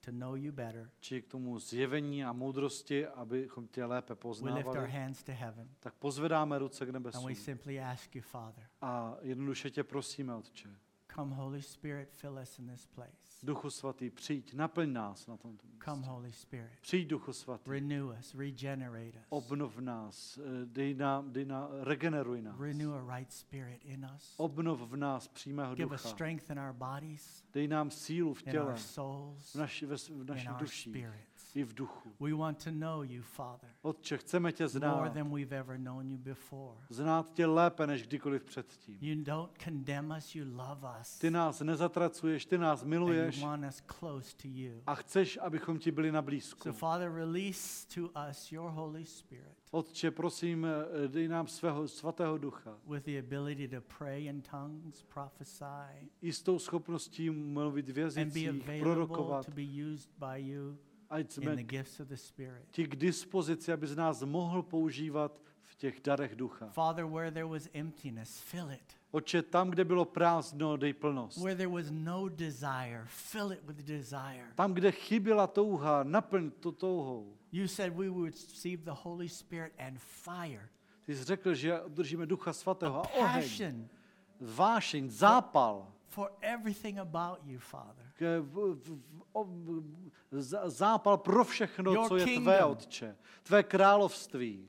to 0.00 0.10
know 0.12 0.34
you 0.34 0.52
better, 0.52 0.90
či 1.00 1.22
k 1.22 1.26
tomu 1.26 1.58
zjevení 1.58 2.24
a 2.24 2.32
moudrosti, 2.32 3.06
abychom 3.06 3.68
tě 3.68 3.84
lépe 3.84 4.14
we 4.14 4.14
lift 4.14 4.24
our 4.24 4.32
poznávali, 4.32 4.90
hands 4.90 5.22
to 5.22 5.32
heaven 5.32 5.68
tak 5.80 5.94
pozvedáme 5.94 6.58
ruce 6.58 6.86
k 6.86 6.88
and 6.88 6.92
nebesům. 6.92 7.26
we 7.26 7.34
simply 7.34 7.80
ask 7.80 8.16
you, 8.16 8.22
Father, 8.22 8.66
A 8.80 9.16
jednoduše 9.20 9.70
tě 9.70 9.84
prosíme, 9.84 10.34
Otče, 10.34 10.68
come, 11.14 11.34
Holy 11.34 11.62
Spirit, 11.62 12.12
fill 12.12 12.38
us 12.42 12.58
in 12.58 12.68
this 12.68 12.86
place. 12.86 13.33
Duchu 13.44 13.70
svatý, 13.70 14.10
přijď, 14.10 14.54
naplň 14.54 14.92
nás 14.92 15.26
na 15.26 15.36
tomto 15.36 15.66
Come, 15.84 15.96
místě. 15.96 16.10
Holy 16.10 16.32
Spirit, 16.32 16.78
Přijď, 16.80 17.08
Duchu 17.08 17.32
svatý, 17.32 17.70
renew 17.70 18.06
us, 18.20 18.34
regenerate 18.34 19.18
us, 19.18 19.24
obnov 19.28 19.78
nás, 19.78 20.38
eh, 20.38 20.66
dej 20.66 20.94
nám, 20.94 21.32
dej 21.32 21.44
nám, 21.44 21.68
regeneruj 21.80 22.42
nás. 22.42 22.60
renew 22.60 22.94
a 22.94 23.16
right 23.16 23.32
spirit 23.32 23.84
in 23.84 24.10
us, 24.16 24.34
Obnov 24.36 24.80
v 24.80 24.96
nás 24.96 25.28
přímého 25.28 25.74
give 25.74 25.94
us 25.94 26.02
ducha. 26.02 26.14
strength 26.14 26.50
in 26.50 26.58
our 26.60 26.72
bodies, 26.72 27.44
Dej 27.52 27.68
nám 27.68 27.90
sílu 27.90 28.34
v 28.34 28.42
in 28.46 28.52
těle, 28.52 28.70
our 28.72 28.78
souls, 28.78 29.52
v, 29.54 29.58
naši, 29.58 29.86
ve, 29.86 29.96
v 29.96 30.10
in 30.10 30.26
našich 30.26 30.50
duších 30.50 30.92
spirits. 30.92 31.33
I 31.54 31.64
v 31.64 31.74
duchu. 31.74 32.12
We 32.20 32.32
want 32.34 32.64
to 32.64 32.70
know 32.70 33.02
you, 33.02 33.22
Father, 33.22 33.70
Otče, 33.82 34.18
chceme 34.18 34.52
tě 34.52 34.64
more 34.64 34.68
znát. 34.68 35.12
than 35.14 35.30
we've 35.34 35.56
ever 35.58 35.78
known 35.78 36.10
you 36.10 36.18
before. 36.18 36.76
Znát 36.90 37.32
tě 37.34 37.46
lépe 37.46 37.86
než 37.86 38.06
kdykoliv 38.06 38.44
předtím. 38.44 38.98
You 39.00 39.24
don't 39.24 39.50
condemn 39.64 40.14
us, 40.18 40.34
you 40.34 40.44
love 40.56 40.88
us. 41.00 41.18
Ty 41.18 41.30
nás 41.30 41.60
nezatracuješ, 41.60 42.46
ty 42.46 42.58
nás 42.58 42.82
And 42.82 42.88
miluješ 42.88 43.36
you 43.36 43.42
want 43.46 43.64
us 43.64 43.80
close 43.98 44.36
to 44.36 44.48
you. 44.48 44.82
a 44.86 44.94
chceš, 44.94 45.38
abychom 45.42 45.78
ti 45.78 45.90
byli 45.90 46.12
na 46.12 46.22
blízku. 46.22 46.62
So, 46.62 46.78
Father, 46.78 47.12
release 47.12 47.86
to 47.94 48.10
us 48.30 48.52
your 48.52 48.70
Holy 48.70 49.04
Spirit 49.04 49.54
Otče, 49.70 50.10
prosím, 50.10 50.66
eh, 50.66 51.08
dej 51.08 51.28
nám 51.28 51.46
svého 51.46 51.88
svatého 51.88 52.38
ducha. 52.38 52.78
with 52.86 53.04
the 53.04 53.18
ability 53.18 53.68
to 53.68 53.80
pray 53.98 54.24
in 54.26 54.42
tongues, 54.42 55.02
prophesy, 55.02 56.10
I 56.22 56.32
s 56.32 56.42
tou 56.42 56.58
schopností 56.58 57.30
mluvit 57.30 57.86
v 57.88 57.88
and 57.90 57.94
be 57.94 58.00
jazycích, 58.00 58.48
available 58.48 58.80
prorokovat, 58.80 59.46
to 59.46 59.52
be 59.52 59.62
used 59.62 60.10
by 60.18 60.38
you 60.50 60.78
ať 61.10 61.20
in 61.20 61.28
jsme 61.30 61.56
the 61.56 61.62
gifts 61.62 62.00
of 62.00 62.08
the 62.08 62.14
Spirit. 62.16 62.64
ti 62.70 62.84
k 62.86 62.96
dispozici, 62.96 63.72
aby 63.72 63.86
z 63.86 63.96
nás 63.96 64.22
mohl 64.22 64.62
používat 64.62 65.40
v 65.62 65.74
těch 65.76 66.00
darech 66.00 66.36
ducha. 66.36 66.68
Father, 66.68 67.04
where 67.04 67.30
there 67.30 67.46
was 67.46 67.68
emptiness, 67.74 68.40
fill 68.40 68.70
it. 68.70 68.96
Otče, 69.10 69.42
tam, 69.42 69.70
kde 69.70 69.84
bylo 69.84 70.04
prázdno, 70.04 70.76
dej 70.76 70.92
plnost. 70.92 71.38
Where 71.38 71.56
there 71.56 71.68
was 71.68 71.86
no 71.90 72.28
desire, 72.28 73.02
fill 73.06 73.52
it 73.52 73.60
with 73.62 73.76
desire. 73.76 74.46
Tam, 74.54 74.74
kde 74.74 74.92
chyběla 74.92 75.46
touha, 75.46 76.02
naplň 76.02 76.50
to 76.50 76.72
touhou. 76.72 77.36
You 77.52 77.68
said 77.68 77.96
we 77.96 78.08
would 78.10 78.34
receive 78.34 78.82
the 78.84 78.90
Holy 79.02 79.28
Spirit 79.28 79.72
and 79.78 79.98
fire, 80.00 80.68
Ty 81.06 81.16
jsi 81.16 81.24
řekl, 81.24 81.54
že 81.54 81.80
obdržíme 81.80 82.26
ducha 82.26 82.52
svatého 82.52 83.02
a 83.06 83.08
oheň, 83.14 83.88
vášeň, 84.40 85.10
zápal. 85.10 85.92
for 86.08 86.30
everything 86.40 86.98
about 86.98 87.38
you, 87.44 87.58
Father. 87.58 88.03
Zápal 90.64 91.18
pro 91.18 91.44
všechno, 91.44 92.08
co 92.08 92.16
je 92.16 92.40
tvé. 92.40 92.64
Otče. 92.64 93.16
Tvé 93.42 93.62
království. 93.62 94.68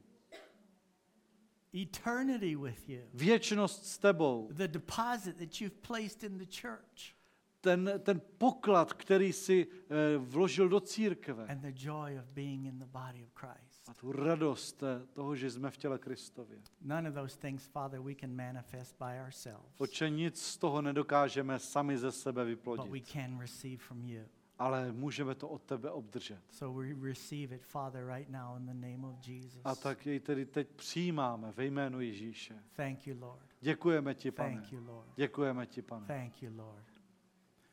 Eternity 1.76 2.56
with 2.56 2.90
you. 2.90 3.02
Věčnost 3.14 3.86
s 3.86 3.98
tebou. 3.98 4.50
The 4.52 4.68
deposit 4.68 5.38
that 5.38 5.62
you've 5.62 5.78
placed 5.82 6.24
in 6.24 6.38
the 6.38 6.46
church. 6.62 7.16
Ten, 7.62 7.92
ten 8.00 8.22
poklad, 8.38 8.94
který 8.94 9.34
si 9.34 9.68
eh, 9.68 10.18
vložil 10.18 10.70
do 10.70 10.80
církve. 10.80 11.46
and 11.48 11.62
the 11.62 11.74
joy 11.76 12.20
of 12.20 12.26
being 12.26 12.66
in 12.66 12.80
the 12.80 12.86
body 12.86 13.24
of 13.24 13.34
Christ. 13.34 13.75
A 13.88 13.94
tu 13.94 14.12
radost 14.12 14.84
toho, 15.14 15.36
že 15.36 15.52
jsme 15.52 15.72
v 15.72 15.78
těle 15.78 16.00
Kristově. 16.00 16.62
None 16.82 17.10
of 17.10 17.16
those 17.16 17.38
things, 17.40 17.66
Father, 17.68 18.00
we 18.02 18.16
can 18.16 18.36
manifest 18.36 18.96
by 19.00 19.22
ourselves, 19.26 19.66
Oče, 19.82 20.10
nic 20.10 20.42
z 20.42 20.58
toho 20.58 20.82
nedokážeme 20.82 21.60
sami 21.60 21.98
ze 21.98 22.12
sebe 22.12 22.42
but 22.42 22.46
we 22.46 22.56
vyplodit. 22.56 23.12
can 23.12 23.40
receive 23.40 23.78
from 23.78 24.06
you. 24.06 24.24
Ale 24.60 24.92
můžeme 24.92 25.36
to 25.36 25.50
od 25.50 25.64
tebe 25.64 25.92
obdržet. 25.92 26.42
So 26.52 26.82
we 26.82 27.08
receive 27.10 27.56
it, 27.56 27.66
Father, 27.66 28.06
right 28.08 28.30
now 28.30 28.58
in 28.58 28.66
the 28.66 28.74
name 28.74 29.08
of 29.08 29.28
Jesus. 29.28 29.62
A 29.64 29.76
tak 29.76 30.06
jej 30.06 30.20
tedy 30.20 30.46
teď 30.46 30.68
přijímáme 30.76 31.52
ve 31.52 31.66
jménu 31.66 32.02
Ježíše. 32.02 32.64
Thank 32.76 33.08
you, 33.08 33.20
Lord. 33.20 33.46
Děkujeme 33.62 34.16
ti, 34.16 34.32
pane. 34.32 34.50
Thank 34.52 34.72
you, 34.72 34.86
Lord. 34.86 35.08
Děkujeme 35.16 35.66
ti, 35.66 35.82
pane. 35.82 36.06
Thank 36.08 36.44
you, 36.44 36.58
Lord. 36.58 36.86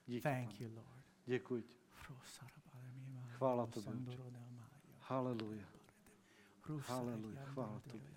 Díky, 0.06 0.22
Thank 0.22 0.48
pane. 0.48 0.58
you, 0.68 0.74
Lord. 0.76 1.04
Děkuji 1.26 1.62
ti. 1.62 1.76
Chvála 3.36 3.66
tobě. 3.66 3.92
Haleluja. 5.00 5.71
Hallelujah. 6.80 7.46
Hvala 7.54 7.80
tebi. 7.86 8.12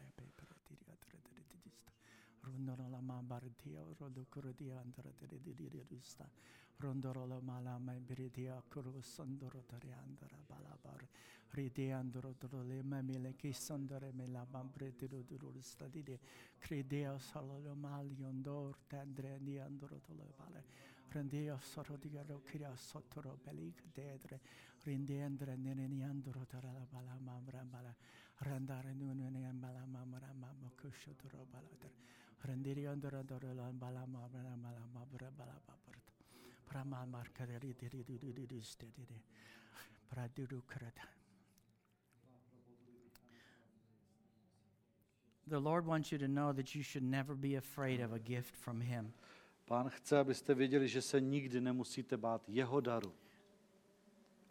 Rondorola 2.45 3.01
mambartia 3.01 3.81
rodokrodia 3.99 4.79
andrateredirusta. 4.79 6.29
Rondorola 6.77 7.39
mala 7.41 7.77
membridia 7.79 8.61
kurusandorotare 8.69 9.93
andra 9.93 10.37
balabar. 10.47 11.07
Ridiandro 11.51 12.35
drole 12.37 12.83
memile 12.83 13.35
kisandore 13.35 14.11
mela 14.13 14.45
mambretirudurusta 14.51 15.87
dide. 15.87 16.19
Credea 16.59 17.17
salolo 17.17 17.73
maliondor 17.75 18.77
tendre 18.87 19.39
niandrotole 19.39 20.31
bale. 20.37 20.63
Rendia 21.09 21.57
sorodiaro 21.59 22.41
kiria 22.45 22.75
sotoro 22.75 23.39
belik 23.43 23.81
dedre. 23.93 24.39
Rindiandre 24.83 25.55
nereniandrotare 25.55 26.71
la 26.73 26.85
bala 26.91 27.17
mambra 27.19 27.63
bala. 27.63 27.95
Randare 28.41 28.93
nune 28.93 29.53
bala 29.53 29.85
mamra 29.85 30.33
mamokusho 30.33 31.11
doro 31.21 31.45
balader 31.51 31.91
Rendiri 32.45 32.85
andara 32.85 33.19
andara 33.19 33.53
lan 33.53 33.77
bala 33.79 34.05
ma 34.05 34.27
bala 34.27 34.55
bala 34.55 34.87
ma 34.93 35.03
bra 35.11 35.29
bala 35.31 35.59
ba 35.65 35.73
bra 35.85 35.99
prama 36.67 37.05
marka 37.05 37.45
deri 37.45 37.73
deri 37.73 38.03
deri 38.03 38.33
deri 38.33 38.61
deri 38.95 39.21
pradiru 40.09 40.61
krata 40.65 41.07
The 45.47 45.59
Lord 45.59 45.85
wants 45.85 46.11
you 46.11 46.17
to 46.17 46.27
know 46.27 46.51
that 46.53 46.73
you 46.73 46.81
should 46.81 47.03
never 47.03 47.35
be 47.35 47.55
afraid 47.55 48.01
of 48.01 48.13
a 48.13 48.19
gift 48.19 48.55
from 48.55 48.81
Him. 48.81 49.13
Pán 49.67 49.89
chce, 49.89 50.19
abyste 50.19 50.53
věděli, 50.53 50.87
že 50.87 51.01
se 51.01 51.21
nikdy 51.21 51.61
nemusíte 51.61 52.17
bát 52.17 52.49
jeho 52.49 52.81
daru. 52.81 53.13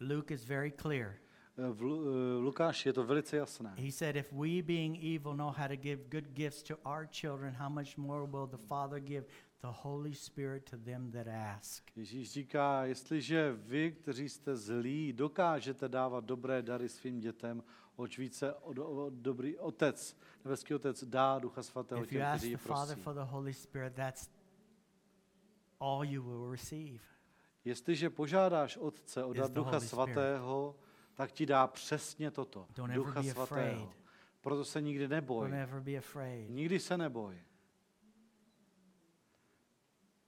Luke 0.00 0.34
is 0.34 0.44
very 0.44 0.70
clear. 0.70 1.14
V 1.56 1.82
eh, 1.82 2.38
Lukáši 2.40 2.88
je 2.88 2.92
to 2.92 3.04
velice 3.04 3.36
jasné. 3.36 3.74
He 3.78 3.92
said, 3.92 4.16
If 4.16 4.32
we, 4.32 4.62
being 4.62 5.04
evil, 5.04 5.36
know 5.36 5.50
how 5.50 5.68
to 5.68 5.76
give 5.76 6.02
good 6.10 6.28
gifts 6.34 6.62
to 6.62 6.74
our 6.84 7.08
children, 7.12 7.54
how 7.54 7.68
much 7.68 7.96
more 7.96 8.26
will 8.26 8.46
the 8.46 8.66
Father 8.66 9.00
give 9.00 9.26
the 9.60 9.68
Holy 9.82 10.14
Spirit 10.14 10.70
to 10.70 10.76
them 10.76 11.10
that 11.10 11.26
ask? 11.28 11.96
Ježíš 11.96 12.32
říká, 12.32 12.84
jestliže 12.84 13.52
vy, 13.52 13.92
kteří 13.92 14.28
jste 14.28 14.56
zlí, 14.56 15.12
dokážete 15.12 15.88
dávat 15.88 16.24
dobré 16.24 16.62
dary 16.62 16.88
svým 16.88 17.20
dětem, 17.20 17.62
oč 17.96 18.18
více 18.18 18.54
od, 18.54 18.78
od, 18.78 19.12
dobrý 19.12 19.58
otec, 19.58 20.16
nebeský 20.44 20.74
otec 20.74 21.04
dá 21.04 21.38
Ducha 21.38 21.62
Svatého 21.62 22.02
If 22.02 22.12
you 22.12 22.18
těm, 22.18 22.26
ask 22.26 22.38
kteří 22.38 22.48
the 22.48 22.54
je 22.54 22.58
Father 22.58 22.96
prosí. 22.96 23.02
for 23.02 23.14
the 23.14 23.30
Holy 23.30 23.54
Spirit, 23.54 23.94
that's 23.94 24.30
all 25.80 26.04
you 26.04 26.22
will 26.22 26.50
receive. 26.50 26.98
Jestliže 27.64 28.10
požádáš 28.10 28.76
Otce 28.76 29.24
o 29.24 29.32
dar 29.32 29.50
Ducha. 29.50 29.80
Svatého, 29.80 30.76
tak 31.14 31.32
ti 31.32 31.46
dá 31.46 31.66
přesně 31.66 32.30
toto. 32.30 32.66
Don't 32.76 32.90
ever 32.94 33.04
Ducha 33.06 33.22
be 33.22 33.30
Svatého. 33.30 33.42
afraid. 33.42 33.88
Proto 34.40 34.64
se 34.64 34.80
nikdy 34.82 35.08
neboj. 35.08 35.50
Don't 35.50 35.62
ever 35.62 35.80
be 35.80 35.96
afraid. 35.96 36.50
Nikdy 36.50 36.80
se 36.80 36.98
neboj. 36.98 37.36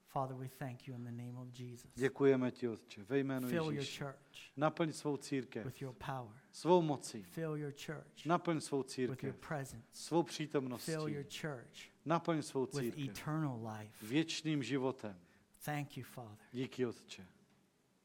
Father, 0.08 0.34
we 0.36 0.48
thank 0.48 0.88
you 0.88 0.94
in 0.94 1.04
the 1.04 1.10
name 1.12 1.38
of 1.38 1.48
Jesus. 1.60 1.90
Děkujeme 1.94 2.50
ti, 2.50 2.68
Otče, 2.68 3.02
ve 3.04 3.18
jménu 3.18 3.48
Fill 3.48 3.64
your 3.64 3.74
Ježíše. 3.74 4.04
church 4.04 4.56
Naplň 4.56 4.92
svou 4.92 5.16
církev, 5.16 5.64
with 5.66 5.82
your 5.82 5.94
power. 6.06 6.32
svou 6.52 6.82
mocí. 6.82 7.22
Fill 7.22 7.56
your 7.56 7.72
church 7.72 8.26
Naplň 8.26 8.60
svou 8.60 8.78
with 8.82 8.98
your 8.98 9.16
církev, 9.16 9.36
presence. 9.48 9.86
svou 9.92 10.22
přítomností. 10.22 10.92
Fill 10.92 11.08
your 11.08 11.24
church 11.40 11.90
Naplň 12.04 12.42
svou 12.42 12.60
with 12.66 12.74
církev 12.74 13.08
eternal 13.10 13.60
life. 13.78 14.06
věčným 14.06 14.62
životem. 14.62 15.18
Thank 15.64 15.96
you, 15.96 16.04
Father, 16.04 16.46
Díky, 16.52 16.86
Otče. 16.86 17.26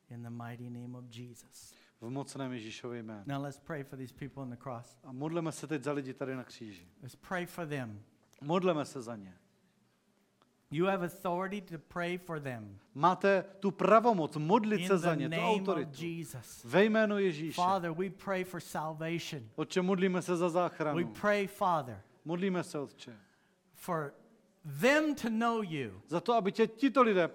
in 0.10 0.24
the 0.24 0.30
mighty 0.30 0.70
name 0.70 0.98
of 0.98 1.06
Jesus. 1.16 1.74
V 2.02 2.10
mocném 2.10 2.54
Ježíšově 2.54 3.04
jménu. 3.04 3.24
Now 3.26 3.44
let's 3.44 3.60
pray 3.60 3.84
for 3.84 3.98
these 4.00 4.14
people 4.20 4.44
on 4.44 4.50
the 4.50 4.56
cross. 4.56 4.98
A 5.04 5.12
modleme 5.12 5.52
se 5.52 5.68
teď 5.68 5.84
za 5.84 5.92
lidi 5.92 6.14
tady 6.14 6.36
na 6.36 6.44
kříži. 6.44 6.88
Let's 7.04 7.16
pray 7.16 7.46
for 7.46 7.68
them. 7.68 8.02
Modleme 8.42 8.86
se 8.86 9.02
za 9.02 9.16
ně. 9.16 9.38
You 10.74 10.86
have 10.86 11.06
authority 11.08 11.62
to 11.62 11.78
pray 11.88 12.18
for 12.18 12.40
them. 12.40 12.80
Máte 12.94 13.46
tu 13.60 13.72
pravomoc 13.72 14.38
modlit 14.38 14.88
se 14.88 14.98
za 14.98 15.16
ně, 15.16 15.30
tu 15.30 15.36
autoritu. 15.36 16.06
Jesus. 16.06 16.64
Ve 16.64 16.86
jménu 16.86 17.18
Ježíše. 17.20 17.62
Father, 17.62 17.92
we 17.92 18.10
pray 18.10 18.44
for 18.44 18.60
salvation. 18.60 19.50
Otče, 19.56 19.82
modlíme 19.82 20.22
se 20.22 20.38
za 20.38 20.46
We 20.46 20.52
záchranu. 20.52 21.14
pray, 21.22 21.48
Father, 21.48 22.02
Modlíme 22.26 22.64
se, 22.64 22.80
Otče. 22.80 23.18
for 23.74 24.14
them 24.82 25.16
to 25.16 25.30
know 25.30 25.62
you 25.64 26.02
Za 26.08 26.20
to, 26.20 26.34
aby 26.34 26.52
tě 26.52 26.68
tito 26.68 27.02
lidé 27.02 27.28